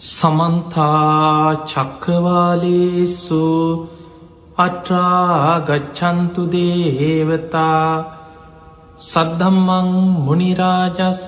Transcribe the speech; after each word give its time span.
සමන්තා 0.00 1.68
චක්කවාලේසු 1.68 3.40
අට්‍රාගච්චන්තු 4.56 6.42
දේවතා 6.48 7.88
සද්ධම්මං 8.98 9.88
මුනිරාජස්ස 10.24 11.26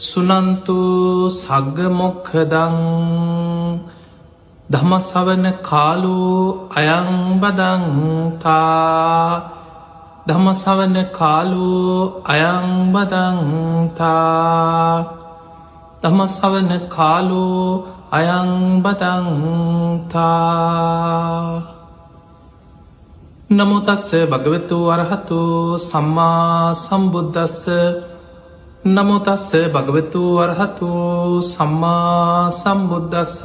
සුනන්තු 0.00 0.76
සග්ගමොක්හදං 1.32 2.76
දමසවන 4.68 5.44
කාලු 5.62 6.20
අයංබදංතා 6.78 8.52
දමසවන 10.28 10.96
කාලු 11.10 11.66
අයංබදංතා 12.26 13.32
තමසවන 16.02 16.70
කාලෝ 16.88 17.66
අයංබදංතා 18.10 19.12
නමුතස්ස 23.50 24.08
භගවතු 24.26 24.78
අරහතු 24.90 25.38
සම්මා 25.80 26.74
සම්බුද්ධස්ස 26.76 27.62
නමුතස්ස 28.88 29.48
භගවතු 29.70 30.22
අරහතු 30.40 30.90
සම්මා 31.44 32.50
සම්බුද්ධස්ස 32.52 33.38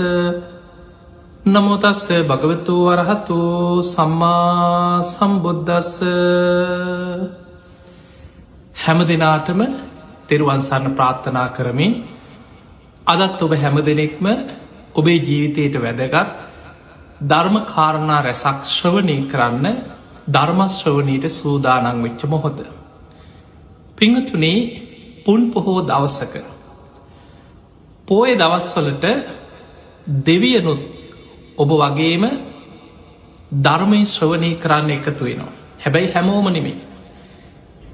නමුතස්ස 1.47 2.05
භගවතු 2.25 2.75
අරහතු 2.89 3.39
සම්මා 3.85 5.05
සම්බුද්ධස්ස 5.05 5.93
හැම 8.77 8.99
දෙනාටම 9.05 9.61
තෙරුවන්සන්න 10.27 10.85
ප්‍රාර්ථනා 10.95 11.49
කරමින් 11.49 11.93
අදත් 13.07 13.41
ඔබ 13.41 13.53
හැම 13.53 13.75
දෙනෙක්ම 13.79 14.25
ඔබේ 14.93 15.19
ජීවිතයට 15.19 15.75
වැදගත් 15.77 16.29
ධර්ම 17.23 17.55
කාරණා 17.65 18.21
රැසක් 18.21 18.59
ශ්‍රවණය 18.67 19.17
කරන්න 19.25 19.65
ධර්මශ්‍රවනීට 20.27 21.25
සූදානං 21.31 22.03
වෙච්ච 22.03 22.21
මොහොද. 22.25 22.59
පිංහතුනේ 23.97 24.59
පුන් 25.25 25.41
පොහෝ 25.51 25.81
දවසක. 25.83 26.33
පෝය 28.07 28.35
දවස්වලට 28.35 29.05
දෙවියනුත් 30.25 30.81
ඔබ 31.57 31.69
වගේම 31.73 32.23
ධර්මය 33.57 34.01
ශ්‍රවණය 34.05 34.51
කරන්න 34.55 34.89
එකතු 34.91 35.23
වෙනවා. 35.23 35.53
හැබැයි 35.79 36.11
හැමෝම 36.13 36.47
නෙමේ. 36.47 36.83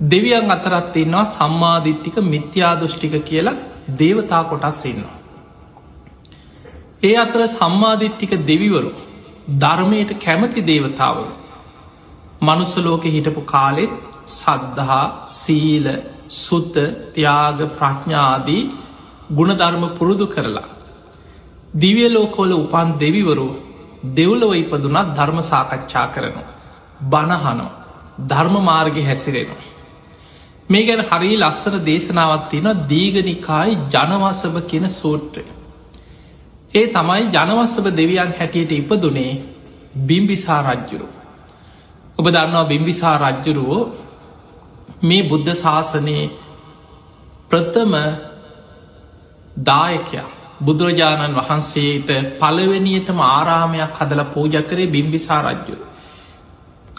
දෙවියන් 0.03 0.51
අතරත් 0.51 0.95
ඉන්නවා 0.95 1.25
සම්මාධිට්ටික 1.27 2.15
මිත්‍යාදෘෂ්ටික 2.23 3.15
කියලා 3.23 3.72
දේවතා 3.97 4.43
කොටස් 4.43 4.85
ඉන්නවා. 4.85 5.17
ඒ 7.03 7.15
අතර 7.15 7.41
සම්මාධිට්ටික 7.47 8.33
දෙවිවරු 8.47 8.91
ධර්මයට 9.59 10.11
කැමති 10.19 10.61
දේවතාවරු 10.61 11.31
මනුසලෝක 12.41 13.03
හිටපු 13.05 13.41
කාලෙත් 13.45 13.93
සද්ධහා 14.29 15.27
සීල 15.31 15.87
සුත්ත 16.29 16.75
ත්‍යාග 17.13 17.59
ප්‍රඥාදී 17.77 18.63
ගුණධර්ම 19.31 19.83
පුරුදු 19.97 20.27
කරලා. 20.27 20.69
දිවිය 21.75 22.09
ලෝකෝල 22.09 22.51
උපන් 22.53 22.89
දෙවිවරු 22.97 23.47
දෙව්ලව 24.15 24.51
ඉපදුනත් 24.53 25.13
ධර්ම 25.15 25.39
සාකච්ඡා 25.43 26.07
කරනවා. 26.07 26.49
බණහනෝ 27.03 27.71
ධර්ම 28.27 28.55
මාර්ග 28.61 28.95
හැසිරෙනවා. 29.01 29.72
මේ 30.69 30.85
ගැන 30.85 31.01
හරි 31.01 31.31
ලස්සන 31.37 31.75
දේශනාවත් 31.85 32.45
තියෙන 32.49 32.69
දීගනිකායි 32.89 33.77
ජනවසභ 33.89 34.59
කියෙන 34.65 34.89
සූත්‍රය. 34.91 35.43
ඒ 36.73 36.85
තමයි 36.89 37.23
ජනවස්සභ 37.29 37.89
දෙවියන් 37.93 38.31
හැටියට 38.33 38.71
ඉපදුනේ 38.73 39.33
බිම්බිසා 40.01 40.61
රජ්ජුරු. 40.63 41.07
ඔබ 42.17 42.25
දන්නවා 42.27 42.65
බිම්බිසා 42.65 43.15
රජ්ජුරුවෝ 43.19 43.83
මේ 45.03 45.23
බුද්ධ 45.23 45.53
ශාසනයේ 45.55 46.25
ප්‍රථම 47.49 47.93
දායකයා 49.63 50.29
බුදුරජාණන් 50.61 51.37
වහන්සේට 51.37 52.09
පළවෙනියටම 52.39 53.19
ආරාමයක් 53.21 53.97
හදල 53.97 54.21
පූජ 54.33 54.55
කරේ 54.63 54.87
බිම්බිසා 54.87 55.41
රජ්ජුරු. 55.43 55.83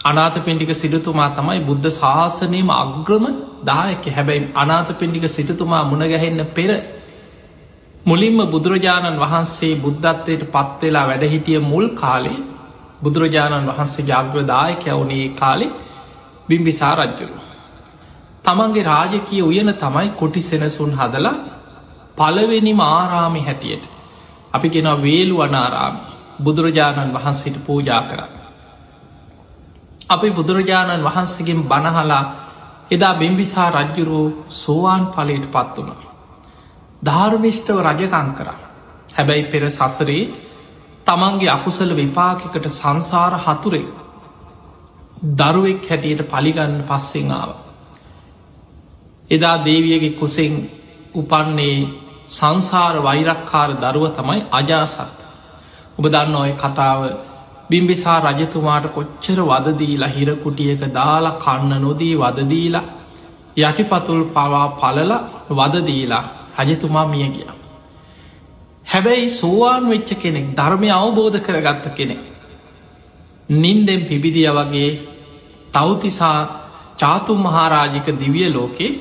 අනාත 0.05 0.35
පෙන්ඩික 0.39 0.71
සිටතුමා 0.73 1.29
තමයි 1.31 1.61
බුද්ධ 1.61 1.87
ශාසනයම 1.91 2.69
අග්‍රම 2.73 3.25
දායක 3.63 4.05
හැබැයි 4.09 4.51
අනාත 4.55 4.89
පෙන්ඩික 4.95 5.25
සිටතුමා 5.29 5.83
මුණගැහෙන්න 5.85 6.41
පෙර 6.49 6.71
මුලින්ම 8.05 8.37
බුදුරජාණන් 8.47 9.17
වහන්සේ 9.17 9.71
බුද්ධත්වයට 9.77 10.43
පත්වෙලා 10.51 11.05
වැඩහිටිය 11.05 11.59
මුල් 11.63 11.87
කාලේ 11.95 12.37
බුදුරජාණන් 13.01 13.71
වහන්සේ 13.71 14.05
ජාග්‍රදායකය 14.05 14.91
වුණේ 14.91 15.25
කාලේ 15.31 15.71
බිම්බිසා 16.47 16.93
රජ්ජුරු. 16.97 17.39
තමන්ගේ 18.45 18.85
රාජකය 18.85 19.41
උයන 19.43 19.73
තමයි 19.75 20.09
කොටි 20.13 20.41
සෙනසුන් 20.43 20.93
හදලා 20.93 21.35
පලවෙනිම 22.15 22.79
ආරාමි 22.83 23.41
හැටියට 23.41 23.91
අපි 24.53 24.69
කෙන 24.69 24.89
වේලු 25.01 25.41
අනාරාමි 25.41 26.01
බුදුරජාණන් 26.43 27.15
වහන්සේට 27.15 27.57
පූජා 27.65 28.03
කරන්න. 28.03 28.44
අපි 30.09 30.29
බුදුරජාණන් 30.31 31.03
වහන්සේගෙන් 31.03 31.61
බණහලා 31.63 32.23
එදා 32.91 33.13
බිම්බිසා 33.15 33.69
රජ්ජුරෝ 33.71 34.33
සෝවාන් 34.51 35.03
පලට 35.07 35.51
පත් 35.51 35.77
වුණ. 35.77 36.01
ධර්මිෂ්ටව 37.03 37.77
රජකං 37.81 38.29
කර. 38.33 38.49
හැබැයි 39.09 39.45
පෙර 39.45 39.63
සසරේ 39.69 40.23
තමන්ගේ 41.07 41.49
අකුසල 41.49 41.91
විපාකිකට 41.93 42.65
සංසාර 42.71 43.33
හතුරේ 43.39 43.87
දරුවෙක් 45.33 45.83
හැටියට 45.83 46.21
පලිගන්න 46.27 46.75
පස්සෙන් 46.83 47.31
ආව. 47.31 47.51
එදා 49.29 49.57
දේවියගේ 49.59 50.17
කුසෙන් 50.19 50.53
උපන්නේ 51.15 51.77
සංසාර 52.29 52.95
වෛරක්කාර 52.99 53.69
දරුව 53.75 54.05
තමයි 54.11 54.41
අජාසත්. 54.51 55.15
ඔබ 55.97 56.05
දන්න 56.05 56.35
ඔය 56.35 56.51
කතාව 56.53 56.99
බිම්බිසා 57.69 58.19
රජතුමාට 58.27 58.85
කොච්චර 58.93 59.39
වදදීලා 59.43 60.09
හිරකුටියක 60.09 60.81
දාලා 60.93 61.35
කන්න 61.39 61.81
නොදී 61.81 62.15
වදදීලා 62.15 62.85
යටිපතුල් 63.57 64.23
පවා 64.27 64.67
පලල 64.73 65.11
වදදීලා 65.51 66.23
රජතුමා 66.59 67.05
මිය 67.07 67.25
ගිය. 67.27 67.47
හැබැයි 68.87 69.29
සෝවාන් 69.31 69.89
වෙච්ච 69.89 70.09
කෙනෙක් 70.15 70.45
ධර්මය 70.55 70.89
අවබෝධ 70.91 71.39
කරගත්ත 71.39 71.85
කෙනෙක්. 71.95 72.21
නින්දෙන් 73.53 74.01
පිබිදිය 74.05 74.49
වගේ 74.49 74.89
තවතිසා 75.73 76.39
චාතුම් 76.97 77.39
මහාරාජික 77.39 78.07
දිවිය 78.19 78.49
ලෝකේ 78.49 78.91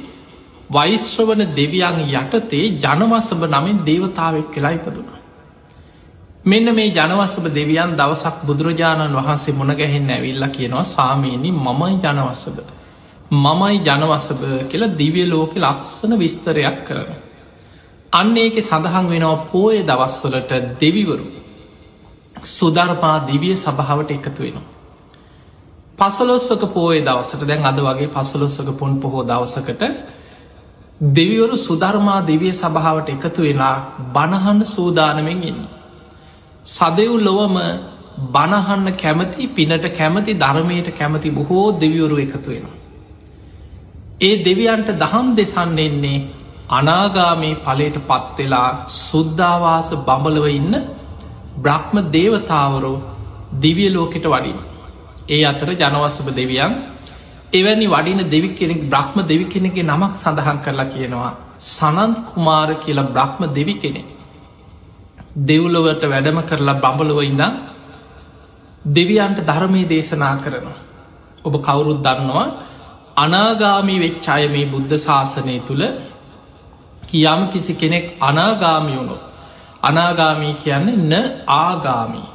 වෛශ්‍රවන 0.70 1.42
දෙවියන් 1.56 1.98
යටතේ 2.12 2.64
ජනවසභ 2.78 3.44
නමින් 3.50 3.78
දේවතාවක් 3.84 4.48
කියලා 4.52 4.70
ඉපදුන. 4.70 5.06
මෙන්න 6.44 6.66
මේ 6.70 6.90
ජනවසභ 6.90 7.46
දෙවියන් 7.50 7.92
දවසක් 7.96 8.42
බුදුරජාණන් 8.42 9.14
වහන්සේ 9.14 9.54
මුණගැහෙන් 9.54 10.10
ඇවිල්ල 10.10 10.46
කියනවා 10.48 10.84
ස්වාමීණි 10.84 11.50
මමයි 11.58 11.94
ජනවසභ. 11.98 12.58
මමයි 13.36 13.76
ජනවසභ 13.80 14.42
කියලා 14.68 14.94
දිවිය 14.94 15.26
ලෝක 15.26 15.52
ලස්සන 15.56 16.12
විස්තරයක් 16.16 16.78
කරන. 16.84 17.10
අන්න 18.12 18.36
ඒක 18.36 18.56
සඳහන් 18.60 19.06
වෙනවා 19.06 19.36
පෝය 19.46 19.76
දවස්වලට 19.82 20.52
දෙවිවරු 20.80 21.26
සුධර්මා 22.48 23.16
දිවිය 23.22 23.56
සභාවට 23.56 24.10
එකතු 24.10 24.42
වෙනවා. 24.42 24.66
පසලොස්සක 25.98 26.62
පෝය 26.68 27.00
දවසට 27.00 27.42
දැන් 27.42 27.64
අද 27.64 27.78
වගේ 27.80 28.08
පසලොස්සක 28.08 28.68
පුන් 28.78 29.00
පොහෝ 29.00 29.24
දවසකට 29.24 29.82
දෙවිවරු 31.12 31.56
සුධර්මා 31.58 32.20
දෙවිය 32.22 32.52
සභාවට 32.54 33.08
එකතු 33.08 33.40
වෙලා 33.42 33.76
බණහන්න 34.12 34.60
සූදානමෙන් 34.66 35.42
ඉන්න. 35.44 35.60
සදව් 36.66 37.10
ලොවම 37.20 37.56
බණහන්න 38.28 38.96
කැමති 38.96 39.46
පිනට 39.48 39.86
කැමති 39.92 40.32
ධර්මයට 40.34 40.88
කැමති 40.92 41.30
බොහෝ 41.30 41.66
දෙවිවරු 41.74 42.16
එකතු 42.18 42.48
වෙන. 42.48 42.64
ඒ 44.20 44.34
දෙවියන්ට 44.42 44.88
දහම් 44.94 45.28
දෙසන්න 45.34 45.78
එන්නේ 45.78 46.24
අනාගාමී 46.70 47.54
පලට 47.58 47.98
පත්වෙලා 48.08 48.68
සුද්ධවාස 49.00 49.90
බඹලව 50.00 50.46
ඉන්න 50.50 50.74
බ්‍රහ්ම 51.58 51.96
දේවතාවරෝ 52.10 52.96
දිවිය 53.56 53.90
ලෝකෙට 53.90 54.26
වඩින්. 54.26 54.58
ඒ 55.28 55.42
අතර 55.44 55.68
ජනවසභ 55.74 56.30
දෙවියන් 56.32 56.72
එවැනි 57.52 57.86
වඩින 57.88 58.20
දෙවි 58.26 58.48
කෙනෙක් 58.54 58.80
බ්‍රහ්ම 58.86 59.18
දෙවි 59.24 59.44
කෙනෙගේ 59.46 59.84
නමක් 59.84 60.12
සඳහන් 60.14 60.58
කරලා 60.64 60.88
කියනවා 60.88 61.32
සනන්ත් 61.68 62.16
කුමාර 62.28 62.68
කියලා 62.76 63.10
බ්‍රහ්ම 63.10 63.42
දෙවි 63.54 63.74
කෙනෙක්. 63.76 64.13
දෙව්ලොවට 65.36 66.04
වැඩම 66.04 66.38
කරලා 66.42 66.80
බඹලොව 66.80 67.20
ඉඳම් 67.22 67.54
දෙවියන්ට 68.88 69.38
ධර්මය 69.40 69.82
දේශනා 69.84 70.36
කරනවා. 70.36 70.78
ඔබ 71.44 71.54
කවුරුත් 71.60 72.00
දන්නවා 72.02 72.46
අනාගාමී 73.16 74.00
වෙච්චාය 74.00 74.48
මේ 74.48 74.66
බුද්ධ 74.66 74.94
ශාසනය 74.98 75.56
තුළ 75.60 75.84
යම් 77.14 77.40
කිසි 77.52 77.74
කෙනෙක් 77.74 78.06
අනාගාමියුණු 78.20 79.16
අනාගාමී 79.82 80.54
කියන්නේ 80.54 81.02
න 81.02 81.12
ආගාමී 81.48 82.28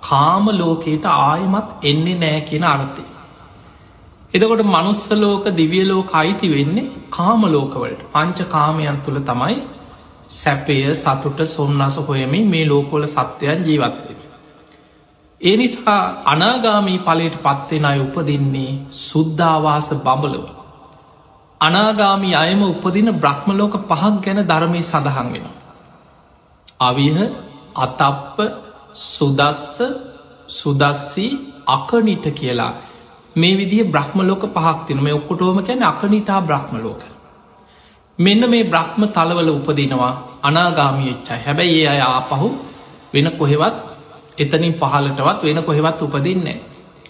කාම 0.00 0.46
ලෝකයට 0.52 1.04
ආයමත් 1.06 1.68
එන්නේ 1.82 2.16
නෑ 2.16 2.40
කියෙන 2.40 2.64
අර්ථය. 2.64 3.04
එදකොට 4.34 4.62
මනුස්සලෝක 4.66 5.44
දිවියලෝක 5.52 6.10
අයිති 6.12 6.48
වෙන්නේ 6.50 6.90
කාමලෝකවලට 7.10 8.00
පංච 8.12 8.38
කාමයන් 8.48 8.96
තුළ 9.04 9.18
තමයි 9.22 9.56
සැපය 10.34 10.76
සතුට 10.94 11.38
සොන්නස 11.46 11.96
හොයමින් 12.00 12.46
මේ 12.48 12.64
ලෝකොල 12.64 13.04
සත්‍යයන් 13.08 13.60
ජීවත්වෙන. 13.64 14.18
ඒ 15.40 15.56
නිසා 15.56 16.02
අනාගාමී 16.24 16.98
පලට 17.00 17.36
පත්වෙන 17.38 17.84
අය 17.84 17.98
උපදින්නේ 18.00 18.72
සුද්ධවාස 19.00 19.88
බඹලව. 19.96 20.46
අනාගාමී 21.60 22.34
අයම 22.34 22.62
උපදින 22.64 23.08
බ්‍රහ්මලෝක 23.14 23.74
පහක් 23.82 24.14
ගැන 24.24 24.40
ධර්මය 24.44 24.80
සඳහන් 24.82 25.28
වෙන. 25.32 25.46
අවිහ 26.80 27.18
අතප්ප 27.76 28.36
සුදස්ස 29.04 29.78
සුදස්සී 30.50 31.32
අකනිට 31.68 32.26
කියලා 32.32 32.72
මේ 33.36 33.54
විදිහ 33.54 33.84
බ්‍රහ්මලෝක 33.86 34.44
පහක් 34.48 34.78
තින 34.86 35.02
මේ 35.02 35.14
ඔක්කොටෝම 35.14 35.58
කැන 35.62 35.82
අකනිටා 35.84 36.40
බ්‍රහ්මලෝක. 36.42 37.02
මෙන්න 38.18 38.42
මේ 38.46 38.64
බ්‍රහ්ම 38.64 39.02
තලවල 39.08 39.50
උපදිනවා 39.50 40.12
අනාගාමී 40.42 41.10
එච්චයි 41.10 41.38
හැබැයි 41.38 41.80
ඒ 41.80 41.88
අය 41.88 42.00
ආපහු 42.02 42.48
වෙන 43.14 43.26
කොහෙවත් 43.32 43.74
එතනින් 44.36 44.74
පහලටවත් 44.74 45.42
වෙන 45.44 45.62
කොහෙවත් 45.62 46.02
උපදින්නේ. 46.02 46.62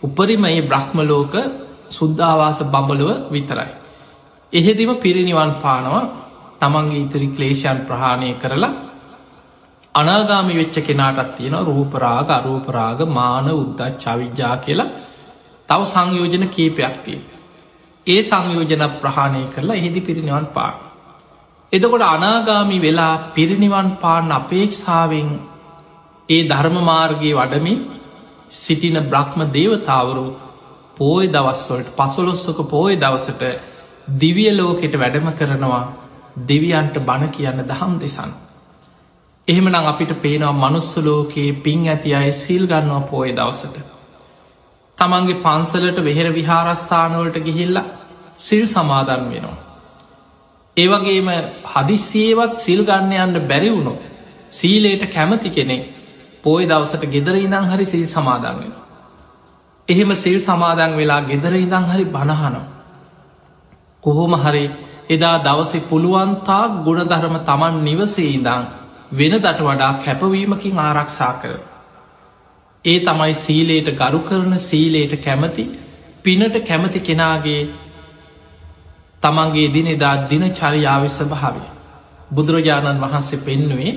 උපරිම 0.03 0.45
ඒ 0.45 0.63
බ්‍රහ්මලෝක 0.63 1.35
සුද්ධවාස 1.89 2.59
බබලුව 2.65 3.11
විතරයි. 3.31 3.69
එහෙදිම 4.53 4.91
පිරිනිවන් 4.97 5.53
පානවා 5.55 6.05
තමන්ගේ 6.59 7.01
ඉතිරි 7.01 7.29
ක්ලේෂයන් 7.29 7.79
ප්‍රහාණය 7.81 8.35
කරලා 8.35 8.73
අනාගාමි 9.95 10.55
වෙච්ච 10.55 10.77
කෙනාටත් 10.81 11.37
තියෙන 11.37 11.57
රූපරාග 11.61 12.29
අරූපරාග 12.31 12.99
මාන 13.09 13.49
උද්දත් 13.53 13.81
චවිද්‍යා 13.97 14.57
කියලා 14.57 14.91
තව 15.69 15.81
සංයෝජන 15.85 16.45
කීපයක් 16.49 16.97
තිය. 17.05 17.21
ඒ 18.07 18.21
සංයෝජන 18.23 18.85
ප්‍රහාණය 18.95 19.43
කරලා 19.47 19.77
එහිදි 19.77 20.01
පිරිනිවන් 20.01 20.47
පාන. 20.49 20.94
එදකොට 21.75 22.05
අනාගාමි 22.07 22.79
වෙලා 22.81 23.13
පිරිනිවන් 23.33 23.89
පාන්න 23.97 24.33
අපේක්ෂාවෙන් 24.33 25.29
ඒ 26.29 26.43
ධර්මමාර්ගයේ 26.45 27.35
වඩමින් 27.35 27.79
සිටින 28.53 28.99
බ්‍රහ්ම 29.05 29.41
දේවතාවරු 29.51 30.27
පෝය 30.97 31.25
දවස්වලට 31.29 31.89
පසොලොස්සක 31.93 32.59
පෝය 32.67 32.93
දවසට 32.97 33.43
දිවිය 34.15 34.51
ලෝකෙට 34.53 34.95
වැඩම 34.95 35.29
කරනවා 35.33 35.83
දෙවියන්ට 36.45 36.97
බණ 37.01 37.31
කියන්න 37.31 37.61
දහම් 37.65 37.93
දෙසන්. 37.97 38.31
එහෙමනම් 39.49 39.75
අපිට 39.85 40.13
පේනවා 40.19 40.55
මනුස්සලෝකයේ 40.55 41.59
පින් 41.59 41.81
ඇති 41.87 42.15
අය 42.15 42.33
සිල් 42.35 42.65
ගන්නවා 42.67 43.03
පෝය 43.03 43.31
දවසට. 43.33 43.77
තමන්ගේ 44.99 45.43
පන්සලට 45.43 45.99
වෙහෙර 46.03 46.29
විහාරස්ථානවලට 46.33 47.39
ගිහිල්ල 47.43 47.77
සිල් 48.39 48.65
සමාදන් 48.69 49.25
වෙනවා. 49.29 49.74
ඒවගේම 50.77 51.29
හදිස්සේවත් 51.65 52.55
සිල් 52.59 52.81
ගන්න 52.85 53.13
යන්න 53.25 53.49
බැරි 53.49 53.71
වුණු 53.71 53.95
සීලයට 54.51 55.05
කැමති 55.09 55.51
කෙනෙක් 55.51 55.83
පෝය 56.45 56.67
දවසට 56.67 57.05
ගෙදර 57.09 57.37
ඉඳං 57.37 57.67
හරි 57.67 57.87
සිල් 57.87 58.07
සමාදන් 58.07 58.57
වෙන. 58.57 58.73
එහෙම 59.89 60.15
සිල් 60.15 60.39
සමාදන් 60.41 60.97
වෙලා 60.97 61.21
ගෙදර 61.23 61.55
ඉඳං 61.57 61.87
හරි 61.87 62.05
බණහනවා. 62.07 62.65
කොහොම 64.03 64.35
හරි 64.37 64.65
එදා 65.09 65.37
දවසෙ 65.41 65.79
පුළුවන්තා 65.83 66.65
ගුණධර්ම 66.85 67.37
තමන් 67.43 67.77
නිවසේ 67.83 68.31
ඉදං 68.31 68.67
වෙනදට 69.13 69.61
වඩා 69.61 69.93
කැපවීමකින් 70.01 70.79
ආරක්ෂා 70.79 71.33
කර. 71.35 71.55
ඒ 72.85 72.99
තමයි 73.01 73.35
සීලයට 73.37 73.89
ගරු 73.95 74.21
කරන 74.21 74.59
සීලයට 74.61 75.15
කැමති 75.19 75.65
පිනට 76.23 76.57
කැමති 76.63 77.01
කෙනාගේ 77.01 77.63
තමන්ගේ 79.25 79.69
දිනෙදා 79.69 80.17
දින 80.31 80.45
චරියාවිස 80.53 81.19
භාවය. 81.25 81.65
බුදුරජාණන් 82.31 83.03
වහන්සේ 83.03 83.41
පෙන්නුවේ 83.41 83.93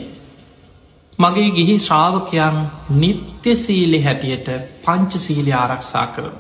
මගේ 1.20 1.50
ගිහි 1.52 1.76
ශ්‍රාවකයන් 1.80 2.58
නිත්‍ය 2.96 3.56
සීලෙ 3.56 4.00
හැටියට 4.04 4.48
පංච 4.84 5.12
සීලි 5.20 5.52
ආරක්ෂා 5.54 6.08
කරන. 6.08 6.36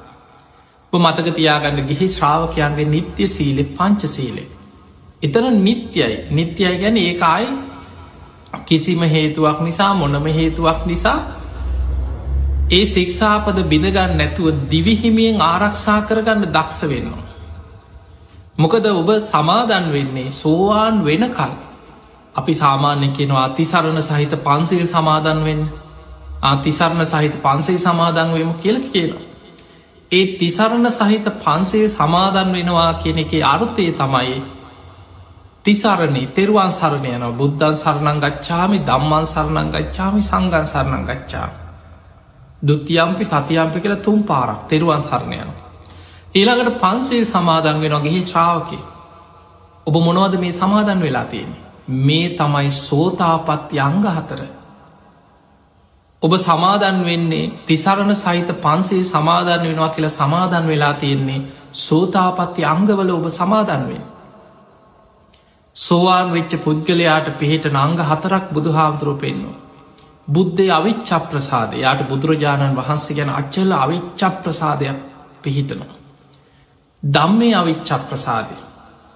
මතක 0.93 1.27
තියාගන්න 1.35 1.79
ගිහි 1.87 2.07
ශ්‍රාවකයන්ගේ 2.09 2.85
නිත්‍ය 2.87 3.27
සීලෙ 3.27 3.63
පංච 3.77 4.01
සීලෙ. 4.07 4.43
එතන 5.23 5.45
නිත්‍යයි 5.63 6.15
නිත්‍යයි 6.31 6.75
ගැන 6.77 6.97
ඒකායි 6.97 7.47
කිසිම 8.65 9.01
හේතුවක් 9.05 9.59
නිසා 9.61 9.93
මොනම 9.93 10.25
හේතුවක් 10.31 10.85
නිසා 10.85 11.19
ඒ 12.71 12.85
සික්ෂාපද 12.87 13.57
බිඳගන්න 13.63 14.13
නැතුව 14.17 14.47
දිවිහිමියෙන් 14.71 15.41
ආරක්ෂා 15.43 15.99
කරගන්න 16.01 16.53
දක්ෂ 16.53 16.81
වෙන්නවා. 16.83 17.26
මොකද 18.57 18.85
ඔබ 18.87 19.09
සමාදන් 19.21 19.85
වෙන්නේ 19.91 20.31
සෝවාන් 20.33 21.05
වෙනකල් 21.05 21.53
අපි 22.35 22.53
සාමාන්‍ය 22.55 23.07
කෙනවා 23.09 23.45
අතිසරණ 23.45 24.01
සහිත 24.01 24.33
පන්සිල් 24.39 24.87
සමාදන් 24.87 25.39
වෙන්න. 25.43 25.63
අතිසරණ 26.43 27.05
සහිත 27.05 27.35
පන්සේ 27.37 27.77
සමාදන් 27.77 28.29
වම 28.33 28.53
කියල 28.55 28.77
කියනවා. 28.83 29.25
ඒ 30.11 30.25
තිසරණ 30.35 30.87
සහිත 30.89 31.25
පන්සේ 31.37 31.89
සමාදන් 31.89 32.49
වෙනවා 32.51 32.93
කියන 32.95 33.17
එක 33.17 33.33
අර්ථය 33.43 33.85
තමයි 33.93 34.41
තිසරණී 35.65 36.27
තෙරුවන් 36.29 36.71
සරණය 36.71 37.11
යන 37.11 37.25
බුද්ධන් 37.33 37.75
සරණං 37.75 38.19
ගච්ඡාමි 38.19 38.79
දම්මන් 38.81 39.25
සරණං 39.25 39.69
ගච්ඡාමි 39.69 40.21
සංගන් 40.23 40.65
සරණං 40.65 41.03
ගච්ඡා 41.05 41.49
දුතියම්පි 42.61 43.25
තතියම්පි 43.25 43.79
කියලා 43.79 43.99
තුම් 43.99 44.23
පාරක් 44.23 44.59
තෙරුවන් 44.65 45.01
සරණයන 45.01 45.49
ඊළඟට 46.37 46.79
පන්සේ 46.79 47.25
සමාදන් 47.27 47.81
වෙන 47.81 47.97
ගිහි 48.03 48.21
ශ්‍රාවකි 48.25 48.79
ඔබ 49.87 49.95
මොනවද 50.01 50.39
මේ 50.39 50.53
සමාදන් 50.53 51.01
වෙලා 51.01 51.25
තියෙන 51.25 51.51
මේ 52.07 52.29
තමයි 52.35 52.71
සෝතාපත්ති 52.79 53.79
අංග 53.81 53.99
හතර 54.09 54.41
ඔබ 56.21 56.33
සමාදන් 56.39 56.99
වෙන්නේ 57.03 57.51
තිසරණ 57.65 58.15
සහිත 58.15 58.49
පන්සේ 58.59 59.03
සමාධන් 59.05 59.63
වෙනවා 59.63 59.89
කියලා 59.89 60.09
සමාදන් 60.11 60.67
වෙලා 60.67 60.93
තියෙන්නේ 60.95 61.41
සෝතාපත්ති 61.75 62.65
අංගවල 62.65 63.09
ඔබ 63.11 63.27
සමාදන්වෙන්. 63.29 64.03
සෝවාන් 65.75 66.31
වෙච්ච 66.31 66.57
පුද්ගලයාට 66.59 67.27
පිහිට 67.35 67.65
නංග 67.67 67.99
හතරක් 68.01 68.45
බුදු 68.51 68.71
හාමුදුරුව 68.71 69.17
පෙන්නවා. 69.17 69.61
බුද්ධය 70.27 70.67
අවිච්ච 70.71 71.09
ප්‍රසාද 71.25 71.71
යාට 71.75 72.01
බුදුරජාණන් 72.05 72.75
වහන්සේ 72.75 73.15
ගැන 73.15 73.29
අච්චල 73.31 73.71
අවිච්ච 73.75 74.21
ප්‍රසාදයක් 74.41 74.97
පිහිටනවා. 75.43 75.96
දම්මේ 77.03 77.53
අවිච්ච 77.53 77.89
ප්‍රසාදය. 78.03 78.55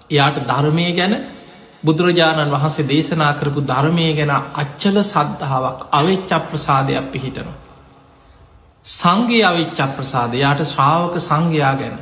එයාට 0.09 0.37
ධර්මය 0.43 0.87
ගැන 0.93 1.13
බුදුරජාණන් 1.83 2.51
වහන්සේ 2.51 2.87
දේශනා 2.87 3.33
කරපු 3.33 3.61
ධර්මය 3.63 4.07
ගැන 4.13 4.31
අච්චල 4.31 4.97
සද්ධාවක් 5.03 5.79
අවෙච්ච 5.91 6.31
ප්‍රසාදයක් 6.43 7.11
පිහිටනවා. 7.11 7.57
සංගේ 8.85 9.43
අවිච්ච 9.43 9.79
ප්‍රසාදයාට 9.89 10.61
ශ්‍රාවක 10.65 11.15
සංඝයා 11.19 11.75
ගැන 11.75 11.97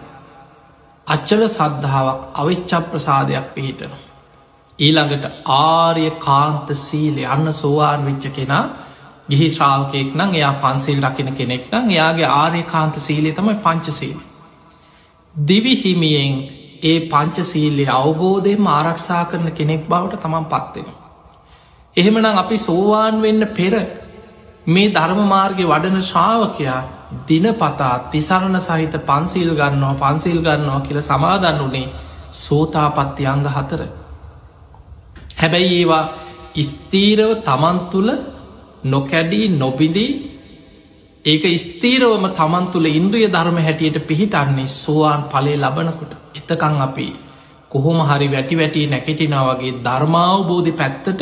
අච්චල 1.08 1.42
සද්ධාවක් 1.50 2.22
අවිච්ච 2.34 2.72
ප්‍රසාදයක් 2.86 3.46
පිහිටන. 3.54 3.94
ඊළඟට 4.80 5.26
ආර්ය 5.46 6.08
කාන්ත 6.20 6.68
සීලේ 6.78 7.28
අන්න 7.28 7.54
සෝවාන් 7.54 8.06
විච්ච 8.06 8.26
කෙනා 8.32 8.66
ගිහි 9.30 9.48
ශ්‍රාවකයෙක් 9.50 10.16
නම් 10.16 10.32
එයා 10.34 10.54
පන්සිල් 10.56 11.00
රකින 11.02 11.30
කෙනෙක් 11.34 11.64
නම් 11.72 11.90
එයාගේ 11.90 12.30
ආර්ය 12.34 12.64
කාන්ත 12.66 12.96
සීලේ 12.98 13.34
තමයි 13.34 13.56
පංචසීල. 13.58 14.20
දිවිහිමියෙන් 15.40 16.32
ඒ 16.84 17.00
පංචසීල්ලේ 17.08 17.90
අවබෝධයෙන් 17.92 18.68
ආරක්ෂා 18.70 19.24
කරන 19.26 19.48
කෙනෙක් 19.52 19.82
බවට 19.88 20.22
තමන් 20.22 20.46
පත්වෙන. 20.46 20.88
එහෙමනම් 21.98 22.26
අපි 22.36 22.58
සෝවාන් 22.60 23.22
වෙන්න 23.22 23.48
පෙර 23.50 23.74
මේ 24.68 24.92
ධර්මමාර්ගය 24.92 25.64
වඩන 25.66 26.02
ශ්‍රාවකයා 26.02 26.80
දිනපතා 27.28 27.96
තිසරණ 28.12 28.58
සහිත 28.60 28.96
පන්සිල් 29.02 29.52
ගන්නවා 29.52 29.96
පන්සිල් 29.96 30.40
ගන්නවා 30.40 30.82
කියල 30.82 31.00
සමාදන්න 31.02 31.62
වනේ 31.64 31.88
සෝතාපත්ති 32.38 33.24
අංග 33.26 33.46
හතර. 33.48 33.82
හැබැයි 35.38 35.76
ඒවා 35.76 36.06
ස්තීරව 36.64 37.32
තමන් 37.44 37.78
තුළ 37.92 38.10
නොකැඩී 38.86 39.48
නොබිදී 39.56 40.12
ඒක 41.26 41.44
ස්තීරවම 41.58 42.26
තමන් 42.32 42.66
තුළ 42.70 42.86
ඉන්ද්‍රිය 42.88 43.28
ධර්ම 43.28 43.58
හැටියට 43.60 43.98
පිහිටන්නේ 44.04 44.68
සෝවාන් 44.74 45.24
පලේ 45.26 45.58
ලබනකොට 45.58 46.14
එතකං 46.34 46.82
අපි 46.82 47.08
කොහොම 47.72 48.00
හරි 48.02 48.28
වැටි 48.30 48.56
වැටී 48.56 48.88
නැකෙටිනා 48.88 49.44
වගේ 49.50 49.74
ධර්මාවබෝධි 49.80 50.72
පැත්තට 50.74 51.22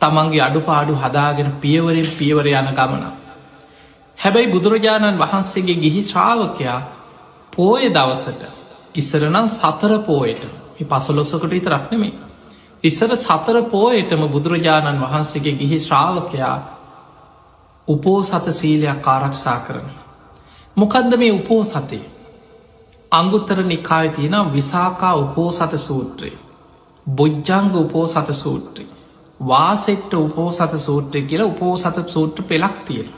තමන්ගේ 0.00 0.42
අඩුපාඩු 0.42 0.94
හදාගෙන 0.96 1.50
පියවරෙන් 1.54 2.08
පියවර 2.12 2.46
යන 2.48 2.70
ගමන. 2.70 3.04
හැබැයි 4.18 4.48
බුදුරජාණන් 4.48 5.18
වහන්සේගේ 5.18 5.76
ගිහි 5.76 6.02
ශ්‍රාවකයා 6.04 6.80
පෝය 7.52 7.90
දවසට 7.90 8.42
ඉස්සරනම් 8.94 9.48
සතර 9.50 9.92
පෝයට 10.00 10.42
පසලොස්සකට 10.82 11.52
ඉතරක්නෙමේ 11.52 12.12
ඉස්සර 12.84 13.12
සතර 13.16 13.56
පෝයටම 13.66 14.22
බුදුරජාණන් 14.28 15.00
වහන්සේගේ 15.00 15.54
ගිහි 15.54 15.78
ශ්‍රාවකයා 15.80 16.77
උපෝ 17.88 18.22
සත 18.22 18.52
සීලයක් 18.52 19.06
ආරක්ෂා 19.06 19.58
කරන. 19.60 19.88
මොකදද 20.76 21.16
මේ 21.16 21.32
උපෝ 21.32 21.64
සතේ. 21.64 22.04
අංගුත්තර 23.12 23.62
නිකාය 23.62 24.08
තියෙන 24.08 24.52
විසාකා 24.52 25.14
උපෝ 25.16 25.50
සත 25.52 25.78
සූත්‍රය. 25.78 26.32
බොජ්ජංග 27.06 27.74
උපෝ 27.74 28.06
සත 28.06 28.32
සූත්‍රය. 28.34 28.86
වාසෙට්ට 29.40 30.14
උපෝ 30.16 30.52
සත 30.52 30.78
සූත්‍රය 30.78 31.22
කියලා 31.22 31.46
උපෝ 31.46 31.76
සත 31.76 32.08
සූත්‍ර 32.08 32.42
පෙළක් 32.42 32.76
තියෙන. 32.86 33.08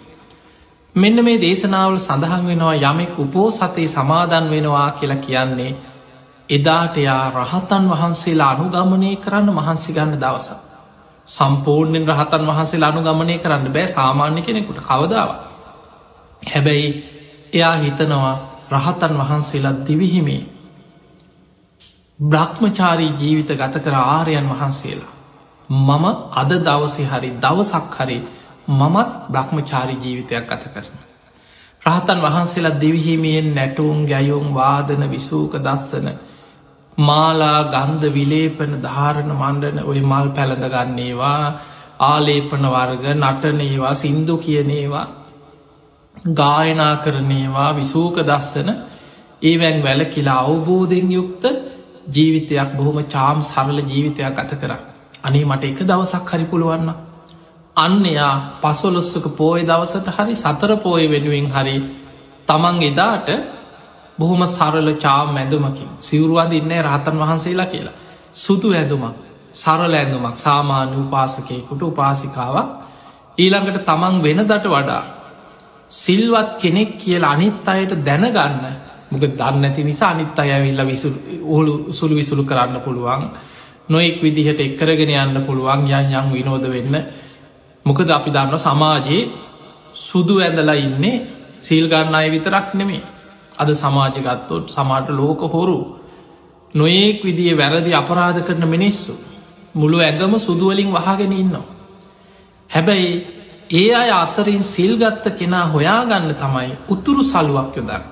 මෙන්න 0.95 1.25
මේ 1.25 1.41
දේශනාවල 1.41 1.99
සඳහන් 1.99 2.47
වෙනවා 2.47 2.75
යමෙක් 2.75 3.19
උපෝ 3.19 3.50
සතේ 3.50 3.89
සමාදන් 3.89 4.50
වෙනවා 4.50 4.91
කියලා 4.93 5.17
කියන්නේ 5.19 5.77
එදාට 6.49 6.97
යා 6.99 7.31
රහතන් 7.33 7.85
වහන්සේලා 7.91 8.50
අනුගමනය 8.50 9.17
කරන්න 9.17 9.53
මහන්සි 9.53 9.93
ගන්න 9.93 10.21
දවස. 10.21 10.70
සම්පූර්ණයෙන් 11.31 12.09
රහතන් 12.09 12.47
වහන්සේ 12.47 12.83
අනුගමනය 12.83 13.39
කරන්න 13.39 13.67
බෑ 13.69 13.89
සාමාන්‍ය 13.89 14.43
කෙනෙකුට 14.43 14.81
කවදාව. 14.81 15.31
හැබැයි 16.45 16.89
එයා 17.53 17.77
හිතනවා 17.77 18.37
රහතන් 18.71 19.15
වහන්සේලා 19.19 19.77
දිවිහිමේ 19.87 20.43
බ්‍රහ්මචාරී 22.19 23.13
ජීවිත 23.15 23.51
ගත 23.53 23.75
කර 23.81 23.95
ආරයන් 23.97 24.49
වහන්සේලා. 24.51 25.13
මම 25.69 26.05
අද 26.33 26.51
දවසි 26.61 27.05
හරි 27.05 27.31
දවසක් 27.39 27.95
හරි 27.97 28.19
මමත් 28.71 29.11
බ්‍රහ්මචාරි 29.29 29.95
ජීවිතයක් 29.97 30.45
ගත 30.47 30.65
කරන. 30.67 30.97
රහතන් 31.83 32.19
වහන්සේලා 32.21 32.77
දෙවිහිමියෙන් 32.77 33.55
නැටුම් 33.55 33.99
ගැයුම් 34.07 34.47
වාදන 34.55 35.03
විසූක 35.11 35.53
දස්සන 35.59 36.09
මාලා 37.00 37.61
ගන්ධ 37.71 38.07
විලේපන 38.11 38.73
ධාරණ 38.83 39.33
මණ්ඩන 39.33 39.78
ඔය 39.85 40.00
මල් 40.02 40.28
පැළඳ 40.37 40.66
ගන්නේවා 40.69 41.40
ආලේපන 42.02 42.64
වර්ග 42.66 43.04
නටනේවා 43.14 43.95
සින්දු 43.95 44.37
කියනේවා 44.38 45.07
ගායනා 46.35 46.95
කරනේවා 46.99 47.71
විසූක 47.73 48.16
දස්සන 48.23 48.71
ඒවැන් 49.42 49.78
වැල 49.83 50.02
කියලා 50.07 50.40
අවබෝධෙන් 50.45 51.12
යුක්ත 51.12 51.45
ජීවිතයක් 52.09 52.71
බොහොම 52.73 52.99
චාම් 53.07 53.38
සරල 53.42 53.78
ජීවිතයක් 53.83 54.35
ගත 54.37 54.50
කර 54.57 54.73
අනේ 55.23 55.45
මට 55.45 55.64
එක 55.66 55.80
දවසක් 55.83 56.28
හරි 56.30 56.47
පුළුවන්න 56.47 56.90
අන්න 57.76 58.04
එයා 58.07 58.35
පසොලොස්සක 58.61 59.26
පෝය 59.35 59.61
දවසට 59.62 60.09
හරි 60.16 60.35
සතර 60.37 60.73
පෝය 60.78 61.04
වෙනුවෙන් 61.07 61.49
හරි 61.50 61.76
තමන් 62.49 62.83
එදාට 62.83 63.28
බොහොම 64.21 64.43
සරල 64.47 64.89
චාම් 64.97 65.37
ඇඳුමකින් 65.37 65.91
සිවරුවාද 66.00 66.53
ඉන්න 66.53 66.73
රහතන් 66.81 67.17
වහන්සේලා 67.19 67.67
කියලා. 67.67 67.97
සුදු 68.35 68.69
ඇඳුමක් 68.73 69.17
සරල 69.55 69.95
ඇඳුමක් 69.95 70.37
සාමාන්‍ය 70.39 70.97
උපාසකයකුට 70.99 71.83
උපාසිකාවක්. 71.85 72.69
ඊළඟට 73.39 73.85
තමන් 73.85 74.17
වෙන 74.23 74.41
දට 74.43 74.67
වඩා 74.67 75.03
සිල්වත් 75.91 76.50
කෙනෙක් 76.59 76.91
කියල 76.99 77.25
අනිත් 77.25 77.67
අයට 77.67 77.93
දැනගන්න. 78.00 78.65
මොක 79.11 79.23
දන්න 79.33 79.65
ඇති 79.65 79.83
නිසා 79.83 80.11
අනිත් 80.11 80.39
අය 80.39 80.50
විල්ල 80.61 80.81
ඔහුළු 81.45 81.73
සුළු 81.91 82.15
විසුළු 82.15 82.45
කරන්න 82.45 82.81
පුළුවන්. 82.81 83.23
නොෙක් 83.89 84.17
විදිහට 84.19 84.61
එක්කරගෙන 84.61 85.12
යන්න 85.12 85.47
පුළුවන්. 85.47 85.81
යන් 85.89 86.12
යං 86.12 86.27
විනෝද 86.31 86.65
වෙන්න. 86.65 86.95
මොකද 87.87 88.09
අපි 88.09 88.31
දන්න 88.31 88.59
සමාජයේ 88.59 89.23
සුදු 89.97 90.35
ඇඳලා 90.39 90.77
ඉන්නේ 90.77 91.17
සීල්ගන්න 91.61 92.15
අය 92.15 92.31
විතරක් 92.31 92.75
නෙමේ 92.75 93.20
අද 93.61 93.69
සමාජගත්තොත් 93.73 94.64
සමාට 94.69 95.09
ලෝක 95.11 95.40
හොරු 95.49 95.79
නොඒක් 96.75 97.19
විදිිය 97.23 97.55
වැරදි 97.55 97.93
අපරාධ 97.95 98.40
කරන 98.43 98.64
මිනිස්සු 98.67 99.12
මුළු 99.75 99.99
ඇගම 99.99 100.33
සුදුවලින් 100.38 100.90
වහගෙන 100.90 101.33
ඉන්නවා. 101.35 101.67
හැබැයි 102.71 103.11
ඒ 103.73 103.95
අය 103.95 104.11
අතරින් 104.12 104.62
සිල්ගත්ත 104.64 105.25
කෙනා 105.33 105.67
හොයාගන්න 105.67 106.35
තමයි 106.35 106.73
උතුරු 106.88 107.23
සලුවක් 107.25 107.76
යොදන්න. 107.76 108.02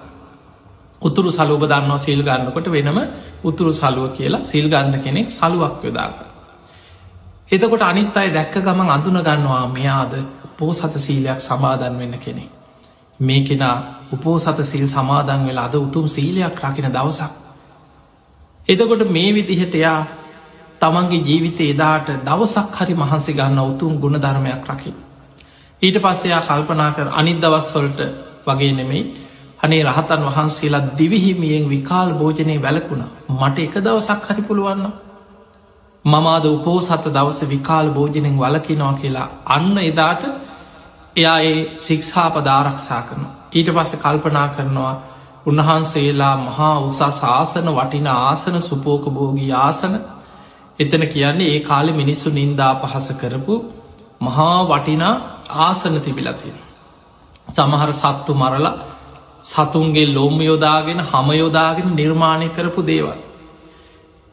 උතුරු 1.03 1.31
සලුව 1.31 1.63
දන්නවා 1.65 1.99
සිල් 1.99 2.23
ගන්නකොට 2.23 2.67
වෙනම 2.69 2.99
උතුරු 3.45 3.73
සලුව 3.73 4.07
කියලා 4.13 4.45
සිල් 4.45 4.67
ගන්න 4.69 4.95
කෙනෙක් 4.99 5.29
සලුවක් 5.31 5.85
යොදාග. 5.85 6.15
එතකොට 7.51 7.83
අනිත් 7.83 8.17
අයි 8.17 8.31
දැක්ක 8.31 8.55
ගමන් 8.57 8.89
අඳුන 8.89 9.19
ගන්නවා 9.19 9.67
මෙයාද 9.69 10.13
පෝසත 10.57 10.95
සීලයක් 10.97 11.41
සමාදන් 11.41 11.95
වෙන්න 11.97 12.19
කෙනෙ. 12.19 12.45
මේ 13.21 13.41
කෙනා 13.43 13.77
උපෝසත 14.13 14.59
සිල් 14.63 14.87
සමාදන් 14.89 15.47
වෙලා 15.47 15.65
අද 15.65 15.75
උතුම් 15.77 16.07
සීලයක් 16.09 16.61
රකින 16.63 16.89
දවසක්. 16.89 17.33
එතකොට 18.69 19.03
මේ 19.09 19.35
විදිහට 19.35 19.75
එයා 19.75 20.01
තමන්ගේ 20.81 21.23
ජීවිත 21.23 21.61
එදාට 21.63 22.09
දවසක් 22.25 22.75
හරි 22.77 22.95
මහන්සි 22.95 23.33
ගන්න 23.33 23.59
උතුම් 23.65 23.93
ගුණ 23.97 24.17
ධර්මයක් 24.17 24.65
රකි. 24.67 24.93
ඊට 25.83 25.97
පස්සයා 25.99 26.43
කල්පනා 26.43 26.91
කර 26.93 27.09
අනිත් 27.13 27.39
දවස්වලට 27.39 28.01
වගේ 28.47 28.73
නෙමෙයි 28.73 29.03
අනේ 29.61 29.83
රහතන් 29.85 30.23
වහන්සේලා 30.27 30.89
දිවිහිමියෙන් 30.99 31.69
විකාල් 31.69 32.11
භෝජනය 32.13 32.57
වැලකුණ 32.59 33.05
මට 33.31 33.59
එක 33.59 33.75
දවසක් 33.79 34.23
හරි 34.27 34.43
පුළුවන්න. 34.43 34.85
මමාද 36.05 36.45
උපෝසත 36.49 37.05
දවස 37.09 37.41
විකාල් 37.47 37.89
භෝජනෙන් 37.91 38.37
වලකිනවා 38.37 38.95
කියලා 38.95 39.29
අන්න 39.47 39.79
එදාට 39.81 40.23
එයා 41.17 41.39
ඒ 41.41 41.57
සික්ෂා 41.79 42.29
පදාරක්ෂා 42.31 43.03
කරන. 43.03 43.25
ඊට 43.53 43.69
පස්ස 43.69 43.95
කල්පනා 43.97 44.49
කරනවා 44.49 44.95
උන්වහන්සේලා 45.47 46.37
මහා 46.39 46.75
උසා 46.81 47.11
ශාසන 47.13 47.69
වටින 47.71 48.09
ආසන 48.09 48.57
සුපෝක 48.63 49.05
බෝගී 49.11 49.53
ආසන 49.59 49.95
එතන 50.79 51.05
කියන්නේ 51.07 51.49
ඒ 51.49 51.61
කාලෙ 51.63 51.93
මිනිස්සු 51.93 52.31
නින්දා 52.31 52.73
පහස 52.75 53.09
කරපු 53.21 53.55
මහා 54.21 54.59
වටිනා 54.65 55.15
ආසන 55.65 56.01
තිබිලතිය. 56.01 56.55
සමහර 57.49 57.91
සත්තු 57.95 58.33
මරලා 58.35 58.77
සතුන්ගේ 59.43 60.07
ලොම් 60.09 60.37
යොදාගෙන 60.43 61.01
හම 61.03 61.29
යොදාගෙන 61.35 61.89
නිර්මාණය 61.95 62.49
කරපු 62.51 62.81
දේවල්. 62.83 63.19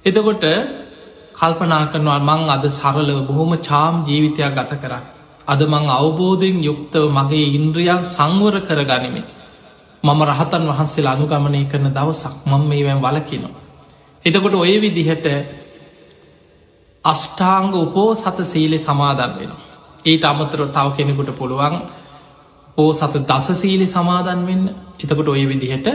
එතකොට 0.05 0.46
කල්පනා 1.36 1.84
කරනවා 1.88 2.20
මං 2.22 2.50
අද 2.50 2.65
සරලව 2.72 3.20
බොහොම 3.27 3.51
චාම් 3.62 3.94
ජීවිතයක් 4.05 4.53
ගත 4.53 4.82
කරන්න. 4.82 5.14
අද 5.47 5.61
මං 5.63 5.85
අවබෝධයෙන් 5.91 6.57
යුක්තව 6.61 7.03
මගේ 7.09 7.47
ඉන්ද්‍රියන් 7.51 8.01
සංවර 8.05 8.55
කර 8.61 8.81
ගනිමේ. 8.83 9.25
මම 10.03 10.21
රහතන් 10.23 10.63
වහන්සේ 10.67 11.07
අනුගමනය 11.07 11.61
කරන 11.65 11.87
දවසක් 11.89 12.35
මං 12.45 12.63
මේවැන් 12.63 12.99
වලකිනවා. 12.99 13.53
එතකොට 14.25 14.55
ඔය 14.55 14.73
විදිහට 14.79 15.27
අෂ්ඨාංග 17.05 17.71
උපෝ 17.75 18.09
සත 18.15 18.37
සීලෙ 18.43 18.77
සමාදන් 18.79 19.31
වෙනවා. 19.33 19.65
ඊට 20.05 20.23
අමතර 20.23 20.61
තව 20.67 20.87
කෙනෙකුට 20.93 21.31
පුළුවන් 21.33 21.75
ඕ 22.77 22.91
සත 22.91 23.15
දස 23.23 23.47
සීලි 23.55 23.87
සමාදන් 23.87 24.41
වෙන්න 24.43 24.63
එතකොට 24.99 25.27
ඔය 25.27 25.43
විදිහට 25.45 25.87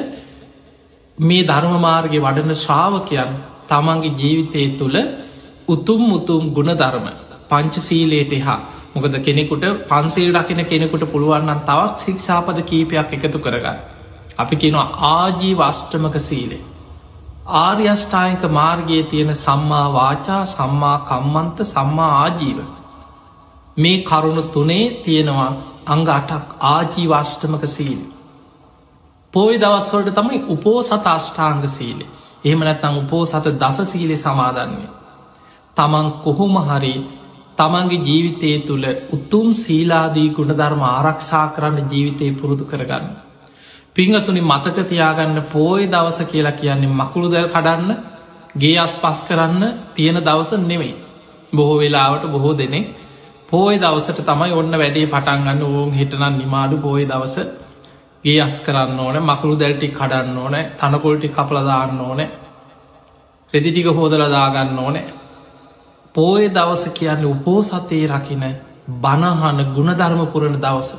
මේ 1.19 1.43
ධර්ම 1.43 1.75
මාර්ගය 1.79 2.19
වඩන 2.19 2.55
ශ්‍රාවකයන් 2.55 3.33
තමන්ගේ 3.69 4.15
ජීවිතය 4.15 4.63
තුළ 4.79 4.97
උතුම් 5.69 6.03
උතුම් 6.13 6.43
ගුණ 6.53 6.73
ධර්ම 6.75 7.07
පංචසීලයට 7.49 8.33
එහා 8.33 8.61
මොකද 8.95 9.15
කෙනෙකුට 9.27 9.65
පන්සිල් 9.89 10.31
රකින 10.35 10.61
කෙනෙකුට 10.65 11.05
පුළුවන්න්න 11.13 11.63
තවත් 11.69 11.97
සික්ෂාපද 11.99 12.59
කීපයක් 12.71 13.13
එකතු 13.17 13.39
කරගන්න. 13.39 13.79
අපි 14.39 14.57
කෙනවා 14.57 14.89
ආජී 15.11 15.55
වෂ්ටමක 15.55 16.17
සීලේ. 16.21 16.63
ආර්යෂ්ඨායක 17.57 18.43
මාර්ගයේ 18.51 19.03
තියෙන 19.05 19.35
සම්මා 19.37 19.87
වාචා 19.93 20.43
සම්මා 20.49 20.99
කම්මන්ත 21.09 21.59
සම්මා 21.65 22.13
ආජීව. 22.23 22.59
මේ 23.77 23.99
කරුණු 24.03 24.43
තුනේ 24.55 24.87
තියෙනවා 25.05 25.51
අංග 25.87 26.09
අටක් 26.09 26.47
ආජීවාෂ්ටමක 26.69 27.65
සීල. 27.69 28.01
පෝයි 29.35 29.61
දවස්වලට 29.61 30.15
තමයි 30.15 30.39
උපෝ 30.49 30.79
සත 30.83 31.07
අෂ්ඨාංග 31.09 31.63
සීලේ 31.69 32.11
එහෙම 32.45 32.61
නැත්නම් 32.61 32.97
උපෝ 32.99 33.23
සත 33.27 33.47
දස 33.61 33.79
සීලෙ 33.85 34.17
සමාදන්වේ. 34.17 34.91
තමන් 35.77 36.07
කොහොම 36.25 36.57
හරි 36.69 36.95
තමන්ගේ 37.61 38.03
ජීවිතය 38.03 38.51
තුළ 38.61 38.87
උතුම් 39.11 39.49
සීලාදී 39.55 40.29
ගුණධර්ම 40.31 40.83
ආරක්ෂා 40.89 41.47
කරන්න 41.49 41.91
ජීවිතය 41.91 42.27
පුරුදු 42.33 42.65
කරගන්න. 42.65 43.07
පිංහතුනි 43.97 44.43
මතකතියාගන්න 44.43 45.39
පෝය 45.49 45.83
දවස 45.89 46.19
කියලා 46.25 46.55
කියන්නේ 46.55 46.97
මකුළු 46.97 47.29
දැල් 47.29 47.49
කඩන්න 47.49 47.91
ගේ 48.55 48.77
අස් 48.79 48.95
පස් 48.97 49.21
කරන්න 49.23 49.63
තියෙන 49.95 50.19
දවස 50.21 50.53
නෙවෙයි. 50.63 50.95
බොහෝ 51.53 51.79
වෙලාවට 51.79 52.25
බොහෝ 52.27 52.55
දෙනෙක් 52.55 52.87
පෝය 53.49 53.75
දවසට 53.79 54.21
තමයි 54.25 54.53
ඔන්න 54.53 54.75
වැඩේ 54.75 55.07
පටන්ගන්න 55.09 55.63
ඕන් 55.65 55.93
හිටනන් 55.93 56.35
නිමාඩු 56.35 56.77
පෝය 56.79 57.05
දවස 57.05 57.37
ගේ 58.25 58.41
අස් 58.41 58.57
කරන්න 58.63 59.01
ඕන 59.01 59.17
මකුළු 59.23 59.55
දැල්ටි 59.57 59.89
කඩන්න 59.91 60.37
ඕන 60.39 60.57
තනකොල්ටි 60.79 61.29
කපලදාන්න 61.31 62.01
ඕන 62.01 62.21
රෙදිටික 63.53 63.89
හෝදලදාගන්න 63.93 64.79
ඕනෑ 64.79 65.20
පෝය 66.15 66.49
දවස 66.49 66.85
කියන්න 66.93 67.25
උපෝ 67.27 67.61
සතයේ 67.63 68.09
රකින 68.09 68.45
බණහන 68.97 69.59
ගුණධර්ම 69.75 70.23
පුරණ 70.29 70.57
දවස. 70.59 70.91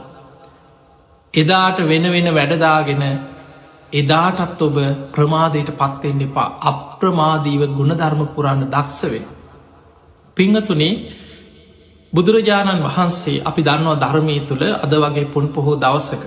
එදාට 1.34 1.78
වෙන 1.84 2.06
වෙන 2.10 2.28
වැඩදාගෙන 2.30 3.04
එදාටත් 3.94 4.62
ඔබ 4.62 4.78
ප්‍රමාදයට 5.12 5.72
පත්වෙන්න 5.74 6.22
එපා 6.22 6.50
අප්‍රමාදීව 6.64 7.62
ගුණධර්ම 7.72 8.22
පුරන්න 8.30 8.64
දක්ෂවේ. 8.68 9.26
පිංහතුනේ 10.38 10.94
බුදුරජාණන් 12.14 12.84
වහන්සේ 12.84 13.44
අපි 13.44 13.62
දන්නවා 13.62 14.00
ධර්මය 14.00 14.36
තුළ 14.42 14.64
අද 14.76 14.94
වගේ 14.96 15.28
පුන් 15.28 15.46
පොහෝ 15.50 15.78
දවසක 15.78 16.24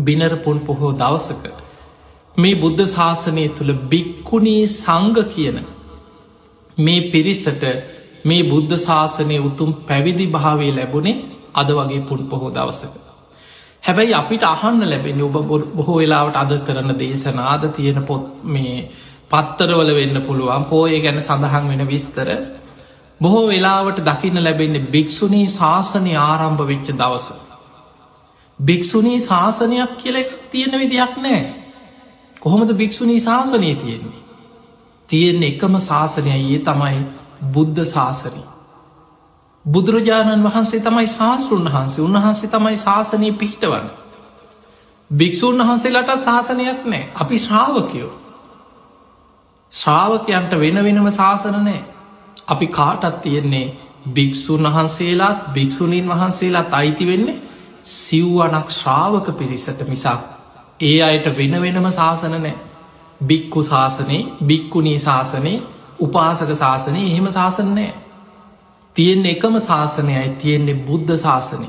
බිනර 0.00 0.32
පුන් 0.38 0.58
පොහෝ 0.60 0.92
දවසක 0.94 1.44
මේ 2.36 2.56
බුද්ධ 2.56 2.84
ශාසනය 2.88 3.44
තුළ 3.50 3.72
බික්කුණී 3.90 4.64
සංග 4.72 5.16
කියන 5.28 5.58
මේ 6.78 7.10
පිරිසට 7.10 7.64
මේ 8.24 8.42
බුද්ධ 8.44 8.76
ශාසනය 8.78 9.38
උතුම් 9.40 9.72
පැවිදි 9.84 10.26
භාවේ 10.28 10.72
ලැබුණේ 10.72 11.22
අද 11.54 11.68
වගේ 11.70 12.00
පුන් 12.02 12.20
පොහෝ 12.26 12.50
දවසක. 12.50 12.94
හැබැයි 13.84 14.14
අපිට 14.14 14.42
අහන්න 14.44 14.82
ලැබෙන 14.84 15.22
ඔබ 15.22 15.36
බොහෝ 15.72 15.96
වෙලාවට 15.96 16.36
අද 16.36 16.52
කරන 16.60 16.90
දේශනාද 16.94 17.62
තියෙන 17.72 18.00
පොත් 18.02 18.24
මේ 18.46 18.76
පත්තරවල 19.30 19.90
වෙන්න 19.94 20.22
පුළුවන් 20.22 20.64
පෝය 20.64 21.00
ගැන 21.00 21.20
සඳහන් 21.20 21.68
වෙන 21.68 21.82
විස්තර 21.86 22.28
බොහෝ 23.20 23.46
වෙලාවට 23.46 24.02
දකින්න 24.02 24.44
ලැබෙන්නේ 24.44 24.88
භික්‍ෂුණී 24.88 25.46
ශාසනය 25.50 26.12
ආරම්භ 26.20 26.62
වෙච්ච 26.64 26.88
දවස. 26.92 27.26
භික්‍ෂුණී 28.58 29.20
ශාසනයක් 29.20 29.96
කියල 29.98 30.16
තියෙන 30.50 30.74
විදියක් 30.74 31.16
නෑ. 31.18 31.42
කොහොමද 32.42 32.70
භික්‍ෂුණී 32.74 33.20
ශාසනය 33.20 33.74
තියෙන්නේ. 33.76 34.25
තියෙන 35.08 35.42
එකම 35.42 35.78
ශාසනය 35.80 36.30
ඒ 36.32 36.58
තමයි 36.60 36.98
බුද්ධ 37.48 37.84
ශාසනී. 37.86 38.46
බුදුරජාණන් 39.64 40.44
වහන්සේ 40.44 40.80
තමයි 40.80 41.06
ශාස්ෘන් 41.08 41.64
වහන්සේ 41.68 42.04
උන්වහන්සේ 42.04 42.50
තමයි 42.50 42.76
ශාසනය 42.78 43.32
පිහිටවන්න. 43.34 43.88
භික්‍ෂූන් 45.10 45.58
වහන්සේලට 45.60 46.14
ශාසනයක් 46.24 46.86
නෑ 46.86 47.02
අපි 47.16 47.38
ශ්‍රාවකයෝ. 47.38 48.12
ශ්‍රාවකයන්ට 49.72 50.52
වෙන 50.56 50.78
වෙනම 50.82 51.10
ශාසන 51.12 51.58
නෑ 51.60 51.80
අපි 52.48 52.66
කාටත් 52.68 53.20
තියෙන්නේ 53.22 53.66
භික්‍ෂූන් 54.10 54.62
වහන්සේලාත් 54.64 55.50
භික්‍ෂුණීන් 55.50 56.08
වහන්සේලාත් 56.08 56.74
අයිති 56.74 57.06
වෙන්නේ 57.06 57.42
සිව්වනක් 57.84 58.70
ශ්‍රාවක 58.72 59.28
පිරිසට 59.34 59.82
මිසක් 59.88 60.20
ඒ 60.82 60.98
අයට 61.02 61.26
වෙන 61.36 61.62
වෙනම 61.62 61.90
ශාසන 61.92 62.36
නෑ 62.36 62.54
බික්කු 63.20 63.62
ශාසනයේ 63.62 64.22
බික්කුණී 64.44 64.98
ශාසනයේ 64.98 65.56
උපාසක 66.00 66.52
ශාසනය 66.54 67.00
එහෙම 67.04 67.32
ශාසනනෑ 67.32 67.90
තියෙන්නේ 68.96 69.32
එකම 69.32 69.58
ශාසනයයි 69.62 70.28
තියෙන්නේ 70.36 70.78
බුද්ධ 70.84 71.18
ශාසනය 71.18 71.68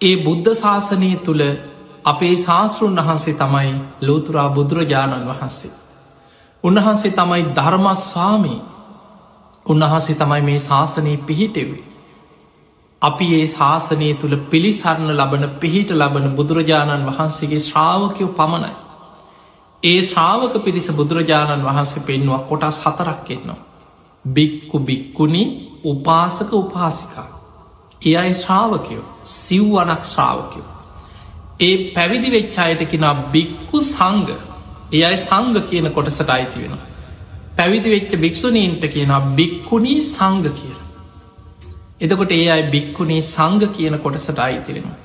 ඒ 0.00 0.14
බුද්ධ 0.18 0.52
ශාසනය 0.54 1.10
තුළ 1.20 1.42
අපේ 2.04 2.36
ශාස්තෘන් 2.36 2.98
වහන්සේ 2.98 3.34
තමයි 3.34 3.74
ලෝතුරා 4.02 4.48
බුදුරජාණන් 4.50 5.26
වහන්සේ. 5.26 5.70
උන්වහන්සේ 6.64 7.12
තමයි 7.12 7.42
ධර්මස්වාමී. 7.52 8.60
උන්වහන්සේ 9.66 10.16
තමයි 10.16 10.42
මේ 10.42 10.58
ශාසනයේ 10.60 11.16
පිහිටෙවේ 11.18 11.84
අපි 13.02 13.26
ඒ 13.34 13.46
ශාසනය 13.48 14.14
තුළ 14.14 14.36
පිළිසරණ 14.46 15.10
ලබන 15.12 15.44
පිහිට 15.60 15.90
ලබන 15.92 16.26
බුදුරජාණන් 16.36 17.06
වහන්සේගේ 17.06 17.58
ශ්‍රාවකයෝ 17.60 18.30
පමණයි. 18.30 18.74
ඒ 19.86 19.96
ශ්‍රාවක 20.02 20.54
පිරිස 20.64 20.88
බුදුරජාණන් 20.92 21.64
වහන්සේ 21.64 22.02
පෙන්වා 22.02 22.42
කොටස් 22.42 22.78
හතරක් 22.80 23.30
එන්නවා. 23.30 23.58
බික්කු 24.24 24.78
බික්කුණි 24.80 25.42
උපාසක 25.84 26.50
උපාසිකා. 26.54 27.28
ඒ 28.02 28.16
අයි 28.16 28.34
ශ්‍රාවකයෝ 28.34 29.04
සිව්වනක් 29.34 30.02
ශ්‍රාවකයෝ. 30.06 30.66
ඒ 31.60 31.74
පැවිදි 31.94 32.30
වෙච්චායට 32.30 32.82
කෙනා 32.90 33.14
බික්කු 33.30 33.82
සංග 33.84 34.28
ඒ 34.92 35.04
අයි 35.04 35.18
සංග 35.18 35.56
කියන 35.70 35.88
කොටසට 35.90 36.30
අයිති 36.30 36.62
වෙන. 36.62 36.76
පැවිදි 37.56 37.90
වෙච්ච 37.90 38.12
භික්ෂුණීන්ට 38.16 38.84
කියනා 38.88 39.20
බික්කුණී 39.32 40.00
සංග 40.04 40.46
කියල. 40.52 40.78
එතකොට 42.00 42.32
ඒ 42.32 42.46
අයි 42.50 42.70
බික්කුණී 42.70 43.22
සංග 43.24 43.68
කියන 43.72 43.98
කොටසට 43.98 44.40
අයිතිවෙනවා. 44.40 44.96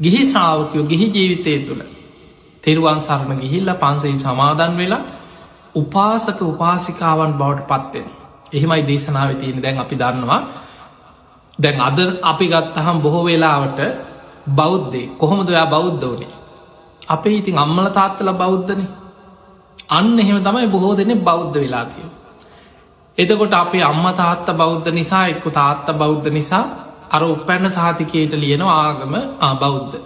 ගිහි 0.00 0.20
ශ්‍රාවකයෝ 0.26 0.84
ගිහි 0.84 1.08
ජීවිතය 1.10 1.56
තුළ 1.66 1.82
තෙරුවන් 2.64 3.00
සරණ 3.00 3.40
ගිහිල්ල 3.40 3.70
පන්සේ 3.74 4.18
සමාදන් 4.18 4.72
වෙලා 4.76 5.02
උපාසක 5.74 6.40
උපාසිකාවන් 6.44 7.32
බවට 7.32 7.68
පත්වෙන. 7.68 8.06
එහෙමයි 8.52 8.82
දේශනාව 8.82 9.30
තියෙන 9.34 9.62
දැන් 9.62 9.78
අපි 9.78 9.96
දන්නවා 9.96 10.40
දැන් 11.58 11.80
අද 11.80 11.98
අපි 12.22 12.46
ගත්තහම් 12.48 12.96
බොහෝ 12.98 13.24
වෙලාවට 13.24 13.80
බෞද්ධය 14.50 15.02
කොහොමද 15.18 15.48
ඔයා 15.48 15.66
බෞද්ධ 15.66 16.06
වනේ 16.06 16.32
අපේ 17.08 17.36
ඉතින් 17.36 17.58
අම්මල 17.58 17.86
තාත්තල 17.90 18.30
බෞද්ධන 18.34 18.82
අන්න 19.90 20.18
එහෙම 20.18 20.38
තමයි 20.40 20.68
බොහෝ 20.68 20.94
දෙනෙ 20.96 21.14
බෞද්ධ 21.20 21.56
වෙලාතිය. 21.56 22.06
එතකොට 23.18 23.54
අපේ 23.54 23.82
අම්ම 23.82 24.06
තාත්ත 24.14 24.48
බෞද්ධ 24.54 24.88
නිසා 24.90 25.24
එක්කු 25.26 25.50
තාත්ත 25.50 25.86
බෞද්ධ 25.94 26.28
නිසා 26.30 26.64
අර 27.10 27.22
උපැන්න 27.24 27.66
සාතිකයට 27.70 28.32
ලියන 28.34 28.62
ආගම 28.62 29.14
ආබෞද්ධ. 29.40 29.96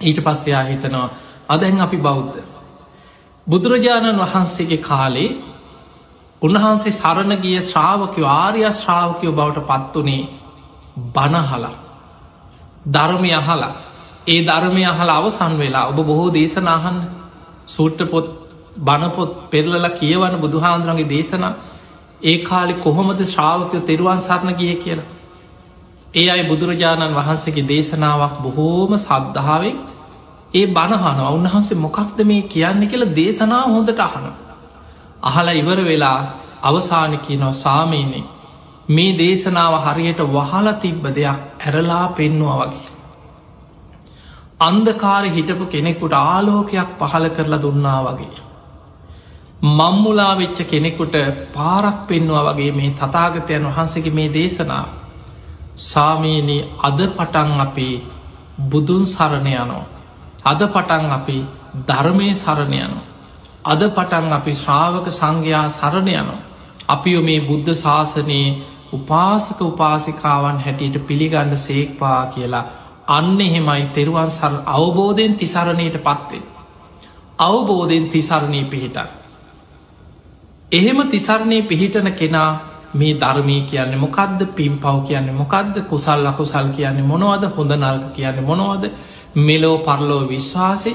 ඊට 0.00 0.18
පස්සයා 0.20 0.64
හිතනවා 0.64 1.08
අදැන් 1.48 1.80
අපි 1.80 1.98
බෞද්ධ. 1.98 2.38
බුදුරජාණන් 3.46 4.20
වහන්සේගේ 4.20 4.80
කාලේ 4.80 5.30
උන්වහන්සේ 6.42 6.92
සරණ 6.92 7.34
ගිය 7.38 7.58
ශ්‍රාවකයෝ 7.62 8.28
ආර්ය 8.34 8.62
ශ්‍රාවකයෝ 8.72 9.32
බවට 9.32 9.66
පත්වනේ 9.70 10.22
බනහලා 11.12 11.74
ධර්මය 12.88 13.30
අහලා 13.32 13.74
ඒ 14.26 14.40
ධර්මය 14.42 14.82
අහල 14.84 15.10
අවසන් 15.10 15.54
වෙලා 15.58 15.84
ඔබ 15.86 15.98
බොහෝ 16.02 16.30
දේශනාහන්න 16.30 16.98
සූට්ට 17.68 18.04
පොත් 18.06 18.26
බණපොත් 18.78 19.32
පෙරලල 19.50 19.86
කියවන 19.92 20.34
බුදුහාන්දුරන්ගේ 20.38 21.08
දේශනා 21.08 21.54
ඒ 22.22 22.36
කාලි 22.40 22.74
කොහොමද 22.76 23.20
ශ්‍රාවකය 23.24 23.78
තෙරුවන් 23.82 24.20
සරණ 24.20 24.54
ගිය 24.54 24.74
කියලා. 24.76 25.10
ඒ 26.14 26.28
අයි 26.30 26.44
බුදුරජාණන් 26.44 27.14
වහන්සේගේ 27.14 27.66
දේශනාවක් 27.66 28.34
බොහෝම 28.42 28.92
සද්ධාවෙන් 28.98 29.76
ඒ 30.54 30.66
බණහනවා 30.68 31.30
උන්වහන්සේ 31.30 31.78
මොකක්ද 31.78 32.18
මේ 32.24 32.42
කියන්න 32.44 32.82
කියලා 32.84 33.14
දේශනා 33.14 33.64
හොඳට 33.66 34.00
අහන. 34.00 34.26
අහල 35.22 35.48
ඉවර 35.52 35.80
වෙලා 35.82 36.18
අවසානකි 36.62 37.36
නො 37.36 37.52
සාමීනෙ 37.54 38.20
මේ 38.88 39.12
දේශනාව 39.14 39.74
හරියට 39.84 40.20
වහල 40.28 40.68
තිබ්බ 40.76 41.04
දෙයක් 41.10 41.40
ඇරලා 41.60 42.06
පෙන්නවා 42.10 42.58
වගේ. 42.62 42.88
අන්දකාර 44.60 45.24
හිටපු 45.26 45.64
කෙනෙකුට 45.66 46.14
ආලෝකයක් 46.14 46.90
පහල 47.00 47.26
කරලා 47.30 47.62
දුන්නා 47.62 48.00
වගේ. 48.06 48.44
මම්මුලා 49.68 50.34
වෙච්ච 50.34 50.58
කෙනෙකුට 50.64 51.16
පාරක් 51.52 51.98
පෙන්වා 52.06 52.44
වගේ 52.46 52.72
මේ 52.72 52.90
තතාගතයන් 52.92 53.66
වහන්සගේ 53.66 54.12
මේ 54.12 54.28
දේශනා 54.30 54.84
සාමීනී 55.82 56.62
අද 56.80 57.00
පටන් 57.08 57.60
අපේ 57.60 57.94
බුදුන් 58.62 59.04
සරණ 59.06 59.46
යනෝ 59.54 59.84
අද 60.44 60.60
පටන් 60.66 61.10
අපි 61.10 61.36
ධර්මය 61.82 62.28
සරණ 62.34 62.74
යනු. 62.76 63.00
අද 63.64 63.82
පටන් 63.88 64.32
අපි 64.32 64.52
ශ්‍රාවක 64.54 65.06
සංඝයා 65.10 65.66
සරණ 65.70 66.08
යනු. 66.10 66.36
අපිෝ 66.88 67.22
මේ 67.22 67.40
බුද්ධ 67.40 67.74
ශාසනයේ 67.74 68.56
උපාසක 68.92 69.60
උපාසිකාවන් 69.62 70.58
හැටියට 70.60 70.98
පිළිගන්න 71.02 71.56
සේක්පා 71.58 72.20
කියලා 72.28 72.64
අන්න 73.08 73.40
එහෙමයි 73.40 73.86
තෙරුවන් 73.88 74.30
සර 74.30 74.54
අවබෝධයෙන් 74.68 75.34
තිසරණයට 75.34 75.96
පත්වේ. 76.00 76.42
අවබෝධයෙන් 77.38 78.08
තිසරණය 78.08 78.60
පිහිටන්. 78.66 79.08
එහෙම 80.72 80.98
තිසරණය 81.08 81.62
පිහිටන 81.64 82.12
කෙනා 82.12 82.50
මේ 82.94 83.14
ධර්මී 83.14 83.62
කියන්නේ 83.62 83.98
මොකක්ද 83.98 84.40
පින් 84.50 84.78
පව් 84.78 84.96
කියන්නේ 85.02 85.34
මොකක්ද 85.34 85.76
කුසල් 85.84 86.26
අකුසල් 86.26 86.68
කියන්නේ 86.70 87.02
මොනවද 87.04 87.44
හොඳ 87.50 87.72
නල්ක 87.74 88.06
කියන්නේ 88.12 88.44
මොනවද 88.44 88.84
මෙලෝ 89.36 89.78
පරලෝ 89.78 90.28
විශ්වාසය 90.28 90.92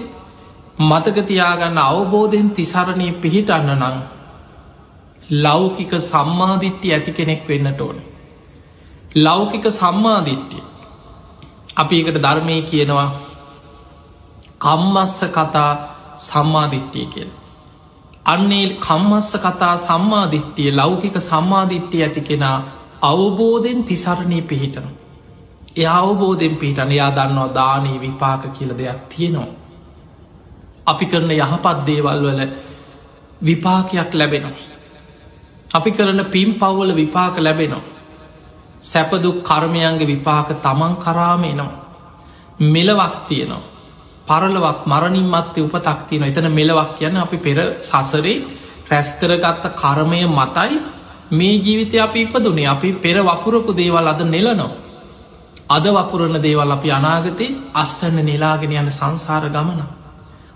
මතකතියාගන්න 0.79 1.77
අවබෝධයෙන් 1.79 2.49
තිසරණය 2.51 3.11
පිහිටන්න 3.13 3.71
නං 3.73 3.97
ලෞකික 5.37 5.91
සම්මාධිට්්‍ය 6.01 6.93
ඇති 6.93 7.11
කෙනෙක් 7.11 7.47
වෙන්නට 7.47 7.81
ඕන. 7.81 7.97
ලෞකික 9.17 9.65
සම්මාධිට්්‍ය 9.71 10.59
අපි 11.75 11.99
එකට 12.01 12.17
ධර්මය 12.17 12.61
කියනවා 12.61 13.09
කම්මස්ස 14.59 15.19
කතා 15.29 15.71
සම්මාධිට්්‍යය 16.19 17.05
කියල. 17.05 17.29
අන්නේ 18.25 18.77
කම්මස්ස 18.77 19.31
කතා 19.37 19.75
සම්මාධිට්්‍යය 19.79 20.71
ලෞකික 20.71 21.15
සම්මාධිට්්‍යය 21.19 22.03
ඇති 22.03 22.21
කෙනා 22.21 22.57
අවබෝධයෙන් 23.01 23.83
තිසරණය 23.83 24.41
පිහිටනවා. 24.43 25.08
එය 25.79 25.87
අවබෝධෙන් 25.89 26.55
පිහිටන 26.57 26.91
එයා 26.91 27.11
දන්නවා 27.11 27.53
දානී 27.55 27.97
විපාක 27.99 28.43
කියල 28.53 28.71
දෙයක් 28.77 28.99
තියෙනවා. 29.09 29.49
අපි 30.85 31.05
කරන 31.05 31.31
යහපත් 31.33 31.77
දේවල් 31.85 32.19
වල 32.23 32.41
විපාකයක් 33.41 34.11
ලැබෙනවා. 34.13 34.67
අපි 35.71 35.91
කරන 35.91 36.21
පිම් 36.27 36.49
පව්වල 36.55 36.91
විපාක 36.95 37.35
ලැබෙනවා. 37.37 37.87
සැපදුක් 38.83 39.37
කර්මයන්ගේ 39.43 40.07
විපාක 40.07 40.49
තමන් 40.57 40.93
කරාමේනවා. 40.97 41.79
මෙලවක් 42.65 43.15
තියෙනවා. 43.27 43.67
පරලවක් 44.27 44.79
මරණින් 44.85 45.27
මත්තේ 45.27 45.63
උපතක් 45.63 45.99
තියෙන 46.07 46.23
එතන 46.25 46.47
මෙලවක් 46.51 47.01
යන 47.01 47.17
අපි 47.17 47.37
පෙර 47.39 47.57
සසරේ 47.81 48.35
රැස්කරගත්ත 48.89 49.63
කර්මය 49.75 50.19
මතයි 50.29 50.79
මේ 51.31 51.55
ජීවිතය 51.57 51.97
අපි 51.99 52.19
ඉපදුනේ 52.21 52.67
අපි 52.67 52.89
පෙර 52.95 53.17
වපුරපු 53.19 53.71
දේවල් 53.73 54.07
අද 54.07 54.21
නෙලනො. 54.25 54.67
අද 55.69 55.85
වපුරණ 55.87 56.41
දේවල් 56.41 56.71
අපි 56.71 56.89
අනාගතය 56.91 57.47
අස්සන්න 57.75 58.17
නිලාගෙන 58.23 58.71
යන 58.73 58.89
සංසාර 58.91 59.43
ගමන. 59.47 59.81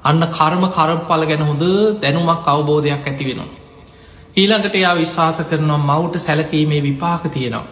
අන්න 0.03 0.23
කර්ම 0.29 0.63
කරප්පල 0.69 1.25
ගැන 1.25 1.43
හොඳ 1.43 1.63
දැනුමක් 2.01 2.47
අවබෝධයක් 2.47 3.05
ඇති 3.05 3.25
වෙනවා. 3.25 3.51
ඊළඟට 4.35 4.75
එයා 4.75 4.95
විශ්වාස 4.95 5.39
කරනවා 5.43 5.85
මවුට 5.89 6.15
සැලකීමේ 6.17 6.81
විපාක 6.81 7.23
තියෙනවා. 7.29 7.71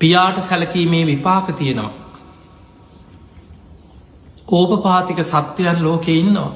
පියාට 0.00 0.38
සැලකීමේ 0.42 1.04
විපාක 1.06 1.46
තියෙනවා. 1.54 1.92
ඕපපාතික 4.48 5.20
සත්‍යයන් 5.24 5.78
ලෝකෙ 5.80 6.12
ඉන්නවා. 6.14 6.52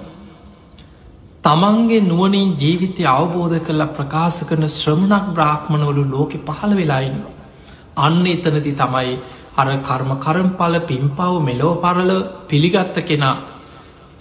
තමන්ගේ 1.42 2.00
නුවනින් 2.02 2.48
ජීවිතය 2.56 3.02
අවබෝධ 3.08 3.58
කරලා 3.60 3.94
ප්‍රකාශ 3.96 4.40
කරන 4.48 4.68
ශ්‍රමණක් 4.70 5.26
බ්‍රාහ්මණවලු 5.34 6.02
ලෝකෙ 6.10 6.38
පහළ 6.40 6.74
වෙලාඉන්න. 6.76 7.22
අන්න 7.98 8.26
එතනති 8.26 8.72
තමයි 8.74 9.12
අර 9.52 9.68
කර්ම 9.80 10.12
කරම්පල 10.18 10.74
පිම්පව් 10.82 11.34
මෙලෝ 11.40 11.74
පරල 11.76 12.12
පිළිගත්ත 12.48 12.96
කෙනා 13.02 13.36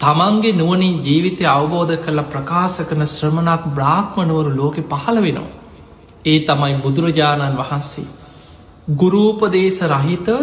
තමන්ගේ 0.00 0.52
නුවනින් 0.54 0.94
ජීවිතය 1.00 1.44
අවබෝධ 1.48 1.94
කරලා 1.98 2.26
ප්‍රකාශ 2.26 2.78
කරන 2.82 3.04
ශ්‍රමණක් 3.08 3.62
බ්‍රාහ්මණවරු 3.70 4.50
ලෝකෙ 4.52 4.82
පහළ 4.84 5.18
වෙනවා. 5.18 5.52
ඒ 6.24 6.38
තමයි 6.40 6.74
බුදුරජාණන් 6.78 7.58
වහන්සේ. 7.58 8.12
ගුරූපදේශ 8.92 9.80
රහිතව 9.86 10.38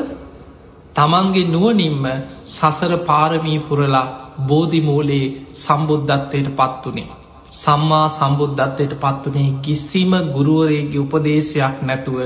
තමන්ගේ 0.95 1.47
නුවනින්ම 1.47 2.03
සසර 2.47 2.93
පාරමී 3.01 3.59
පුරලා 3.61 4.07
බෝධිමූලයේ 4.41 5.33
සම්බුද්ධත්වයට 5.55 6.49
පත්වනේ. 6.55 7.09
සම්මා 7.53 8.07
සම්බුද්ධත්වයට 8.09 8.93
පත්වනේ 8.97 9.49
කිසිම 9.61 10.11
ගුරුවරේගේ 10.29 11.01
උපදේශයක් 11.01 11.75
නැතුව 11.81 12.17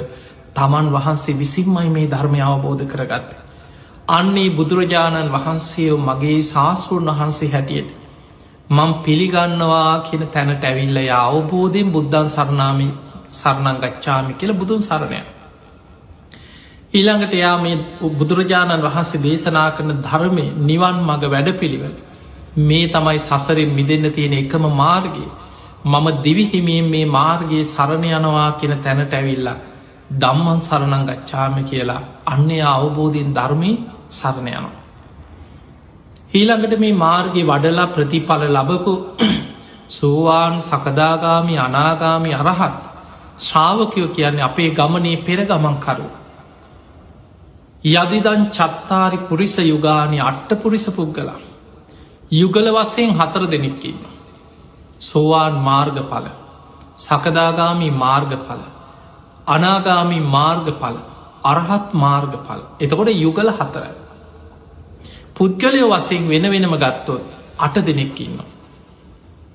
තමන් 0.55 0.87
වහන්සේ 0.91 1.37
විසින්මයි 1.37 1.89
මේ 1.89 2.07
ධර්මය 2.07 2.41
අවබෝධ 2.41 2.85
කරගත්ත. 2.85 3.29
අන්නේ 4.09 4.49
බුදුරජාණන් 4.49 5.31
වහන්සේෝ 5.31 5.97
මගේ 5.99 6.39
ශාස්තෘන් 6.43 7.09
වහන්සේ 7.11 7.51
හැටියට. 7.51 7.89
මං 8.69 8.91
පිළිගන්නවා 9.03 9.99
කියන 10.01 10.27
තැනට 10.27 10.63
ඇවිල්ල 10.63 10.99
අවබෝධයෙන් 11.17 11.91
බුද්ධන් 11.91 12.29
සරණාමි 12.29 12.89
සරණං 13.31 13.77
ගච්ඡාමි 13.77 14.33
කියල 14.33 14.53
බුදුන් 14.53 14.81
සරණය. 14.81 15.19
ඊළඟට 16.93 17.33
එයා 17.33 17.57
මේ 17.57 17.75
බුදුරජාණන් 18.11 18.83
වහන්සේ 18.83 19.21
දේශනා 19.21 19.69
කරන 19.71 19.91
ධර්මය 20.01 20.45
නිවන් 20.61 20.97
මඟ 20.99 21.25
වැඩ 21.27 21.49
පිළිවෙල. 21.59 21.95
මේ 22.59 22.87
තමයි 22.87 23.19
සසරින් 23.19 23.71
මිදන්න 23.71 24.11
තියෙන 24.11 24.33
එකම 24.35 24.65
මාර්ගය. 24.73 25.25
මම 25.85 26.07
දිවිහිමීම් 26.23 26.87
මේ 26.87 27.05
මාර්ගයේ 27.07 27.63
සරණ 27.65 28.03
යනවා 28.11 28.51
කියෙන 28.53 28.79
තැනට 28.79 29.13
ඇවිල්ලා. 29.13 29.57
දම්මන් 30.11 30.59
සරණං 30.59 31.05
ගච්ඡාම 31.05 31.55
කියලා 31.63 32.01
අන්නේ 32.25 32.63
අවබෝධයෙන් 32.63 33.33
ධර්මය 33.33 33.71
සරණ 34.11 34.47
යනවා. 34.49 34.71
ඊළඟට 36.31 36.79
මේ 36.79 36.93
මාර්ගය 36.95 37.41
වඩලා 37.43 37.87
ප්‍රතිඵල 37.87 38.43
ලබපු 38.49 38.93
සෝවාන් 39.89 40.55
සකදාගාමි 40.61 41.55
අනාගාමි 41.59 42.33
අරහත් 42.33 42.81
ශ්‍රාවකයෝ 43.39 44.07
කියන්නේ 44.09 44.43
අපේ 44.43 44.69
ගමනේ 44.71 45.17
පෙර 45.19 45.39
ගමන්කරු. 45.45 46.07
යදිදන් 47.83 48.43
චත්තාරි 48.49 49.17
පුරිස 49.19 49.57
යුගානි 49.59 50.19
අට්ට 50.21 50.61
පුරිස 50.61 50.85
පුද්ගලා. 50.89 51.39
යුගල 52.31 52.67
වසයෙන් 52.71 53.11
හතර 53.11 53.43
දෙනෙක්කින්න. 53.47 53.99
සෝවාන් 55.01 55.55
මාර්ගඵල 55.61 56.27
සකදාගාමි 56.97 57.89
මාර්ගඵල 57.93 58.72
අනාගාමි 59.47 60.19
මාර්ගඵල 60.21 60.97
අරහත් 61.43 61.93
මාර්ගඵල. 61.95 62.61
එතකොට 62.79 63.09
යුගල 63.15 63.49
හතර 63.49 63.85
පුද්ගලය 65.35 65.83
වසයෙන් 65.83 66.27
වෙන 66.27 66.45
වෙනම 66.45 66.75
ගත්තොත් 66.75 67.23
අට 67.59 67.75
දෙනෙක්කින්න 67.77 68.39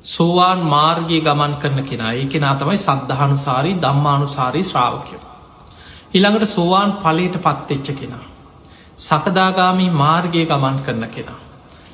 සෝවාන් 0.04 0.60
මාර්ගයේ 0.66 1.20
ගමන් 1.20 1.56
කරන 1.56 1.84
කෙනා. 1.84 2.12
ඒ 2.12 2.26
කෙනා 2.26 2.54
තමයි 2.54 2.76
සද්ධානුසාරී 2.78 3.76
දම්මානුසාරී 3.76 4.62
ශ්‍රාවකයෝ. 4.62 5.22
ඉළඟට 6.14 6.48
සෝවාන් 6.48 6.92
පලට 6.94 7.36
පත්තෙච්ච 7.38 7.88
කෙනා. 7.94 8.24
සකදාගාමී 8.98 9.90
මාර්ගය 9.92 10.46
ගමන් 10.46 10.78
කරන 10.80 11.04
කෙනා. 11.08 11.40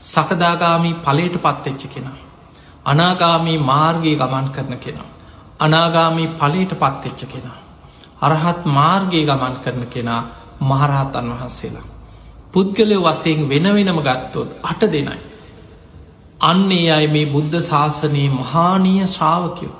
සකදාගාමී 0.02 0.94
පලට 0.96 1.36
පත්තෙච්ච 1.38 1.82
කෙනා. 1.88 2.18
අනාගාමී 2.84 3.58
මාර්ගයේ 3.60 4.16
ගමන් 4.16 4.48
කරන 4.50 4.78
කෙනා. 4.78 5.10
අනාගාමී 5.60 6.28
පලට 6.30 6.72
පත්තෙච්ච 6.74 7.20
කෙනා. 7.26 7.63
අරහත් 8.24 8.60
මාර්ගයේ 8.68 9.24
ගමන් 9.24 9.54
කරන 9.58 9.82
කෙනා 9.88 10.22
මහරහතන් 10.62 11.28
වහන්සේලා. 11.32 11.86
පුද්ගලය 12.52 12.96
වසයෙන් 12.98 13.40
වෙන 13.48 13.66
වෙනම 13.68 14.00
ගත්තොත් 14.00 14.50
අට 14.62 14.82
දෙනයි. 14.88 15.18
අන්නේ 16.40 16.90
අයි 16.90 17.08
මේ 17.08 17.26
බුද්ධ 17.26 17.56
ශාසනයේ 17.62 18.28
මහානීය 18.30 19.06
ශ්‍රාවකයෝ. 19.06 19.74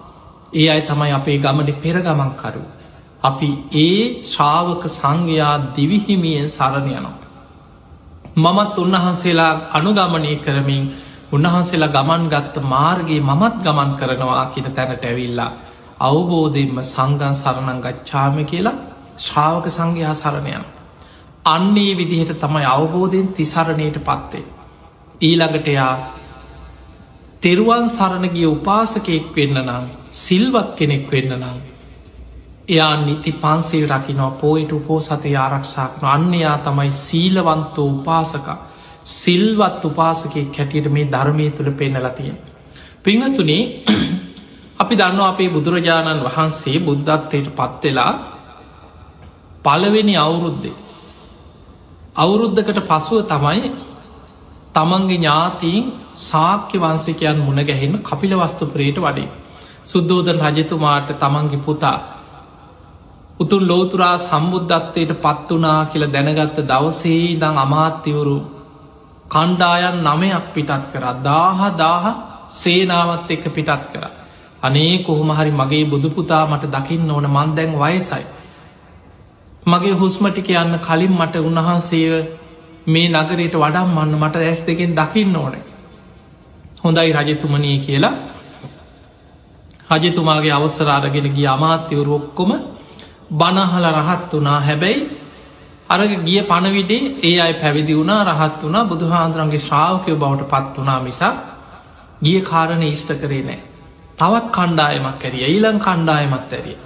ඒ 0.52 0.68
අයි 0.68 0.82
තමයි 0.82 1.12
අපේ 1.12 1.38
ගමට 1.38 1.80
පෙරගමන්කරු. 1.82 2.64
අපි 3.22 3.48
ඒ 3.78 4.00
ශ්‍රාවක 4.22 4.82
සංඝයා 4.90 5.56
දිවිහිමියෙන් 5.76 6.48
සරණයනවා. 6.48 7.24
මමත් 8.36 8.78
උන්වහන්සේලා 8.78 9.52
අනුගමනය 9.72 10.32
කරමින් 10.38 10.82
උන්වහන්සේලා 11.32 11.88
ගමන් 11.88 12.24
ගත්ත 12.28 12.54
මාර්ගයේ 12.64 13.20
මමත් 13.22 13.56
ගමන් 13.58 13.90
කරනවා 13.94 14.46
කියන 14.46 14.68
තැනට 14.68 15.04
ඇවිල්ලා 15.04 15.50
අවබෝධයෙන්ම 16.00 16.78
සංගන් 16.84 17.34
සරණං 17.34 17.80
ගච්ඡාම 17.80 18.36
කියලා 18.44 18.80
ශ්‍රාවක 19.18 19.66
සංඝයා 19.68 20.14
සරණයන. 20.14 20.64
අන්නේ 21.46 21.92
විදිහට 21.94 22.40
තමයි 22.40 22.64
අවබෝධයෙන් 22.66 23.28
තිසරණයට 23.30 23.98
පත්තේ. 24.00 24.44
ඊළඟට 25.20 25.68
එයා 25.68 25.94
තෙරුවන් 27.40 27.86
සරණගිය 27.88 28.46
උපාසකයෙක් 28.46 29.26
වෙන්න 29.36 29.58
නම් 29.60 29.86
සිල්වත් 30.12 30.70
කෙනෙක් 30.76 31.10
වෙන්න 31.10 31.32
නම් 31.34 31.58
එයා 32.68 32.94
නිති 32.98 33.32
පන්සිල් 33.34 33.86
රකිනෝ 33.88 34.30
පෝයිට 34.32 34.72
උපෝ 34.72 35.00
සතය 35.00 35.34
ආරක්ෂාකන 35.36 36.06
අන්නයා 36.06 36.58
තමයි 36.58 36.90
සීලවන්තෝ 36.98 37.88
උපාසක 37.88 38.46
සිල්වත් 39.14 39.84
උපාසකෙක් 39.84 40.48
කැටියට 40.50 40.88
මේ 40.88 41.06
ධර්මය 41.06 41.50
තුළ 41.50 41.70
පෙන්නලතිය. 41.72 42.32
පිංහතුනේ 43.02 43.62
අපි 44.78 44.94
දන්න 44.96 45.20
අපේ 45.22 45.48
බුදුරජාණන් 45.48 46.24
වහන්සේ 46.24 46.78
බුද්ධත්වයට 46.80 47.48
පත්වෙලා 47.52 48.12
පලවෙනි 49.64 50.14
අවුරුද්දේ. 50.18 50.76
අවුරුද්ධකට 52.16 52.80
පසුව 52.84 53.20
තමයි 53.24 53.70
තමන්ගේ 54.74 55.16
ඥාතීන් 55.16 55.84
සාක්‍ය 56.20 56.76
වන්සිකයන් 56.78 57.38
මුණගැහෙන්න 57.38 57.94
කපිල 58.00 58.32
වස්තුපරයට 58.36 58.98
වඩේ. 58.98 59.28
සුද්දෝදන 59.84 60.42
රජතුමාට 60.46 61.08
තමන්ගේ 61.16 61.60
පුතා 61.60 61.98
උතුන් 63.40 63.62
ලෝතුරා 63.64 64.16
සම්බුද්ධත්වයට 64.20 65.12
පත් 65.16 65.48
වනා 65.52 65.80
කියල 65.86 66.04
දැනගත්ත 66.08 66.58
දවසේ 66.64 67.22
දං 67.36 67.56
අමාත්‍යවරු 67.58 68.38
කණ්ඩායන් 69.28 69.96
නමයක් 70.02 70.46
පිටත් 70.54 70.84
කර 70.90 71.04
දාහ 71.22 71.60
දාහ 71.74 72.04
සේනාවත් 72.52 73.30
එක 73.30 73.44
පිටත් 73.50 73.82
කර 73.92 74.23
අනේ 74.64 74.98
කොහොම 75.00 75.30
හරි 75.32 75.52
මගේ 75.52 75.84
බුදුපුතා 75.86 76.46
මට 76.46 76.64
දකින්න 76.68 77.10
ඕන. 77.10 77.26
මන්දැන් 77.28 77.72
වයසයි. 77.74 78.24
මගේ 79.66 79.94
හුස්මටික 79.94 80.48
යන්න 80.54 80.78
කලින් 80.80 81.12
මට 81.12 81.34
උන්වහන්සේ 81.38 82.18
මේ 82.86 83.08
නගරයට 83.10 83.54
වඩම් 83.54 83.88
මන්න 83.90 84.14
මට 84.18 84.36
ඇස් 84.38 84.60
දෙකෙන් 84.62 84.92
දකින්න 84.92 85.36
ඕන. 85.36 85.54
හොඳයි 86.78 87.12
රජතුමනී 87.14 87.78
කියලා. 87.80 88.14
රජතුමාගේ 89.92 90.52
අවසරාරගෙන 90.52 91.28
ගිය 91.30 91.46
අමාත්‍යවරු 91.48 92.14
ඔක්කොම 92.14 92.52
බනහල 93.32 93.86
රහත් 93.92 94.32
වනා 94.34 94.60
හැබැයි 94.60 95.02
අරග 95.88 96.12
ගිය 96.22 96.40
පණවිඩේ 96.44 97.02
ඒ 97.22 97.36
අයි 97.40 97.54
පැවිදි 97.54 97.94
වුණා 97.94 98.22
රහත් 98.24 98.60
වනා 98.62 98.84
බුදුහාන්දුරන්ගේ 98.84 99.60
ශ්‍රාවකය 99.60 100.12
බවට 100.14 100.50
පත් 100.50 100.74
වනා 100.78 101.00
මිසක් 101.00 101.22
ගිය 102.22 102.40
කාරණ 102.42 102.82
ඉෂ්ට 102.84 103.10
කරේ 103.20 103.42
නෑ 103.42 103.73
තවත් 104.18 104.46
කණ්ඩායමක් 104.50 105.22
ඇරිය 105.22 105.44
ඊලං 105.46 105.78
කණ්ඩායමත් 105.80 106.52
ඇරිය. 106.52 106.78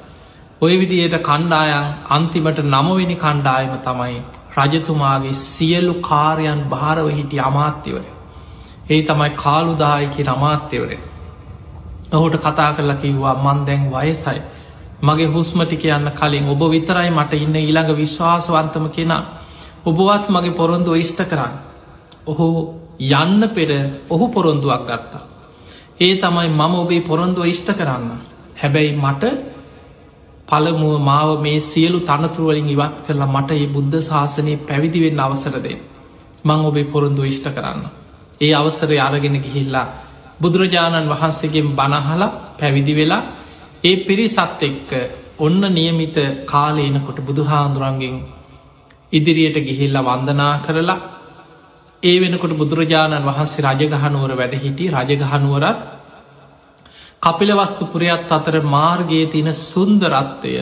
ඔය 0.61 0.75
විදියට 0.81 1.17
කණ්ඩායන් 1.21 1.87
අන්තිමට 2.09 2.61
නමවෙනි 2.67 3.17
කණ්ඩායම 3.17 3.75
තමයි 3.81 4.23
රජතුමාගේ 4.57 5.35
සියලු 5.35 5.95
කාරයන් 6.03 6.61
භාරව 6.67 7.07
හිටි 7.11 7.41
අමාත්‍යවරය. 7.41 8.11
ඒ 8.91 9.03
තමයි 9.03 9.31
කාලුදායකි 9.37 10.23
අමාත්‍යවරය. 10.27 10.99
ඔහුට 12.13 12.37
කතා 12.37 12.73
කරලා 12.73 12.97
කිව්වා 12.97 13.37
මන් 13.37 13.67
දැන් 13.67 13.85
වයසයි. 13.93 14.41
මගේ 15.03 15.29
හුස්මටි 15.29 15.77
කියන්න 15.77 16.11
කලින් 16.13 16.49
ඔබ 16.49 16.63
විතරයි 16.69 17.11
මට 17.11 17.33
ඉන්න 17.37 17.57
ඊළඟ 17.57 17.93
විශ්වාසවන්තම 17.95 18.87
කෙනා. 18.91 19.23
ඔබවත් 19.85 20.29
මගේ 20.29 20.51
පොරොන්දුව 20.53 20.97
ඉෂ්ට 20.97 21.21
කරන්න. 21.25 21.55
ඔහු 22.27 22.47
යන්න 23.01 23.43
පෙර 23.51 23.71
ඔහු 24.11 24.29
පොරොන්දුවක් 24.29 24.83
ගත්තා. 24.85 25.23
ඒ 26.01 26.15
තමයි 26.17 26.49
මම 26.51 26.75
ඔබේ 26.77 27.03
පොරොන්දුව 27.03 27.45
ඉෂ්ට 27.45 27.71
කරන්න. 27.73 28.11
හැබැයි 28.57 28.93
මට 28.97 29.25
පළමුුව 30.49 30.97
මාව 31.01 31.31
මේ 31.41 31.59
සියලු 31.63 31.99
තනතුරුවලින් 32.01 32.69
ඉවත් 32.69 32.99
කරලා 33.05 33.29
මට 33.29 33.51
ඒ 33.55 33.67
බුද්ධ 33.69 33.97
ශාසනය 34.01 34.53
පැවිදිවෙන්න 34.61 35.21
අවසරදේ 35.21 35.77
මං 36.45 36.61
ඔබේ 36.63 36.87
පොරොන්දු 36.87 37.23
ඉෂ්ට 37.25 37.49
කරන්න. 37.49 37.83
ඒ 38.41 38.53
අවසරය 38.55 38.99
අරගෙන 38.99 39.37
ගිහිල්ලා 39.39 39.87
බුදුරජාණන් 40.41 41.11
වහන්සේගෙන් 41.11 41.69
බණහල 41.73 42.23
පැවිදි 42.59 42.95
වෙලා 42.95 43.23
ඒ 43.85 43.97
පිරිසත් 43.99 44.63
එක්ක 44.63 44.91
ඔන්න 45.39 45.63
නියමිත 45.71 46.17
කාලේනකොට 46.45 47.19
බුදුහාන්දුරන්ගෙන් 47.23 48.17
ඉදිරියට 49.13 49.59
ගිහිල්ල 49.63 49.97
වන්දනා 50.01 50.55
කරලා 50.61 50.99
ඒ 52.03 52.19
වෙනකොට 52.21 52.55
බුදුරජාණන් 52.55 53.25
වහන්සේ 53.25 53.65
රජගහනුවර 53.65 54.33
වැඩ 54.33 54.55
හිටි 54.57 54.85
රජගහනුවරත් 54.89 55.79
කපිලවස්තුපුරයත් 57.23 58.31
අතර 58.31 58.57
මාර්ගයේ 58.65 59.27
තින 59.27 59.49
සුන්දරත්වය 59.63 60.53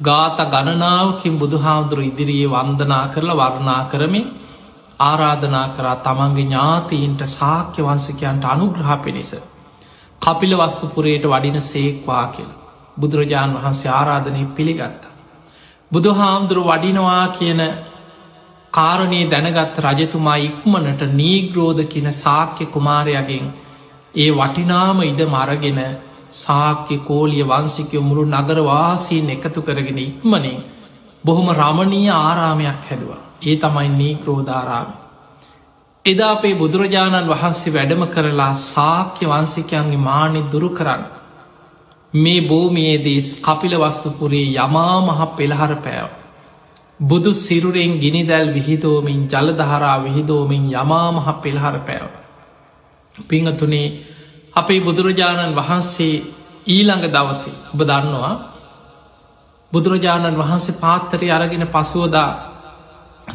ගාත 0.00 0.38
ගණනාවකින් 0.46 1.34
බුදුහාමුදුරු 1.34 2.02
ඉදිරියේ 2.02 2.48
වන්දනා 2.48 3.04
කරලා 3.08 3.38
වර්ණා 3.40 3.82
කරමින් 3.86 4.26
ආරාධනා 5.00 5.68
කරා 5.70 5.96
තමන්ගේ 5.98 6.44
ඥාතීන්ට 6.44 7.22
සාක්‍ය 7.28 7.80
වන්සකයන්ට 7.82 8.44
අනුග්‍රහ 8.44 8.90
පිණිස. 8.98 9.30
කපිල 10.22 10.52
වස්තුපුරයට 10.56 11.24
වඩින 11.24 11.60
සේක්වා 11.62 12.26
කියල. 12.28 12.50
බුදුරජාණන් 12.96 13.56
වහන්සේ 13.56 13.90
ආරාධනය 13.90 14.46
පිළිගත්තා. 14.48 15.16
බුදුහාමුදුරු 15.92 16.62
වඩිනවා 16.64 17.26
කියන 17.30 17.60
කාරණයේ 18.76 19.28
දැනගත් 19.28 19.78
රජතුමා 19.84 20.40
ඉක්මනට 20.42 21.02
නීග්‍රෝධ 21.12 21.84
කියන 21.86 22.10
සාක්‍ය 22.14 22.66
කුමාරයගෙන් 22.68 23.46
ඒ 24.14 24.30
වටිනාම 24.32 24.98
ඉඩ 25.02 25.20
මරගෙන 25.26 25.80
සාක්‍ය 26.34 26.96
කෝලිය 27.00 27.44
වන්සිකය 27.44 27.98
මුළු 28.00 28.24
නගරවාසීන් 28.26 29.30
එකතු 29.30 29.60
කරගෙන 29.62 29.98
ඉක්මනින් 30.00 30.58
බොහොම 31.24 31.48
රමණීය 31.52 32.12
ආරාමයක් 32.18 32.84
හැදවා. 32.84 33.20
ඒ 33.42 33.56
තමයි 33.56 33.88
නීක්‍රෝධාරාම. 33.90 34.88
එදා 36.04 36.32
අපේ 36.32 36.54
බුදුරජාණන් 36.54 37.30
වහන්සේ 37.30 37.72
වැඩම 37.72 38.02
කරලා 38.08 38.52
සාක්‍ය 38.64 39.24
වන්සිකයන්ගේ 39.26 40.00
මානෙ 40.00 40.40
දුරු 40.52 40.70
කරන්න. 40.70 41.02
මේ 42.14 42.40
භූමියේදී 42.42 43.20
කපිල 43.42 43.74
වස්තුපුරේ 43.78 44.46
යමා 44.56 44.94
මහ 45.00 45.20
පෙළහර 45.36 45.74
පෑව. 45.78 46.10
බුදු 47.00 47.32
සිරුරෙන් 47.34 48.00
ගිනිදැල් 48.00 48.54
විහිදෝමින් 48.54 49.28
ජලදහරා 49.28 50.02
විහිදෝමින් 50.02 50.64
යමා 50.72 51.12
මහ 51.12 51.26
පෙළහර 51.42 51.76
පෑව. 51.80 52.10
පිංහතුනේ 53.16 53.86
අපේ 54.56 54.80
බුදුරජාණන් 54.80 55.54
වහන්සේ 55.54 56.24
ඊළඟ 56.66 57.06
දවසේ 57.06 57.54
ඔබ 57.72 57.80
දන්නවා 57.82 58.34
බුදුරජාණන් 59.72 60.36
වහන්සේ 60.36 60.78
පාත්තරය 60.80 61.28
අරගෙන 61.30 61.66
පසුවදා 61.68 62.30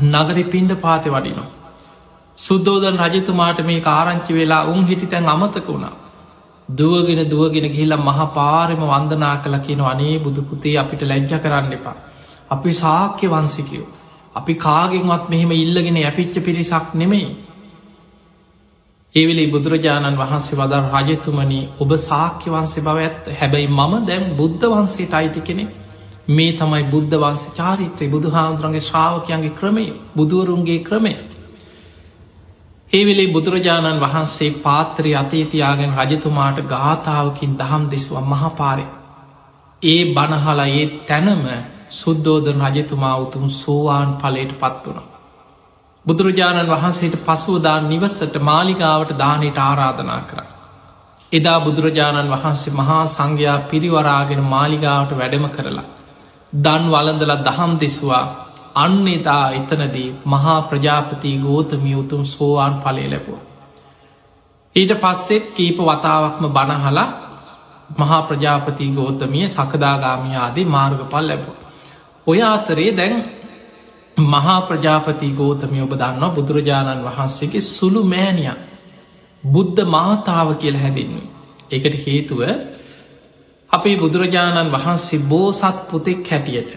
නගරි 0.06 0.44
පින්ඩ 0.46 0.72
පාති 0.78 1.10
වඩිනවා. 1.10 1.50
සුද්දෝදන් 2.38 2.98
රජතුමාට 3.04 3.60
මේ 3.62 3.82
කාරංචි 3.82 4.34
වෙලා 4.34 4.64
උන් 4.66 4.82
හිටි 4.84 5.08
තැන් 5.08 5.28
අමතක 5.28 5.68
වුණා. 5.68 5.96
දුවගෙන 6.70 7.22
දුවගෙන 7.30 7.68
ගිහිල 7.68 7.94
මහ 7.98 8.20
පාරම 8.34 8.82
වන්දනා 8.84 9.36
කළ 9.38 9.58
කියන 9.60 9.82
අනේ 9.84 10.16
බුදුපුතේ 10.20 10.78
අපිට 10.78 11.02
ලැජ්ජ 11.04 11.34
කරන්න 11.38 11.74
එපා. 11.74 11.98
අපි 12.52 12.72
සාක්‍ය 12.74 13.28
වන්සිකයෝ. 13.28 13.88
අපි 14.36 14.54
කාගෙන්වත් 14.58 15.24
මෙහෙම 15.30 15.52
ඉල්ලගෙන 15.54 15.98
ඇපිච්ච 16.00 16.36
පිරිසක් 16.42 16.94
නෙමෙයි. 16.96 17.28
ඒවෙලේ 19.16 19.50
බුදුරජාණන් 19.50 20.18
වහන්සේ 20.18 20.58
වදන් 20.58 20.86
රජතුමනි 20.94 21.62
ඔබ 21.80 21.92
සාක්‍ය 22.00 22.48
වන්සේ 22.50 22.84
බව 22.84 22.98
ඇත්ත 23.00 23.26
හැබැයි 23.40 23.70
මම 23.70 23.94
දැම් 24.06 24.24
බුද්ධ 24.36 24.66
වන්සේට 24.68 25.14
අයිති 25.14 25.42
කෙනෙ 25.42 25.66
මේ 26.30 26.54
තමයි 26.54 26.84
බුද්ධ 26.86 27.16
වන්ස 27.16 27.44
චාරිත්‍රය 27.54 28.08
බුදු 28.10 28.30
හාමුදුරන්ගේ 28.30 28.82
ශ්‍රාවකයන්ගේ 28.82 29.54
ක්‍රමය 29.54 29.86
බුදුවරුන්ගේ 30.16 30.80
ක්‍රමය 30.82 31.14
ඒවෙලේ 32.92 33.28
බුදුරජාණන් 33.28 34.00
වහන්සේ 34.00 34.52
පාත්‍රය 34.60 35.12
අතේතියාගෙන 35.16 35.94
රජතුමාට 35.98 36.58
ගාථාවකින් 36.66 37.54
දහම් 37.58 37.84
දෙස්ව 37.92 38.16
මහපාරය. 38.24 38.86
ඒ 39.82 40.02
බණහලා 40.08 40.68
ඒ 40.72 40.86
තැනම 41.08 41.44
සුද්දෝදන 41.92 42.62
රජතුමා 42.68 43.16
උතුම් 43.18 43.46
සෝවාන් 43.52 44.12
පලට 44.16 44.54
පත් 44.56 44.86
වුණ. 44.86 45.08
බුදුරජාණන් 46.06 46.70
වහන්සේට 46.70 47.16
පසුවදා 47.22 47.78
නිවසට 47.84 48.36
මාලිගාවට 48.42 49.12
දානයට 49.18 49.58
ආරාධනා 49.60 50.22
කර. 50.24 50.40
එදා 51.32 51.60
බුදුරජාණන් 51.62 52.32
වහන්සේ 52.32 52.74
මහා 52.74 53.04
සංඝයා 53.08 53.60
පිරිවරාගෙන 53.66 54.44
මාලිගාවට 54.46 55.12
වැඩම 55.16 55.46
කරලා. 55.50 55.86
දන් 56.54 56.84
වලඳල 56.90 57.34
දහම් 57.40 57.74
දෙස්වා 57.80 58.26
අන්න 58.76 59.08
එදා 59.10 59.46
එතනදී 59.52 60.10
මහා 60.26 60.60
ප්‍රජාපති 60.64 61.38
ගෝතමිය 61.40 61.96
උතුම් 61.96 62.24
සෝවාන් 62.26 62.76
පලේ 62.78 63.08
ලැබුව. 63.08 63.40
ඊට 64.76 64.94
පස්සෙත් 64.98 65.46
කීප 65.54 65.78
වතාවක්ම 65.82 66.46
බණහලා 66.50 67.10
මහා 67.98 68.22
ප්‍රජාපති 68.24 68.92
ගෝතමිය 68.92 69.48
සකදාගාමියාදී 69.50 70.66
මාර්ගපල් 70.68 71.28
ලැබුව. 71.28 71.61
ඔය 72.28 72.42
අතරේ 72.46 72.92
දැන් 72.92 73.16
මහා 74.18 74.60
ප්‍රජාපති 74.64 75.32
ගෝතමය 75.32 75.82
ඔබ 75.82 75.94
දන්නවා 75.94 76.32
බුදුරජාණන් 76.32 77.06
වහන්සේගේ 77.06 77.68
සුළු 77.68 78.04
මෑනිය 78.06 78.52
බුද්ධ 79.44 79.82
මාතාව 79.88 80.50
කියල 80.56 80.78
හැදින්නේ. 80.78 81.32
එකට 81.72 81.96
හේතුව 82.04 82.42
අපේ 83.72 83.96
බුදුරජාණන් 83.98 84.72
වහන්සේ 84.72 85.26
බෝසත් 85.26 85.78
පුතෙක් 85.90 86.30
හැටියට 86.30 86.72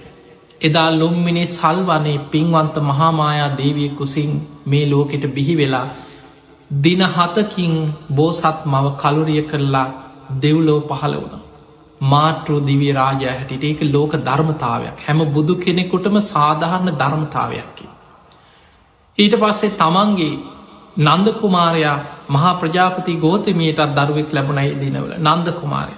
එදා 0.60 0.88
ලොම්මිනේ 0.92 1.46
සල්වනේ 1.48 2.18
පින්වන්ත 2.26 2.76
මහාමායා 2.82 3.56
දේවිය 3.58 3.90
කුසින් 3.90 4.32
මේ 4.66 4.84
ලෝකෙට 4.86 5.24
බිහි 5.28 5.54
වෙලා 5.56 5.86
දින 6.70 7.02
හතකින් 7.08 7.74
බෝසත් 8.10 8.60
මව 8.64 8.86
කලුරිය 8.96 9.42
කරලා 9.42 9.88
දෙව්ලෝ 10.42 10.80
පහළ 10.82 11.16
වුණ. 11.16 11.43
මාට්‍රෝ 12.04 12.60
දිවී 12.60 12.92
රාජය 12.92 13.26
හැටිට 13.28 13.64
ඒක 13.64 13.80
ලෝක 13.88 14.12
ධර්මතාවයක් 14.20 15.04
හැම 15.06 15.20
බුදු 15.28 15.54
කෙනෙකුටම 15.56 16.16
සාධාරණ 16.24 16.90
ධර්මතාවයක්කි. 16.94 17.86
ඊට 19.18 19.34
පස්සේ 19.36 19.76
තමන්ගේ 19.76 20.32
නන්ද 20.98 21.28
කුමාරයා 21.34 21.96
මහා 22.28 22.54
ප්‍රජාපති 22.54 23.14
ගෝතමයටත් 23.16 23.94
දරුවෙක් 23.96 24.32
ලැබුණයි 24.32 24.74
දිනවල 24.76 25.12
නන්ද 25.20 25.48
කුමාරය. 25.52 25.94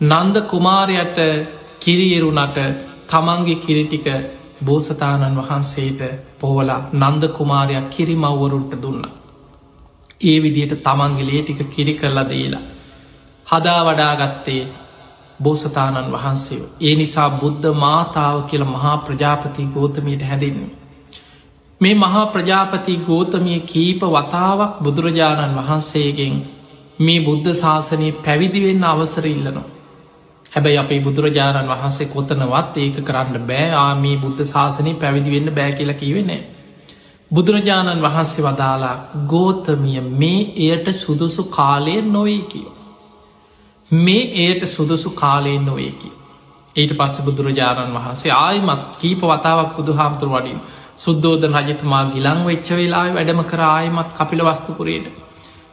නන්ද 0.00 0.36
කුමාරයට 0.44 1.18
කිරියරුණට 1.80 2.58
තමන්ගේ 3.08 3.56
කිරිටික 3.56 4.06
බෝසතාණන් 4.64 5.38
වහන්සේට 5.38 6.00
පෝවලා 6.40 6.80
නන්ද 6.94 7.24
කුමාරයක් 7.30 7.90
කිරිමව්වරුන්ට 7.90 8.74
දුන්න. 8.82 9.02
ඒ 10.20 10.38
විදියට 10.42 10.74
තමන්ගේ 10.82 11.26
ලේටික 11.26 11.60
කිරි 11.70 11.94
කරලා 11.94 12.28
දීලා. 12.28 12.64
හදා 13.46 13.80
වඩාගත්තේ 13.84 14.62
බෝසතාණන් 15.42 16.12
වහන්සේ. 16.12 16.62
ඒ 16.80 16.94
නිසා 16.94 17.28
බුද්ධ 17.32 17.68
මාතාව 17.76 18.38
කියල 18.44 18.64
මහා 18.66 18.96
ප්‍රජාපති 18.98 19.68
ගෝතමයට 19.74 20.22
හැදෙන්නේ. 20.22 20.70
මේ 21.80 21.94
මහා 21.96 22.24
ප්‍රජාපති 22.28 22.96
ගෝතමිය 23.02 23.60
කීප 23.66 24.02
වතාවක් 24.10 24.72
බුදුරජාණන් 24.82 25.58
වහන්සේගෙන් 25.58 26.34
මේ 26.98 27.20
බුද්ධ 27.20 27.48
ශාසනය 27.54 28.08
පැවිදිවෙන්න 28.20 28.84
අවසර 28.84 29.26
ඉල්ලනවා. 29.26 29.68
හැබැයි 30.52 30.78
අපේ 30.78 31.00
බුදුරජාණන් 31.00 31.68
වහන්සේ 31.68 32.06
කොතනවත් 32.06 32.74
ඒක 32.78 32.98
කරන්න 33.02 33.46
බෑ 33.46 33.68
ආමී 33.76 34.16
බුද්ධ 34.16 34.42
ශාසනය 34.46 34.92
පැවිදිවෙන්න 34.96 35.54
බෑ 35.54 35.72
කියලා 35.72 35.96
කිවෙන්නේ. 35.96 36.42
බුදුරජාණන් 37.30 38.02
වහන්සේ 38.02 38.44
වදාලා 38.44 38.96
ගෝතමිය 39.28 40.00
මේ 40.16 40.40
එයට 40.64 40.88
සුදුසු 40.94 41.42
කාලය 41.50 41.96
නොවේ 42.08 42.40
කිය. 42.44 42.68
මේ 43.92 44.24
එයට 44.42 44.62
සුදුසු 44.66 45.10
කාලයෙන් 45.12 45.64
නොවේකි. 45.64 46.10
ඊට 46.76 46.92
පස්ස 46.92 47.20
බුදුරජාණන් 47.20 47.94
වහන්සේ 47.94 48.32
ආයමත් 48.34 48.96
කීප 48.98 49.22
වතාවක් 49.22 49.76
බුදු 49.76 49.92
හාමුතුර 49.92 50.28
වඩින් 50.28 50.60
සුද්දෝධ 50.96 51.44
රජතුමා 51.58 52.04
ගිලං 52.06 52.40
වෙච්ච 52.44 52.68
වෙලා 52.72 53.06
වැඩම 53.10 53.42
කර 53.44 53.60
ආයමත් 53.62 54.10
කපිල 54.14 54.40
වස්තුපුරයට. 54.42 55.06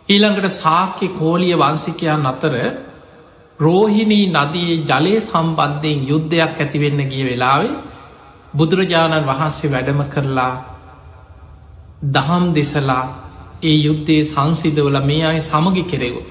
ඊළඟට 0.09 0.51
සාක්‍ය 0.53 1.07
කෝලිය 1.11 1.55
වන්සිකයන් 1.55 2.25
අතර 2.25 2.55
රෝහිණී 3.59 4.25
නදයේ 4.29 4.75
ජලය 4.85 5.13
සම්බන්ධයෙන් 5.19 6.01
යුද්ධයක් 6.07 6.57
ඇතිවෙන්න 6.57 6.99
ගිය 7.05 7.23
වෙලාවේ 7.25 7.77
බුදුරජාණන් 8.53 9.25
වහන්සේ 9.25 9.71
වැඩම 9.71 10.01
කරලා 10.09 10.53
දහම් 12.09 12.45
දෙසලා 12.53 13.05
ඒ 13.63 13.77
යුද්ධයේ 13.77 14.23
සංසිදවල 14.23 14.99
මේ 15.01 15.23
අය 15.25 15.39
සමගි 15.41 15.83
කෙරෙවු. 15.83 16.21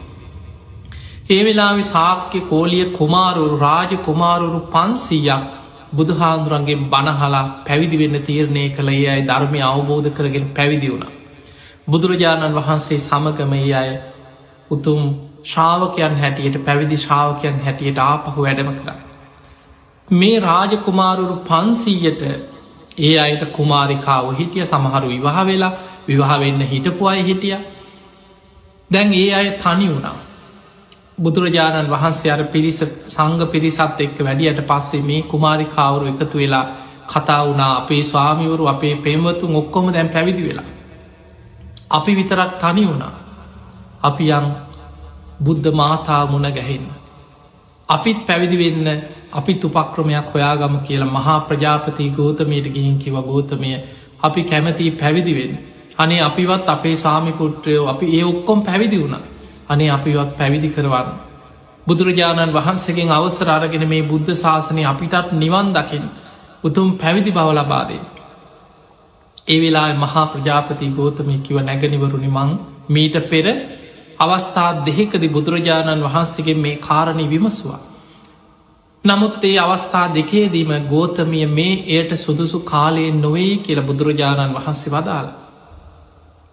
ඒ 1.31 1.41
වෙලාවෙ 1.45 1.83
සාක්‍ය 1.85 2.41
කෝලිය 2.43 2.85
කුමාරුරු 2.91 3.57
රාජ 3.59 3.91
කුමාරුරු 4.03 4.61
පන්සීයක් 4.67 5.49
බුදුහාන්දුරන්ගේ 5.93 6.77
බණහලා 6.87 7.43
පැවිදි 7.67 7.97
වෙන්න 7.97 8.19
තීරණය 8.23 8.63
කළ 8.71 8.91
ඒ 8.91 9.03
අයි 9.07 9.25
ධර්මය 9.27 9.61
අවබෝධ 9.63 10.09
කරගෙන 10.11 10.47
පැවිදි 10.51 10.89
වුණ. 10.89 11.05
බුදුරජාණන් 11.89 12.57
වහන්සේ 12.59 12.99
සමගම 12.99 13.53
ඒ 13.55 13.73
අය 13.73 13.91
උතුම් 14.71 15.03
ශ්‍රාවකයන් 15.45 16.17
හැටියට 16.17 16.57
පැවිදි 16.65 16.97
ශ්‍රාවකයන් 16.97 17.59
හැටියට 17.61 18.01
ආපහු 18.03 18.39
වැඩම 18.39 18.71
කර. 18.79 18.89
මේ 20.09 20.39
රාජකුමාරුරු 20.41 21.37
පන්සීයට 21.43 22.23
ඒ 23.01 23.13
අයට 23.19 23.45
කුමාරිකාව 23.51 24.31
හිටිය 24.41 24.65
සමහරු 24.67 25.09
විවාහ 25.09 25.45
වෙලා 25.47 25.73
විවාහ 26.09 26.41
වෙන්න 26.41 26.67
හිටපු 26.67 27.03
අය 27.07 27.21
හිටිය 27.23 27.61
දැන් 28.91 29.15
ඒ 29.15 29.29
අය 29.35 29.47
තනි 29.59 29.91
වුණා 29.91 30.17
බුදුරජාණන් 31.19 31.91
වහන්සේ 31.91 32.31
අර 32.31 32.43
පිරිස 32.47 32.79
සංග 33.07 33.41
පිරිසත් 33.47 34.01
එක්ක 34.01 34.19
වැඩියට 34.21 34.61
පස්සේ 34.63 35.03
මේ 35.03 35.23
කුමාරිකාවරු 35.25 36.07
එකතු 36.07 36.39
වෙලා 36.39 36.67
කතා 37.07 37.43
වුණා. 37.45 37.73
අපේ 37.77 38.03
ස්වාමිවරු 38.05 38.65
අපේ 38.67 38.95
පෙම්වතුන් 38.97 39.57
ඔක්කොම 39.57 39.93
දැන් 39.93 40.09
පැවිදි 40.09 40.43
වෙලා. 40.43 40.69
අපි 41.91 42.13
විතරක් 42.15 42.53
තනි 42.59 42.85
වුණා. 42.87 43.13
අපි 44.03 44.25
යම් 44.31 44.47
බුද්ධ 45.41 45.69
මාතා 45.73 46.27
මුණ 46.27 46.49
ගැහෙන්න. 46.51 46.87
අපිත් 47.89 48.19
පැවිදි 48.27 48.57
වෙන්න 48.59 48.87
අපිත් 49.33 49.65
උපක්‍රමයක් 49.65 50.27
හොයාගම 50.33 50.75
කියලා 50.81 51.09
මහා 51.09 51.41
ප්‍රජාපති 51.41 52.11
ගෝතමයට 52.11 52.67
ගිහින් 52.75 52.99
කිව 52.99 53.17
ගෝතමය 53.23 53.71
අපි 54.23 54.43
කැමති 54.45 54.91
පැවිදිවෙන් 54.91 55.53
අනේ 55.99 56.21
අපිවත් 56.21 56.69
අපේ 56.69 56.97
සාමිපුට්‍රයෝ 56.97 57.89
අපි 57.89 58.07
ඒ 58.19 58.25
ඔක්කොම් 58.25 58.59
පැවිදි 58.63 58.99
වුණ. 58.99 59.17
අනේ 59.69 59.91
අපිවත් 59.91 60.31
පැවිදි 60.39 60.69
කරවන්න 60.69 61.09
බුදුරජාණන් 61.87 62.55
වහන්සේගෙන් 62.55 63.11
අවසර 63.11 63.49
අරගෙන 63.51 63.85
මේ 63.87 64.03
බුද්ධ 64.05 64.33
ශාසනය 64.35 64.83
අපිටත් 64.85 65.35
නිවන් 65.35 65.69
දකිින් 65.73 66.05
උතුම් 66.65 66.89
පැවිදි 66.97 67.31
බව 67.31 67.49
ලබාදේ 67.55 68.03
ඒ 69.49 69.59
වෙලා 69.61 69.89
මහා 69.97 70.25
ප්‍රජාපති 70.27 70.87
ගෝතමය 70.91 71.37
කිව 71.41 71.57
නැගනිවරුණි 71.61 72.31
මං 72.31 72.51
මීට 72.89 73.17
පෙර 73.29 73.47
අවස්ථා 74.19 74.71
දෙහෙකදි 74.85 75.29
බුදුරජාණන් 75.29 76.05
වහන්සේගේ 76.05 76.57
මේ 76.57 76.77
කාරණය 76.79 77.25
විමසවා. 77.27 77.81
නමුත් 79.05 79.45
ඒ 79.45 79.59
අවස්ථා 79.59 80.07
දෙකේදීම 80.11 80.73
ගෝතමිය 80.87 81.47
මේ 81.49 81.75
එයට 81.89 82.13
සුදුසු 82.17 82.59
කාලයෙන් 82.63 83.21
නොවේ 83.21 83.55
කියල 83.59 83.81
බුදුරජාණන් 83.83 84.57
වහන්සේ 84.57 84.93
වදාළ. 84.93 85.29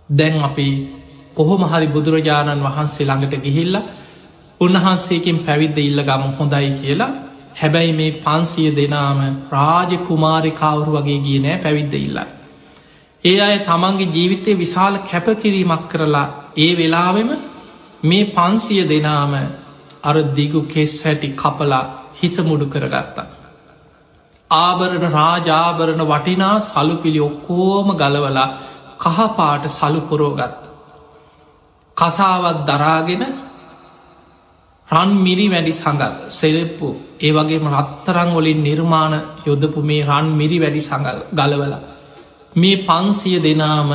දැන් 0.10 0.36
අපි 0.42 0.68
කොහොම 1.36 1.62
හරි 1.66 1.88
බුදුරජාණන් 1.90 2.66
වහන්සේ 2.66 3.06
ළඟට 3.06 3.44
ගිහිල්ල 3.44 3.76
උන්වහන්සේකින් 4.62 5.38
පැවිද්ද 5.40 5.78
ඉල්ල 5.80 6.02
ගම 6.04 6.24
හොඳයි 6.34 6.70
කියලා 6.76 7.12
හැබැයි 7.56 7.94
මේ 7.94 8.12
පන්සිය 8.20 8.70
දෙනාම 8.74 9.20
රාජ 9.52 9.92
කුමාරිකාවරු 10.08 10.96
වගේ 10.96 11.20
ගිය 11.20 11.40
නෑ 11.40 11.58
පැවිද්ද 11.58 11.94
ඉල්ලා. 11.98 12.28
ඒ 13.24 13.38
අය 13.42 13.58
තමන්ගේ 13.62 14.12
ජීවිතය 14.12 14.52
විශාල 14.56 14.96
කැපකිරීමක් 15.04 15.86
කරලා 15.92 16.26
ඒ 16.58 16.72
වෙලාවෙම 16.74 17.32
මේ 18.04 18.26
පන්සිය 18.32 18.84
දෙනාම 18.86 19.34
අර 20.04 20.16
දිගු 20.36 20.62
කෙස් 20.66 20.94
හැටි 21.04 21.30
කපලා 21.34 21.84
හිසමුඩු 22.16 22.66
කරගත්තා. 22.68 23.32
ආභරණ 24.52 25.06
රාජාභරණ 25.12 26.04
වටිනා 26.06 26.56
සලුපිළි 26.64 27.22
ඔක්කෝම 27.22 27.88
ගලවලා 27.96 28.48
කහපාට 29.00 29.66
සලු 29.72 30.02
පොරෝගත්ත. 30.04 30.62
කසාවත් 31.98 32.60
දරාගෙන 32.66 33.24
රන් 34.90 35.12
මිරි 35.18 35.48
වැඩි 35.48 35.74
සඟල් 35.74 36.14
සෙරෙප්පු 36.32 36.88
ඒ 37.20 37.32
වගේම 37.32 37.66
රත්තරං 37.72 38.30
වලින් 38.36 38.62
නිර්මාණ 38.62 39.14
යොදපු 39.46 39.80
මේ 39.82 40.04
රන් 40.04 40.28
මිරි 40.34 40.58
වැඩි 40.60 40.82
සඟල් 40.82 41.20
ගලවලා. 41.32 41.82
මේ 42.56 42.82
පන්සිය 42.84 43.38
දෙනාම 43.40 43.92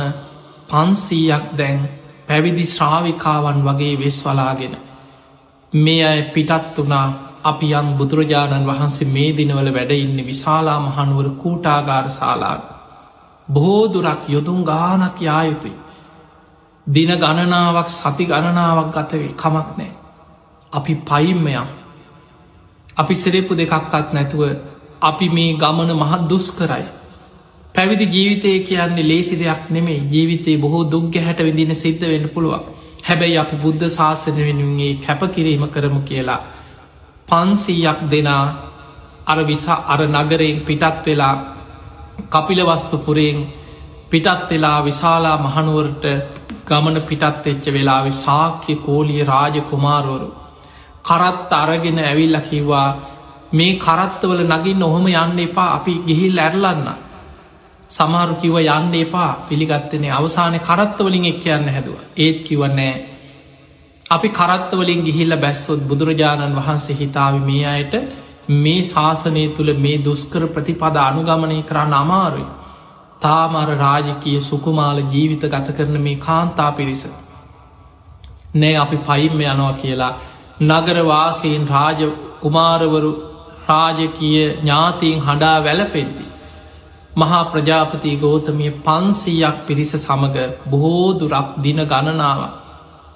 පන්සීයක් 0.69 1.45
දැන් 1.53 1.79
පැවිදි 2.27 2.65
ශ්‍රාවිකාවන් 2.67 3.59
වගේ 3.61 3.95
වෙස් 3.95 4.17
වලාගෙන. 4.21 4.73
මේ 5.73 6.03
අය 6.03 6.21
පිටත් 6.33 6.75
වනා 6.77 7.07
අපි 7.43 7.67
යම් 7.73 7.87
බුදුරජාණන් 7.97 8.67
වහන්සේ 8.67 9.07
මේ 9.07 9.31
දිනවල 9.31 9.69
වැඩඉන්න 9.69 10.17
විශාලා 10.23 10.79
මහනුවර 10.79 11.27
කූටාගාර 11.35 12.07
ශාලාට. 12.09 12.63
බෝදුරක් 13.47 14.21
යොදුම් 14.27 14.59
ගානක් 14.63 15.17
යායුතුයි. 15.21 15.75
දින 16.87 17.11
ගණනාවක් 17.15 17.89
සති 17.89 18.25
ගණනාවක් 18.25 18.89
ගතවේ 18.91 19.33
කමක් 19.33 19.77
නෑ. 19.77 19.91
අපි 20.73 20.93
පයිම්මයම්. 21.03 21.67
අපි 22.97 23.13
සෙරෙපු 23.15 23.55
දෙකක්කත් 23.55 24.13
නැතුව 24.13 24.41
අපි 25.01 25.29
මේ 25.29 25.53
ගමන 25.55 25.91
මහත් 25.93 26.21
දුස් 26.29 26.47
කරයි. 26.51 26.85
පැවිදි 27.75 28.05
ජීවිතය 28.07 28.49
කියන්නේ 28.61 29.03
ලේසි 29.03 29.35
දෙයක් 29.35 29.69
නෙමේ 29.69 29.99
ජීවිතයේ 30.05 30.57
බොහෝ 30.57 30.83
දුක්ග 30.85 31.13
හැට 31.17 31.39
විදින 31.39 31.75
සිද්ධ 31.75 32.03
වෙන්න 32.03 32.29
පුළුවන්. 32.29 32.63
හැබැයි 33.03 33.37
අපි 33.37 33.55
බුද්ධ 33.57 33.85
ශාසන 33.89 34.35
වෙනුන්ගේ 34.37 34.93
කැපකිරීම 34.97 35.63
කරමු 35.67 36.01
කියලා 36.01 36.41
පන්සීයක් 37.27 37.99
දෙනා 38.11 38.45
අර 39.25 39.39
විසා 39.43 39.79
අර 39.87 40.01
නගරයෙන් 40.07 40.57
පිටත් 40.61 41.05
වෙලා 41.05 41.35
කපිලවස්තුපුරයෙන් 42.29 43.37
පිටත් 44.09 44.49
වෙලා 44.49 44.77
විශාලා 44.81 45.37
මහනුවරට 45.39 46.05
ගමන 46.71 47.01
පිටත් 47.03 47.47
එච්ච 47.47 47.65
වෙලා 47.69 48.03
සාක්‍ය 48.17 48.75
කෝලිය 48.79 49.23
රාජ 49.25 49.55
කුමාරුවරු 49.65 50.29
කරත් 51.03 51.51
අරගෙන 51.53 51.99
ඇවිල්ල 52.01 52.37
කිව්වා 52.41 52.89
මේ 53.51 53.77
කරත්තවල 53.77 54.41
නගින් 54.47 54.83
ඔහොම 54.83 55.05
යන්න 55.07 55.39
එපා 55.41 55.69
අපි 55.73 55.93
ගිහිල් 56.01 56.39
ඇරලන්න. 56.39 56.87
සමහරු 57.89 58.35
කිව 58.37 58.55
යන්න 58.57 58.93
එපා 58.97 59.31
පිළිගත්තනේ 59.43 60.11
අවසානය 60.11 60.59
කරත්තවලින් 60.61 61.25
එක් 61.25 61.39
කියන්න 61.39 61.67
හැදුව. 61.67 61.97
ඒත් 62.17 62.37
කිවන්නෑ 62.43 62.93
අපි 64.05 64.29
කරත්තවලින් 64.31 65.01
ගිහිල්ල 65.01 65.33
බැස්සොත් 65.37 65.81
බුදුරජාණන් 65.83 66.57
වහන්සේ 66.57 66.95
හිතාව 66.95 67.35
මේ 67.41 67.65
අයට 67.67 67.93
මේ 68.55 68.81
ශාසනය 68.85 69.43
තුළ 69.49 69.73
මේ 69.75 69.97
දුස්කර 69.99 70.43
ප්‍රතිපද 70.49 70.95
අනුගමනය 70.99 71.59
කරන්න 71.63 71.93
අමාරුයි. 71.95 72.47
තාමර 73.21 73.67
රාජකය 73.77 74.33
සුකුමාල 74.41 75.01
ජීවිත 75.07 75.43
ගත 75.47 75.77
කරන 75.77 75.97
මේ 75.99 76.17
කාන්තා 76.19 76.71
පිරිස. 76.73 77.03
නෑ 78.55 78.75
අපි 78.77 78.97
පයිම්ම 79.03 79.41
යනවා 79.43 79.73
කියලා 79.75 80.13
නගරවාසයෙන් 80.63 81.65
රාජ 81.67 82.01
කුමාරවරු 82.41 83.11
රාජකය 83.67 84.29
ඥාතීන් 84.35 85.19
හඬා 85.21 85.57
වැලපෙද්දි. 85.61 86.25
මහා 87.15 87.43
ප්‍රජාපති 87.45 88.11
ගෝතමිය 88.17 88.71
පන්සීයක් 88.81 89.57
පිරිස 89.67 89.91
සමඟ 89.95 90.37
බොහෝදුරක් 90.67 91.49
දින 91.59 91.79
ගණනාවක් 91.85 92.53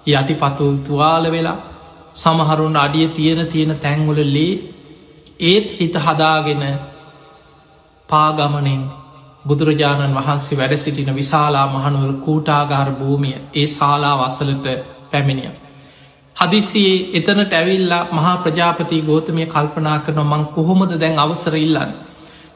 යටි 0.08 0.36
පතුල් 0.36 0.76
තුවාල 0.80 1.26
වෙලා 1.30 1.62
සමහරුන් 2.16 2.76
අඩිය 2.78 3.08
තියෙන 3.10 3.48
තියෙන 3.48 3.72
තැංගොල 3.80 4.20
ලේ 4.28 4.54
ඒත් 5.42 5.68
හිත 5.72 5.96
හදාගෙන 5.98 6.64
පාගමනෙන් 8.10 8.84
බුදුරජාණන් 9.46 10.16
වහන්සේ 10.16 10.58
වැඩ 10.58 10.78
සිටින 10.78 11.12
විශාලා 11.14 11.68
මහනුවර 11.68 12.14
කූටාගාර 12.22 12.90
භූමිය 12.94 13.36
ඒ 13.54 13.68
ශාලා 13.70 14.16
වසලට 14.20 14.68
පැමිණිය. 15.12 15.52
හදිසියේ 16.36 16.98
එතනට 17.14 17.54
ඇවිල්ලා 17.54 18.04
මහා 18.12 18.36
ප්‍රජාපති 18.38 19.02
ගෝතමය 19.02 19.46
කල්පනා 19.48 20.00
කරන 20.00 20.20
මං 20.24 20.44
කොහොමද 20.48 20.92
දැන් 20.96 21.20
අවසර 21.20 21.56
ඉල්ලන්න. 21.58 21.92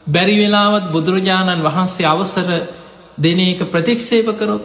බැරි 0.08 0.36
වෙලාවත් 0.38 0.86
බුදුරජාණන් 0.92 1.64
වහන්සේ 1.64 2.08
අවසර 2.08 2.50
දෙන 3.18 3.40
එක 3.42 3.62
ප්‍රතික්ෂේප 3.68 4.30
කරොත් 4.36 4.64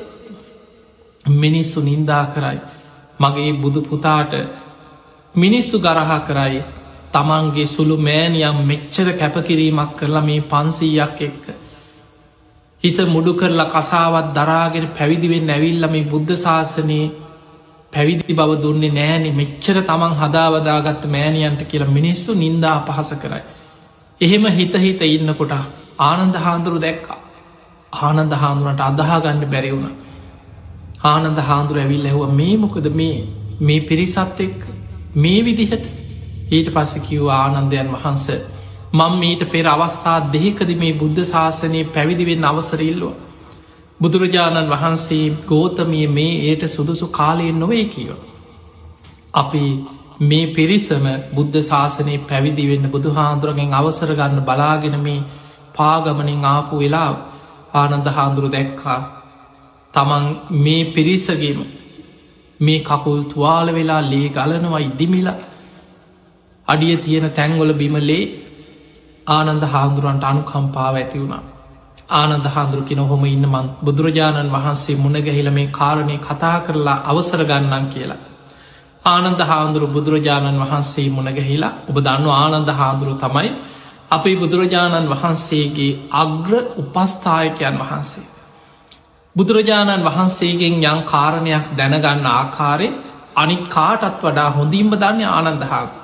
මිනිස්සු 1.37 1.81
නින්දා 1.83 2.25
කරයි 2.27 2.61
මගේ 3.21 3.53
බුදු 3.55 3.81
පුතාට 3.83 4.33
මිනිස්සු 5.35 5.77
ගරහා 5.81 6.21
කරයි 6.21 6.63
තමන්ගේ 7.13 7.67
සුළු 7.67 7.97
මෑනියම් 7.99 8.59
මෙච්චර 8.65 9.09
කැපකිරීමක් 9.13 9.91
කරලා 9.97 10.23
මේ 10.23 10.41
පන්සීයක් 10.43 11.21
එක්ක. 11.21 11.45
හිස 12.85 12.99
මුඩු 13.07 13.33
කරලා 13.35 13.71
කසාවත් 13.71 14.27
දරාගෙන 14.35 14.87
පැවිදිවෙන් 14.91 15.51
ඇවිල්ල 15.51 15.87
මේ 15.89 16.05
බුද්ධ 16.05 16.33
ශාසනයේ 16.37 17.07
පැවිදි 17.93 18.35
බව 18.35 18.51
දුන්නේ 18.61 18.93
නෑනෙ 18.93 19.31
මෙච්චර 19.33 19.77
තමන් 19.83 20.15
හදාවදාගත්ත 20.15 21.05
මෑනියන්ට 21.09 21.63
කියලා 21.65 21.91
මිනිස්සු 21.91 22.31
නින්දා 22.35 22.77
පහස 22.83 23.11
කරයි. 23.17 23.43
එහෙම 24.21 24.45
හිතහිත 24.53 25.03
ඉන්නකොට 25.09 25.55
ආනන්ද 26.01 26.37
හාන්දුරු 26.37 26.79
දැක්ක. 26.79 27.07
ආනන්ද 27.99 28.33
හාමුදුරට 28.35 28.83
අදහාගන්න 28.83 29.45
බැරිවුණ 29.47 29.95
ආනන්ද 31.05 31.39
හාන්දුර 31.41 31.77
ඇවිල් 31.79 32.05
ඇහුව 32.05 32.33
මේ 32.33 32.57
මොකද? 32.59 32.87
මේ 32.93 33.19
මේ 33.61 33.81
පිරිසත් 33.83 34.41
එක් 34.41 34.59
මේ 35.17 35.41
විදිහට? 35.43 35.85
ඊට 36.51 36.69
පස්ස 36.71 36.95
කිව් 37.01 37.23
ආනන්දයන් 37.33 37.89
වහන්ස 37.95 38.27
මං 38.95 39.13
මීට 39.17 39.43
පෙර 39.49 39.65
අවස්ථා 39.67 40.19
දෙහිකද 40.29 40.71
මේ 40.77 40.93
බුද්ධ 40.95 41.23
ශාසනය 41.25 41.81
පැවිදිවෙන් 41.87 42.45
අවසරල්ලුව. 42.45 43.15
බුදුරජාණන් 44.01 44.71
වහන්සේ 44.71 45.27
ගෝතමිය 45.47 46.07
මේ 46.09 46.35
ඒට 46.45 46.63
සුදුසු 46.69 47.07
කාලයෙන් 47.11 47.59
නොවේ 47.59 47.85
කියව. 47.87 48.17
අපි 49.35 49.65
මේ 50.23 50.47
පිරිසම 50.49 51.07
බුද්ධ 51.33 51.59
ශාසනය 51.61 52.15
පැවිදිවෙන්න 52.23 52.87
බුදු 52.89 53.11
හාන්දුරගෙන් 53.11 53.73
අවසර 53.73 54.11
ගන්න 54.13 54.41
බලාගෙන 54.43 54.97
මේ 55.01 55.25
පාගමනින් 55.75 56.45
ආපු 56.47 56.75
වෙලා 56.79 57.13
ආනන්ද 57.75 58.07
හාන්දුරු 58.09 58.49
දැක්කා 58.49 59.01
තමන් 59.95 60.25
මේ 60.59 60.85
පිරිසගේම 60.87 61.59
මේ 62.61 62.79
කකුල් 62.83 63.21
තුවාල 63.25 63.69
වෙලා 63.73 64.03
ලේ 64.05 64.29
ගලනවා 64.31 64.81
ඉදිමිලා 64.81 65.39
අඩිය 66.69 66.97
තියෙන 66.99 67.27
තැංගොල 67.33 67.73
බිමලේ 67.75 68.23
ආනන්ද 69.27 69.65
හාමුදුරුවන්ට 69.65 70.25
අනුකම්පාව 70.25 70.95
ඇති 70.95 71.19
වුණා. 71.19 71.43
ආනන්ද 72.11 72.47
හාන්දුරුකින 72.47 72.99
හොම 73.01 73.25
ඉන්න 73.27 73.45
මන් 73.45 73.67
බුදුරජාණන් 73.81 74.51
වහන්සේ 74.51 74.97
මුණගැහිල 74.97 75.51
මේ 75.51 75.69
කාරණය 75.71 76.17
කතා 76.19 76.59
කරලා 76.61 76.99
අවසර 77.05 77.41
ගන්නන් 77.43 77.87
කියලා. 77.89 78.21
ආනන්ද 79.05 79.41
හාන්දුරු 79.43 79.87
බුදුරජාණන් 79.89 80.61
වහන්සේ 80.61 81.09
මුණගැහිලා 81.11 81.73
ඔබ 81.89 81.97
දන්න 81.99 82.29
ආනන්ද 82.33 82.71
හාන්දුරු 82.71 83.15
තමයි 83.17 83.51
අපේ 84.11 84.37
බුදුරජාණන් 84.37 85.11
වහන්සේගේ 85.11 85.99
අග්‍ර 86.15 86.53
උපස්ථායකයන් 86.77 87.77
වහන්සේ. 87.81 88.29
බුදුරජාණන් 89.37 90.05
වහන්සේගෙන් 90.05 90.75
යං 90.85 91.01
කාරණයක් 91.05 91.65
දැනගන්න 91.77 92.27
ආකාරය 92.33 92.89
අනිත් 93.37 93.65
කාටත් 93.69 94.23
වඩා 94.23 94.51
හොඳින්ම 94.51 94.91
දන්න 94.95 95.25
ආනන්දහාග. 95.31 96.04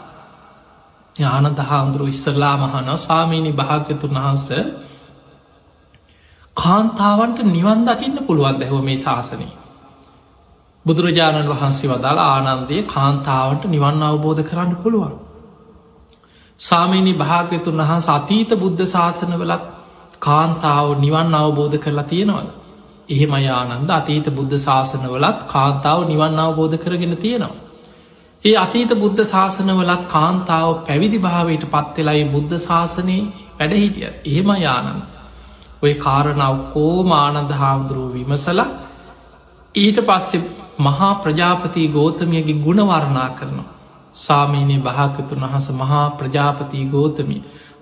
ආනන්ද 1.16 1.58
හාමුදුරු 1.60 2.06
ඉස්සරලා 2.06 2.56
මහන 2.58 2.88
ස්වාමීණි 2.96 3.52
භාග්‍යතුන් 3.52 4.14
වහන්ස 4.16 4.48
කාන්තාවන්ට 6.56 7.38
නිවන් 7.46 7.80
දකින්න 7.84 8.18
පුළුවන් 8.26 8.56
දැහව 8.56 8.76
මේ 8.82 8.98
ශාසනය. 8.98 9.48
බුදුරජාණන් 10.86 11.50
වහන්සේ 11.50 11.90
වදාළ 11.90 12.20
ආනන්දය 12.20 12.76
කාන්තාවට 12.84 13.64
නිවන් 13.66 14.02
අවබෝධ 14.02 14.42
කරන්න 14.42 14.76
පුළුවන්. 14.76 15.14
සාමීනි 16.60 17.14
භාග්‍යතුන් 17.14 17.76
වහන් 17.78 18.00
සතීත 18.02 18.50
බුද්ධ 18.56 18.82
ශාසනවලත් 18.86 19.64
කාන්තාව 20.20 20.86
නිවන් 20.98 21.34
අවබෝධ 21.34 21.76
කරලා 21.78 22.04
තියෙනවද. 22.04 22.50
එහෙම 23.08 23.32
යානන්ද 23.40 23.90
අතීත 23.90 24.26
බුද්ධ 24.30 24.56
ශාසනවලත් 24.58 25.38
කාන්තාව 25.46 26.00
නිවන් 26.06 26.38
අවබෝධ 26.38 26.76
කරගෙන 26.78 27.16
තියෙනවා. 27.16 27.69
ඒ 28.44 28.56
අතීත 28.56 28.92
බුද්ධ 28.94 29.22
ශාසනවලත් 29.24 30.04
කාන්තාව 30.08 30.68
පැවිදි 30.86 31.18
භාවයට 31.18 31.64
පත්වෙලයි 31.68 32.22
බුද්ධ 32.26 32.54
ශාසනයේ 32.60 33.22
වැඩහිටිය 33.58 34.06
එහෙම 34.26 34.50
යානන් 34.58 34.88
ඔය 35.82 35.92
කාරණාව 35.96 36.56
කෝමානන්ද 36.70 37.52
හාමුදුරුව 37.54 38.14
විමසල 38.14 38.60
ඊට 39.74 39.98
පස්සෙ 40.02 40.38
මහා 40.78 41.10
ප්‍රජාපති 41.16 41.86
ගෝතමියගේ 41.90 42.58
ගුණවරණා 42.58 43.28
කරනවා. 43.32 43.68
සාමීනය 44.16 44.76
භාකතුන් 44.80 45.44
වහස 45.44 45.68
මහා 45.74 46.06
ප්‍රජාපති 46.12 46.84
ගෝතමි 46.86 47.38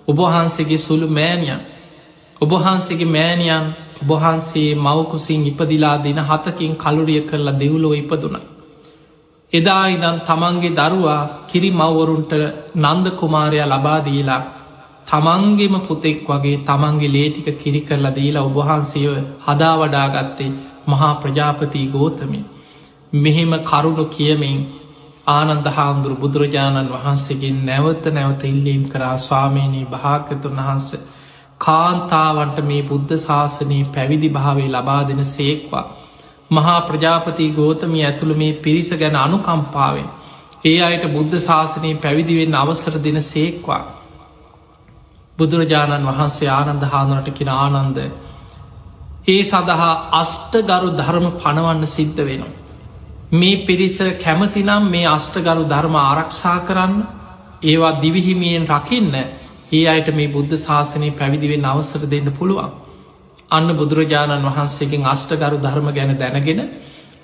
ඔබහන්සේගේ 0.07 0.77
සුළු 0.79 1.07
මෑනියන් 1.09 1.65
ඔබහන්සේගේ 2.41 3.09
මෑනියන් 3.09 3.65
ඔබහන්සේ 4.03 4.69
මවකුසින් 4.77 5.41
ඉපදිලා 5.45 5.97
දින 5.99 6.19
හතකින් 6.21 6.73
කලුරිය 6.77 7.21
කරලා 7.23 7.59
දෙව්ලෝ 7.59 7.93
ඉපදුන. 7.95 8.37
එදා 9.53 9.83
ඉදන් 9.87 10.17
තමන්ගේ 10.21 10.71
දරුවා 10.71 11.21
කිරි 11.47 11.69
මවවරුන්ට 11.71 12.33
නන්ද 12.77 13.05
කුමාරයා 13.11 13.67
ලබාදීලා 13.67 14.41
තමන්ගේම 15.07 15.75
පුතෙක් 15.81 16.19
වගේ 16.27 16.57
තමන්ගේ 16.63 17.09
ලේටික 17.09 17.47
කිරි 17.57 17.81
කරලා 17.81 18.13
දීලා 18.13 18.43
ඔබහන්සේව 18.43 19.13
හදා 19.45 19.75
වඩාගත්තේ 19.77 20.49
මහා 20.87 21.13
ප්‍රජාපති 21.15 21.81
ගෝතමි. 21.87 22.41
මෙහෙම 23.13 23.53
කරුණු 23.61 24.05
කියමින් 24.07 24.59
ආනන්ද 25.27 25.67
හාමුදුරු 25.69 26.15
බුදුරජාණන් 26.15 26.91
වහන්සේගේ 26.91 27.53
නැවත 27.61 28.05
නැවත 28.09 28.43
ඉල්ලීම් 28.43 28.83
කරා 28.87 29.15
ස්වාමීණී 29.19 29.87
භාකතුන් 29.87 30.59
වහන්ස 30.59 30.89
කාන්තාවන්ට 31.61 32.59
මේ 32.63 32.83
බුද්ධ 32.83 33.15
ශාසනයේ 33.19 33.89
පැවිදි 33.89 34.29
භාවේ 34.29 34.69
ලබා 34.69 35.01
දෙන 35.07 35.23
සේක්වා. 35.27 35.85
මහා 36.51 36.79
ප්‍රජාපති 36.81 37.49
ගෝතමී 37.51 38.05
ඇතුළ 38.05 38.33
මේ 38.35 38.53
පිරිස 38.55 38.89
ගැන 38.93 39.15
අනුකම්පාවෙන් 39.17 40.07
ඒ 40.65 40.77
අයට 40.81 41.05
බුද්ධ 41.09 41.37
ශාසනයේ 41.39 41.95
පැවිදිවෙන් 41.97 42.55
අවසර 42.55 42.95
දෙන 42.99 43.21
සේක්වා. 43.23 43.83
බුදුරජාණන් 45.37 46.07
වහන්සේ 46.07 46.49
ආනන්ද 46.49 46.83
හාදුනට 46.85 47.29
කියෙන 47.31 47.51
ආනන්ද 47.55 47.97
ඒ 49.27 49.41
සඳහා 49.43 49.93
අෂ්ටගරු 50.13 50.89
ධර්ම 50.93 51.27
පණවන්න 51.33 51.85
සිද්ධ 51.87 52.21
වෙනවා. 52.21 52.57
මේ 53.31 53.61
පිරිස 53.61 53.97
කැමතිනම් 54.17 54.83
මේ 54.87 55.07
අෂ්ටගරු 55.07 55.63
ධර්ම 55.65 55.95
ආරක්ෂා 55.97 56.59
කරන්න 56.61 56.95
ඒවා 57.63 57.99
දිවිහිමියෙන් 58.01 58.65
රකින්න 58.67 59.15
ඒ 59.71 59.85
අයට 59.87 60.09
මේ 60.11 60.29
බුද්ධ 60.29 60.55
ශාසනය 60.57 61.09
පැවිදිවෙන් 61.13 61.65
අවසර 61.65 62.01
දෙන්න 62.07 62.29
පුළුවන්. 62.31 62.71
අන්න 63.51 63.69
බුදුරජාණන් 63.73 64.47
වහන්සේගෙන් 64.47 65.03
අෂ්ටගරු 65.05 65.57
ධර්ම 65.59 65.87
ගැන 65.91 66.11
දැනගෙන 66.15 66.61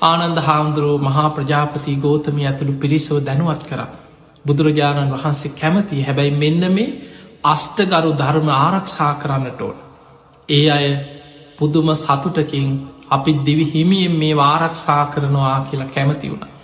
ආනන්ද 0.03 0.37
හාමුදුරුව 0.39 1.01
මහා 1.01 1.27
ප්‍රජාපති 1.31 1.95
ගෝතමි 1.97 2.43
ඇතුළු 2.43 2.73
පිරිසව 2.75 3.17
දැනුවත් 3.21 3.63
කර. 3.63 3.81
බුදුරජාණන් 4.45 5.13
වහන්සේ 5.13 5.53
කැමති 5.53 6.01
හැබැයි 6.01 6.33
මෙන්න 6.35 6.63
මේ 6.69 6.95
අෂ්ටගරු 7.45 8.11
ධර්ම 8.13 8.47
ආරක්ෂා 8.55 9.13
කරන්නට 9.15 9.61
ඕන. 9.61 9.77
ඒ 10.49 10.65
අය 10.69 10.87
පුදුම 11.57 11.87
සතුටකින් 11.95 12.67
අපි 13.09 13.31
දිවි 13.41 13.65
හිමියෙන් 13.65 14.13
මේ 14.13 14.35
වාරක්ෂා 14.35 15.03
කරනවා 15.07 15.57
කියලා 15.61 15.89
කැමති 15.89 16.27
වුණ. 16.29 16.55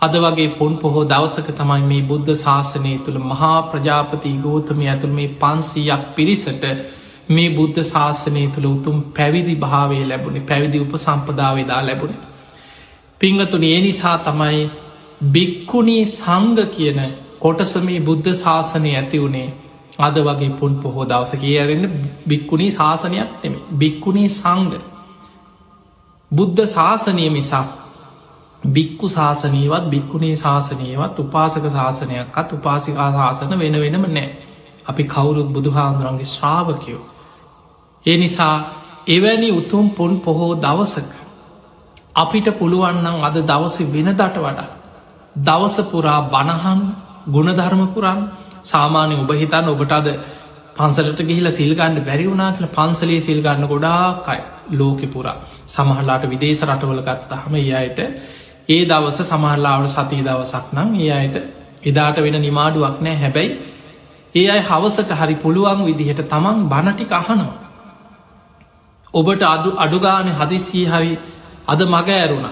අද 0.00 0.14
වගේ 0.16 0.48
පොන් 0.50 0.72
පොහෝ 0.76 1.04
දවසක 1.04 1.48
තමයි 1.52 1.82
මේ 1.84 2.02
බුද්ධ 2.02 2.32
ශාසනය 2.36 2.92
තුළ 3.00 3.18
මහා 3.22 3.58
ප්‍රජාපති 3.64 4.30
ගෝතම 4.38 4.80
ඇතුළ 4.84 5.12
මේ 5.12 5.28
පන්සීයක් 5.36 6.02
පිරිසට 6.14 6.64
මේ 7.28 7.48
බුද්ධ 7.50 7.80
ශාසනය 7.84 8.42
තුළ 8.48 8.66
උතුම් 8.66 8.98
පැවිදි 9.12 9.54
භාවේ 9.56 10.04
ලැබුණේ 10.04 10.44
පැවිදි 10.44 10.80
උප 10.80 10.92
සම්පදාවේදා 10.96 11.80
ලැබුණ. 11.82 12.14
පිංහතුන 13.20 13.64
ඒ 13.64 13.80
නිසා 13.80 14.16
තමයි 14.20 14.60
බික්කුණී 15.28 16.04
සංග 16.08 16.58
කියන 16.68 17.00
කොටසමේ 17.40 18.00
බුද්ධ 18.02 18.30
ශාසනය 18.34 18.92
ඇති 18.92 19.18
වුණේ. 19.18 19.48
අද 20.00 20.16
වගේ 20.20 20.52
පුන් 20.52 20.72
පොහෝ 20.76 21.04
දවස 21.06 21.32
කියරෙන්න 21.36 21.84
බික්කුණී 22.26 22.70
ශාසනයක් 22.72 23.44
එම 23.44 23.58
බික්කුණී 23.74 24.30
සංග 24.30 24.72
බුද්ධ 26.30 26.64
ශාසනය 26.68 27.28
මිසා 27.30 27.66
බික්කු 28.68 29.08
ශාසනීවත් 29.08 29.84
බික්කුණේ 29.86 30.36
ශාසනයවත් 30.36 31.18
උපාසක 31.18 31.64
ශාසනයක්ත් 31.70 32.52
උපාසිකා 32.52 33.10
ශාසන 33.12 33.58
වෙන 33.58 33.80
වෙනම 33.80 34.04
නෑ 34.08 34.28
අපි 34.86 35.04
කවුරුත් 35.06 35.48
බුදුහාන්දුරන්ගේ 35.48 36.24
ශ්‍රාවකයෝ. 36.26 37.02
ඒ 38.06 38.16
නිසා 38.16 38.56
එවැනි 39.08 39.48
උතුම් 39.50 39.86
පොන් 39.90 40.12
පොහෝ 40.20 40.52
දවසක 40.56 41.12
අපිට 42.14 42.48
පුළුවන්නම් 42.52 43.16
අද 43.22 43.36
දවස 43.42 43.76
වෙනදට 43.86 44.36
වඩා 44.36 44.68
දවස 45.36 45.76
පුරා 45.86 46.20
බණහන් 46.26 46.80
ගුණධර්මපුරන් 47.28 48.20
සාමාන්‍ය 48.64 49.14
ඔබ 49.16 49.30
හිතන්න 49.32 49.68
ඔබට 49.68 49.92
අද 49.92 50.08
පන්සලට 50.76 51.20
ගිහිලා 51.22 51.52
සිල්ගන්න 51.52 51.96
බැරි 52.02 52.24
වුණනා 52.24 52.50
කියල 52.52 52.68
පන්සලේ 52.70 53.20
සිල්ගන්න 53.20 53.64
ගොඩාකයි 53.66 54.40
ලෝකෙ 54.72 55.06
පුරා 55.08 55.36
සමහරලාට 55.66 56.24
විදේශ 56.26 56.62
රටවල 56.64 57.02
ගත්තහම 57.02 57.54
ඒ 57.56 57.72
අයට 57.74 57.98
ඒ 58.68 58.82
දවස 58.86 59.18
සමහරලාවට 59.24 59.94
සතිී 59.94 60.24
දවසක් 60.24 60.66
නම් 60.74 60.90
ඒ 60.96 61.10
අයට 61.12 61.36
එදාට 61.84 62.18
වෙන 62.18 62.36
නිමාඩුවක් 62.40 62.96
නෑ 63.00 63.16
හැබැයි 63.16 63.50
ඒ 64.34 64.46
අයි 64.48 64.62
හවසට 64.62 65.10
හරි 65.14 65.36
පුළුවන් 65.36 65.80
විදිහට 65.84 66.22
තමන් 66.26 66.58
බණටි 66.66 67.04
අහනවා. 67.12 67.67
ඔබට 69.14 69.42
අඩු 69.44 69.70
අඩුගාන 69.76 70.28
හදිසිී 70.30 70.86
හරි 70.86 71.18
අද 71.66 71.80
මග 71.82 72.08
ඇරුණ. 72.10 72.48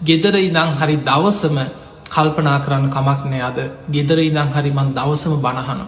ගෙදර 0.00 0.34
ඉදං 0.38 0.70
හරි 0.74 0.96
දවසම 0.98 1.58
කල්පනා 2.06 2.58
කරන්න 2.60 2.90
කමක්නෑ 2.90 3.42
අද 3.42 3.58
ගෙදර 3.88 4.18
ඉදං 4.20 4.48
හරිමන් 4.50 4.94
දවසම 4.94 5.34
බණහන. 5.38 5.80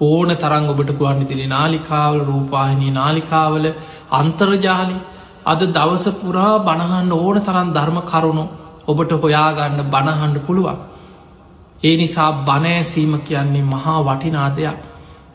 ඕන 0.00 0.30
තරං 0.34 0.68
ඔබට 0.68 0.90
ගුවන් 0.92 1.22
ඉදිරි 1.22 1.46
නාලිකාවල 1.46 2.20
රූපාහිනී 2.22 2.92
නාලිකාවල 2.92 3.66
අන්තර්ජාලි 4.10 4.96
අද 5.44 5.60
දවස 5.68 6.06
පුරා 6.14 6.54
බණහන්න 6.60 7.12
ඕන 7.14 7.36
තරන් 7.40 7.68
ධර්ම 7.72 7.98
කරුණු 8.02 8.44
ඔබට 8.86 9.12
හොයාගන්න 9.14 9.80
බණහන්ඩ 9.86 10.38
පුළුවන්. 10.46 10.78
ඒ 11.82 11.96
නිසා 11.96 12.32
බණෑසීම 12.40 13.14
කියන්නේ 13.20 13.64
මහා 13.64 14.00
වටිනාදයක් 14.02 14.78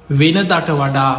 වෙන 0.10 0.38
දට 0.42 0.70
වඩා 0.74 1.14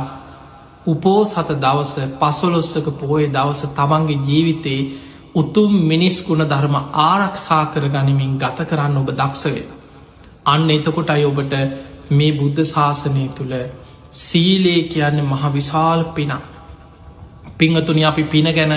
උපෝ 0.89 1.21
සත 1.25 1.51
දවස 1.57 1.95
පසොලොස්සක 2.21 2.87
පෝය 3.01 3.25
දවස 3.29 3.63
තමන්ගේ 3.73 4.23
ජීවිතයේ 4.23 4.83
උතුම් 5.35 5.73
මිනිස් 5.83 6.17
ගුණ 6.23 6.45
ධර්ම 6.45 6.77
ආරක්ෂා 7.03 7.65
කර 7.67 7.85
ගනිමින් 7.89 8.39
ගත 8.39 8.59
කරන්න 8.65 8.97
ඔබ 8.97 9.11
දක්ෂවේ. 9.13 9.67
අන්න 10.47 10.71
එතකොට 10.71 11.11
අයි 11.11 11.25
ඔබට 11.25 11.55
මේ 12.11 12.33
බුද්ධ 12.33 12.63
ශාසනය 12.65 13.25
තුළ 13.31 13.55
සීලේ 14.19 14.81
කියන්නේ 14.85 15.23
මහ 15.25 15.43
විශාල් 15.51 16.01
පින. 16.13 16.33
පිංහතුනි 17.59 18.03
අපි 18.05 18.23
පින 18.25 18.49
ගැන 18.53 18.75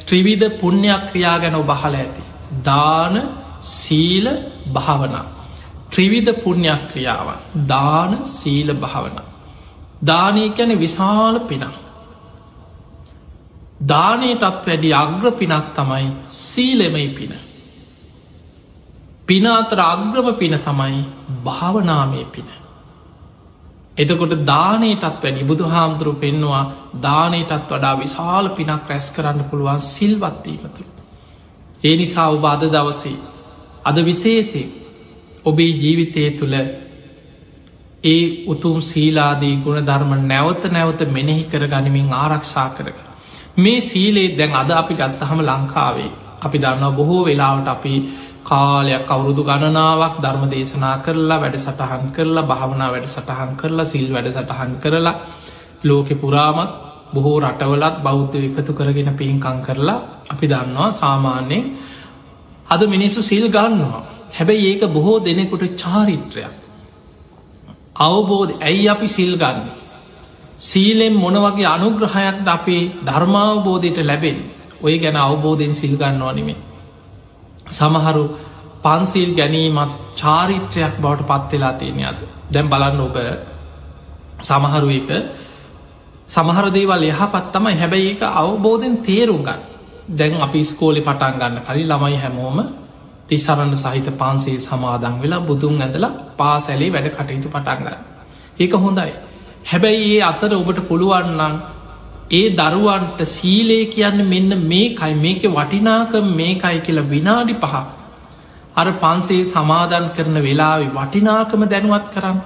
ත්‍රිවිධ 0.00 0.46
පුුණ්‍යයක් 0.60 1.02
ක්‍රියා 1.10 1.36
ගැන 1.38 1.54
ඔබහල 1.56 1.94
ඇති. 1.94 2.22
දාන 2.64 3.14
සීල 3.72 4.26
භාවනා. 4.68 5.26
ත්‍රිවිධ 5.90 6.32
පුුණ්‍යයක් 6.42 6.82
ක්‍රියාවන් 6.90 7.38
දාන 7.66 8.12
සීල 8.26 8.68
භාවන. 8.76 9.16
දානය 10.04 10.44
කැන 10.56 10.78
විශාල 10.78 11.40
පිනක්. 11.42 11.74
දානයටත් 13.82 14.66
වැඩි 14.66 14.92
අග්‍ර 14.94 15.30
පිනක් 15.32 15.66
තමයි 15.74 16.06
සීලෙමයි 16.28 17.08
පින. 17.10 17.32
පින 19.26 19.46
අතර 19.46 19.80
අග්‍රම 19.82 20.28
පින 20.38 20.58
තමයි 20.60 21.04
භාවනාමය 21.44 22.24
පින. 22.32 22.48
එතකොට 23.96 24.34
දානයටත් 24.44 25.20
වැඩි 25.22 25.44
බුදු 25.44 25.64
හාමුදුරු 25.64 26.14
පෙන්වා 26.14 26.64
දානයටත් 27.00 27.70
වඩා 27.70 27.94
විශාල 27.96 28.48
පිනක් 28.50 28.88
රැස් 28.88 29.06
කරන්න 29.10 29.44
පුළුවන් 29.44 29.80
සිල්වත්වීමතු. 29.82 30.82
ඒ 31.84 31.96
නිසා 31.96 32.28
ඔබ 32.30 32.44
අද 32.44 32.62
දවසේ 32.68 33.16
අද 33.84 33.96
විශේසේ 34.02 34.66
ඔබේ 35.44 35.72
ජීවිතය 35.72 36.30
තුළ 36.30 36.54
ඒ 38.04 38.44
උතුම් 38.46 38.76
සීලාදී 38.82 39.54
ගුණ 39.58 39.80
ධර්ම 39.82 40.12
නැවත 40.26 40.64
නැවත 40.70 41.00
මෙනෙහි 41.08 41.44
කර 41.44 41.64
ගනිමින් 41.66 42.12
ආරක්ෂා 42.14 42.68
කරක. 42.70 42.98
මේ 43.56 43.80
සීලේ 43.82 44.36
දැන් 44.36 44.52
අද 44.54 44.70
අපි 44.72 44.94
ගත්තහම 44.94 45.40
ලංකාවේ. 45.42 46.10
අපි 46.42 46.58
දන්නවා 46.58 46.92
බොහෝ 46.92 47.22
වෙලාවට 47.24 47.68
අපි 47.68 47.94
කාලයක් 48.44 49.08
අවුරුදු 49.08 49.42
ගණනාවක් 49.42 50.16
ධර්ම 50.18 50.44
දේශනා 50.46 50.96
කරලා 50.98 51.38
වැඩ 51.38 51.56
සටහන් 51.56 52.04
කරලා 52.12 52.44
භාවනා 52.44 52.90
වැඩ 52.90 53.06
සටහන් 53.06 53.52
කරලා 53.56 53.86
සිල් 53.86 54.06
වැඩ 54.12 54.28
සටහන් 54.30 54.72
කරලා 54.82 55.14
ලෝකෙ 55.84 56.14
පුරාමත් 56.16 56.72
බොහෝ 57.14 57.38
රටවලත් 57.40 57.96
බෞද්ධ 58.02 58.36
එකතු 58.40 58.72
කරගෙන 58.72 59.10
පින්කං 59.14 59.58
කරලා 59.62 59.98
අපි 60.32 60.46
දන්නවා 60.46 60.90
සාමාන්‍යයෙන් 60.94 61.64
අද 62.68 62.82
මිනිස්සු 62.86 63.20
සිල් 63.22 63.46
ගන්නවා. 63.48 64.02
හැබැයි 64.34 64.68
ඒක 64.68 64.82
බොහෝ 64.88 65.16
දෙනෙකුට 65.20 65.64
චාරිත්‍රයක්. 65.76 66.63
අවබෝධ 67.96 68.52
ඇයි 68.60 68.88
අපි 68.88 69.08
සිල් 69.08 69.36
ගන්න? 69.36 69.70
සීලෙන් 70.58 71.14
මොන 71.14 71.36
වගේ 71.36 71.66
අනුග්‍රහයක්ද 71.66 72.48
අපේ 72.48 72.90
ධර්මාවබෝධයට 73.02 73.98
ලැබෙන් 74.02 74.38
ඔය 74.82 74.98
ගැන 74.98 75.16
අවබෝධයෙන් 75.18 75.74
සිල්ගන්නවා 75.74 76.32
නෙමේ 76.32 76.56
සමහරු 77.68 78.24
පන්සිල් 78.82 79.30
ගැනීමත් 79.34 79.92
චාරිත්‍රයක් 80.14 80.94
බවට 80.98 81.26
පත්වෙලා 81.30 81.74
තියෙනයද 81.74 82.18
දැම් 82.50 82.66
බලන්න 82.68 83.00
ඔබ 83.00 83.16
සමහරු 84.40 84.88
එක 84.90 85.10
සමහර 86.28 86.66
දේවල් 86.70 87.02
යහපත් 87.04 87.52
තමයි. 87.52 87.74
හැබැයි 87.74 88.08
ඒක 88.08 88.22
අවබෝධෙන් 88.22 88.94
තේරුම් 88.98 89.42
ගන්න. 89.42 89.60
දැන් 90.08 90.34
අපි 90.36 90.60
ස්කෝලි 90.62 91.00
පටන් 91.00 91.34
ගන්න 91.38 91.62
කලින් 91.62 91.88
ළමයි 91.88 92.16
හැමෝම 92.16 92.58
තිසරන්න 93.28 93.76
සහිත 93.76 94.08
පන්සේ 94.14 94.58
සමාදං 94.60 95.14
වෙලා 95.20 95.42
බුදුන් 95.42 95.82
ඇඳලා 95.82 96.12
පාසැලේ 96.36 96.90
වැඩ 96.90 97.08
කටයුතු 97.10 97.48
පටන්ගන්න 97.48 97.96
ඒක 98.60 98.74
හොඳයි. 98.76 99.12
හැබැයි 99.64 100.10
ඒ 100.10 100.22
අතර 100.22 100.50
ඔබට 100.54 100.80
පුළුවන්නන් 100.88 101.54
ඒ 102.30 102.46
දරුවන්ට 102.52 103.20
සීලේ 103.26 103.84
කියන්න 103.86 104.20
මෙන්න 104.24 104.50
මේකයි 104.64 105.14
මේක 105.16 105.44
වටිනාක 105.50 106.12
මේකයි 106.32 106.78
කියලා 106.80 107.10
විනාඩි 107.10 107.54
පහ. 107.56 107.74
අර 108.76 108.86
පන්සේ 108.94 109.44
සමාධන් 109.46 110.06
කරන 110.16 110.36
වෙලාවෙ 110.40 110.86
වටිනාකම 110.90 111.64
දැනුවත් 111.66 112.06
කරන්න. 112.14 112.38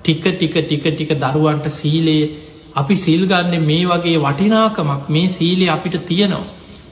ටික 0.00 0.24
ටික 0.30 0.56
ටික 0.60 0.84
ටික 0.88 1.10
දරුවන්ට 1.16 1.66
සීලයේ. 1.72 2.26
අපි 2.74 2.94
සිල්ගන්න 2.96 3.54
මේ 3.62 3.86
වගේ 3.86 4.18
වටිනාකමක් 4.18 5.08
මේ 5.08 5.26
සීලේ 5.28 5.70
අපිට 5.70 5.96
තියෙනවා. 6.04 6.44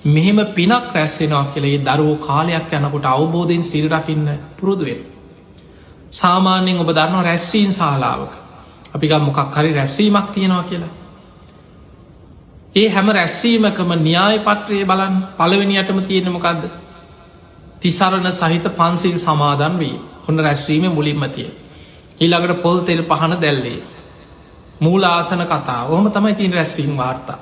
මෙහෙම 0.04 0.38
පිනක් 0.48 0.94
රැස්සෙනවා 0.94 1.44
කියලේ 1.46 1.78
දරුවෝ 1.80 2.16
කාලයක් 2.18 2.72
යනකොට 2.72 3.06
අවබෝධයෙන් 3.06 3.64
සිල්රකින්න 3.64 4.28
පුරුදුවෙන් 4.56 5.00
සාමාන්‍යයෙන් 6.12 6.78
ඔබ 6.78 6.90
දන්නවා 6.90 7.22
රැස්වීන් 7.22 7.72
ශාලාවක 7.72 8.32
අපික 8.94 9.12
මොකක් 9.18 9.54
හරි 9.54 9.72
රැස්වීමක් 9.72 10.28
තියෙනවා 10.30 10.64
කියලා 10.64 10.92
ඒ 12.74 12.88
හැම 12.88 13.08
රැස්වීමකම 13.10 13.90
න්‍යාය 14.00 14.38
පත්‍රයේ 14.40 14.84
බලන් 14.84 15.16
පළවෙනියටම 15.36 15.98
තියෙනමකක්ද 16.02 16.62
තිසරණ 17.80 18.32
සහිත 18.32 18.66
පන්සිල් 18.72 19.18
සමාදන් 19.18 19.78
වී 19.78 19.96
ඔන්න 20.22 20.38
රැස්වීම 20.38 20.84
මුලින්මතිය. 20.88 21.50
ඊළඟට 22.20 22.62
පොල් 22.62 22.78
තෙල් 22.80 23.02
පහන 23.04 23.34
දැල්ලේ. 23.36 23.82
මූලාසන 24.80 25.42
කතා 25.44 25.82
ඕහම 25.84 26.10
තමයි 26.10 26.34
තින් 26.34 26.52
රැස්වීම් 26.52 26.96
වාර්තා. 26.96 27.38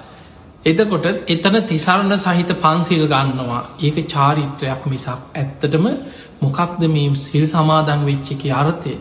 එතකොට 0.63 1.07
එතන 1.27 1.57
තිසරණ 1.65 2.19
සහිත 2.19 2.51
පන්සිල් 2.59 3.05
ගන්නවා 3.07 3.61
ඒක 3.81 3.97
චාරිත්‍රයක් 4.07 4.83
මිසක් 4.87 5.09
ඇත්තටම 5.35 5.87
මොකක්ද 6.39 6.83
මේ 6.89 7.15
සිල් 7.17 7.47
සමාදන් 7.47 8.05
වෙච්චිකි 8.05 8.51
අර්ථය. 8.53 8.95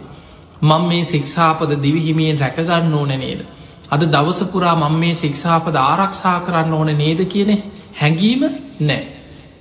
මං 0.62 0.84
මේ 0.84 1.06
සික්ෂාපද 1.06 1.72
දිවිහිමියෙන් 1.78 2.40
රැකගන්න 2.40 2.94
ඕන 2.94 3.10
නේද. 3.18 3.42
අද 3.90 4.02
දවසපුරා 4.06 4.76
මං 4.78 4.96
මේ 4.96 5.14
ශික්ෂාපද 5.16 5.76
ආරක්ෂා 5.78 6.40
කරන්න 6.42 6.74
ඕන 6.74 6.92
නේද 6.96 7.22
කියන 7.26 7.52
හැඟීම 7.94 8.44
නෑ. 8.82 9.02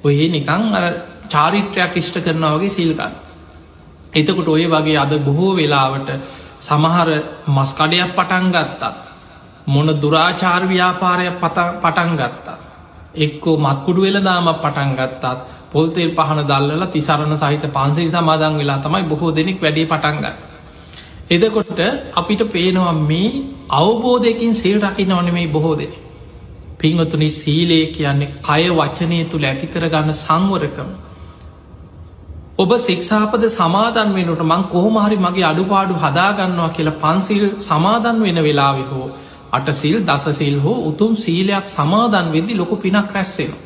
ඔය 0.05 0.29
නිකං 0.29 0.63
චාරිත්‍රයක් 1.29 1.97
ඉෂ්ට 1.97 2.17
කරනවගේ 2.21 2.71
සිල්කන්. 2.71 3.15
එතකොට 4.15 4.49
ඔය 4.49 4.65
වගේ 4.67 4.99
අද 4.99 5.13
බොහෝ 5.21 5.57
වෙලාවට 5.57 6.11
සමහර 6.61 7.09
මස්කඩයක් 7.49 8.15
පටන් 8.15 8.51
ගත්තා. 8.51 9.08
මොන 9.69 9.89
දුරාචාර් 9.97 10.63
ව්‍යාපාරයක් 10.67 11.37
පටන් 11.41 12.11
ගත්තා. 12.17 12.59
එක්කෝ 13.17 13.57
මත්කුඩු 13.59 14.01
වෙලදාම 14.03 14.49
පටන් 14.57 14.91
ගත්තත් 14.95 15.25
පොල්තෙල් 15.71 16.11
පහන 16.13 16.41
දල්ල 16.45 16.85
තිසරණ 16.89 17.35
සහිත 17.37 17.65
පන්සිල් 17.71 18.11
සමාදන් 18.11 18.55
වෙලා 18.57 18.79
තමයි 18.79 19.03
බොහෝ 19.05 19.31
දෙනෙක් 19.33 19.59
වැඩේ 19.59 19.87
පටන්ගන්න. 19.87 20.37
එදකොට 21.31 21.81
අපිට 22.15 22.43
පේනවා 22.49 22.93
මේ 23.03 23.43
අවබෝධයකින් 23.71 24.55
සිල් 24.55 24.79
රකින්න 24.83 25.13
ඕන 25.13 25.29
මේ 25.31 25.49
බොහෝ 25.49 25.75
දෙන. 25.75 25.93
පිංහතුනි 26.79 27.29
සීලේ 27.33 27.85
කියන්නේ 27.89 28.33
කය 28.41 28.65
වචනය 28.73 29.21
තුළ 29.27 29.45
ඇතිකරගන්න 29.45 30.11
සංවරකම. 30.15 30.91
ඔබ 32.59 32.71
සික්ෂාපද 32.81 33.43
සමාදන් 33.51 34.11
වෙනට 34.15 34.43
මං 34.43 34.63
කොහොමහරි 34.67 35.17
මගේ 35.19 35.45
අඩුපාඩු 35.45 35.95
හදාගන්නවා 35.97 36.71
කියලා 36.71 37.01
පන්සිල් 37.03 37.45
සමාදන් 37.61 38.23
වෙන 38.23 38.39
වෙලාවෙ 38.43 38.85
හෝ 38.87 39.09
අටසිල් 39.53 39.97
දසසිල් 40.03 40.59
හෝ 40.59 40.79
උතුම් 40.89 41.13
සීලයක් 41.17 41.67
සමාදන් 41.69 42.27
වෙදදි 42.33 42.55
ලොකු 42.55 42.77
පිනක් 42.79 43.09
රැස්වෙනවා. 43.11 43.63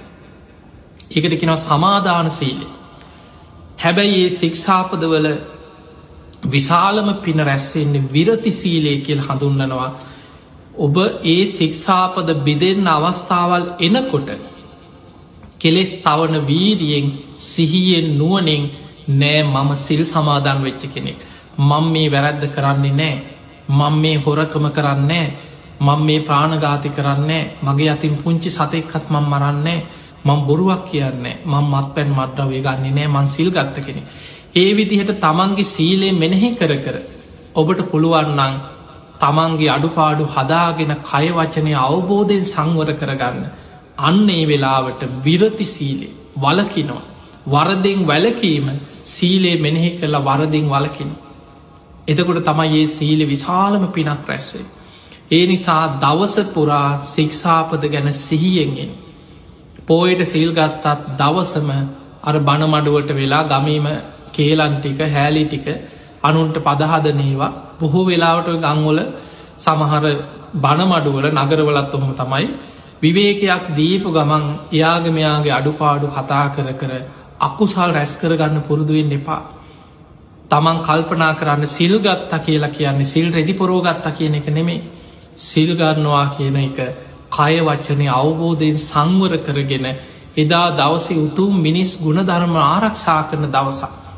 ඒකට 1.11 1.35
කෙනව 1.41 1.57
සමාධාන 1.61 2.30
සීලේ. 2.33 2.70
හැබැයි 3.78 4.22
ඒ 4.22 4.30
සික්ෂාපදවල 4.30 5.28
විශාලම 6.47 7.09
පින 7.16 7.39
රැස්වෙන්නේ 7.41 8.09
විරති 8.09 8.53
සීලය 8.53 8.93
කියල් 8.99 9.20
හඳුන්නනවා 9.20 9.91
ඔබ 10.76 10.97
ඒ 11.24 11.45
සික්ෂාපද 11.49 12.28
බිදෙන්න 12.41 12.87
අවස්ථාවල් 12.89 13.66
එනකොට 13.80 14.28
කෙලෙස් 15.59 15.93
තවන 15.99 16.35
වීරියෙන් 16.47 17.07
සිහියෙන් 17.39 18.09
නුවනෙන් 18.18 18.64
නෑ 19.11 19.43
මම 19.45 19.70
සිල් 19.76 20.03
සමාධන් 20.05 20.61
වෙච්ච 20.61 20.83
කෙනෙක් 20.89 21.18
මං 21.61 21.85
මේ 21.87 22.09
වැරැද්ද 22.09 22.45
කරන්නේ 22.49 22.93
නෑ 22.93 23.16
මං 23.70 23.95
මේ 23.97 24.16
හොරකම 24.18 24.66
කරන්නේ 24.70 25.26
මං 25.83 26.01
මේ 26.01 26.20
ප්‍රාණගාති 26.22 26.91
කරන්නේ 26.91 27.45
මගේ 27.62 27.91
අතින් 27.91 28.14
පුංචි 28.18 28.51
සතෙක්කත් 28.51 29.07
මං 29.11 29.26
මරන්නේ 29.26 29.80
මං 30.24 30.41
බොරුවක් 30.43 30.85
කියන්නේ 30.87 31.41
මං 31.45 31.64
මත් 31.66 31.89
පැන් 31.95 32.11
මට්ටවේ 32.11 32.62
ගන්නේ 32.62 32.93
නෑ 32.93 33.09
මං 33.09 33.26
සිල් 33.28 33.51
ගත්ත 33.51 33.76
කෙනෙ 33.80 34.03
ඒ 34.55 34.70
විදිහට 34.72 35.12
තමන්ගේ 35.20 35.64
සීලේ 35.66 36.12
මෙනෙහි 36.14 36.51
කර 36.55 36.72
කර 36.78 36.97
ඔබට 37.55 37.80
පුළුවන්නන් 37.91 38.55
තමන්ගේ 39.20 39.70
අඩුපාඩු 39.70 40.24
හදාගෙන 40.28 40.93
කයවචනය 41.03 41.72
අවබෝධයෙන් 41.80 42.45
සංවර 42.45 42.91
කරගන්න. 42.95 43.45
අන්න 43.99 44.28
ඒ 44.30 44.45
වෙලාවට 44.45 45.03
විරති 45.20 45.66
සීලේ 45.66 46.12
වලකිනවා 46.37 47.03
වරදෙන් 47.47 48.01
වැලකීම 48.07 48.66
සීලේ 49.07 49.57
මෙනෙහි 49.59 49.91
කරලා 49.93 50.26
වරදිින් 50.28 50.66
වලකින 50.68 51.11
එතකොට 52.09 52.41
තමයි 52.45 52.76
ඒ 52.76 52.87
සීල 52.89 53.20
විශාලම 53.26 53.85
පිනක් 53.89 54.28
රැස්වේ 54.28 54.66
ඒ 55.33 55.45
නිසා 55.47 55.83
දවස 55.99 56.37
පුරා 56.49 56.89
සික්ෂාපද 57.07 57.85
ගැන 57.87 58.09
සිහියෙන්ගෙන් 58.18 58.91
පෝයට 59.83 60.22
සිල්ගත්තත් 60.26 60.87
දවසම 61.18 61.70
අර 62.22 62.35
බණමඩුවට 62.41 63.11
වෙලා 63.12 63.45
ගමීම 63.47 63.87
කේලන් 64.30 64.74
ටික 64.76 65.01
හැලි 65.09 65.45
ටික 65.45 65.66
අනුන්ට 66.22 66.57
පදහදනේවා 66.61 67.53
බොහෝ 67.78 68.05
වෙලාවට 68.05 68.53
ගංවල 68.59 69.01
සමහර 69.59 70.05
බණමඩුවල 70.57 71.26
නගරවලත් 71.35 71.95
ඔහොම 71.95 72.12
තමයි 72.14 72.47
විවේකයක් 73.03 73.64
දීපු 73.72 74.09
ගමන් 74.11 74.45
එයාගමයාගේ 74.70 75.53
අඩුපාඩු 75.53 76.07
කතා 76.11 76.47
කර 76.51 76.68
කර 76.74 76.93
අකුසල් 77.41 77.91
රැස් 77.91 78.12
කරගන්න 78.16 78.62
පුරුදුවෙන් 78.62 79.12
එපා. 79.12 79.43
තමන් 80.49 80.78
කල්පනා 80.80 81.35
කරන්න 81.35 81.66
සිල්ගත්තා 81.68 82.39
කියලා 82.41 82.68
කියන්නේ 82.70 83.05
සිල් 83.07 83.28
රෙදි 83.30 83.55
පොරෝගත්තා 83.55 84.12
කියන 84.12 84.35
එක 84.35 84.49
නෙමේ 84.51 84.83
සිල්ගන්නවා 85.39 86.26
කියන 86.37 86.57
එක 86.59 86.78
කය 87.30 87.55
වච්චනය 87.61 88.07
අවබෝධයෙන් 88.11 88.78
සංවර 88.80 89.35
කරගෙන 89.39 89.87
එදා 90.37 90.66
දවසි 90.72 91.14
උතුම් 91.16 91.61
මිනිස් 91.61 91.97
ගුණධර්ම 91.99 92.55
ආරක්ෂා 92.59 93.22
කරන 93.30 93.47
දවසක්. 93.49 94.01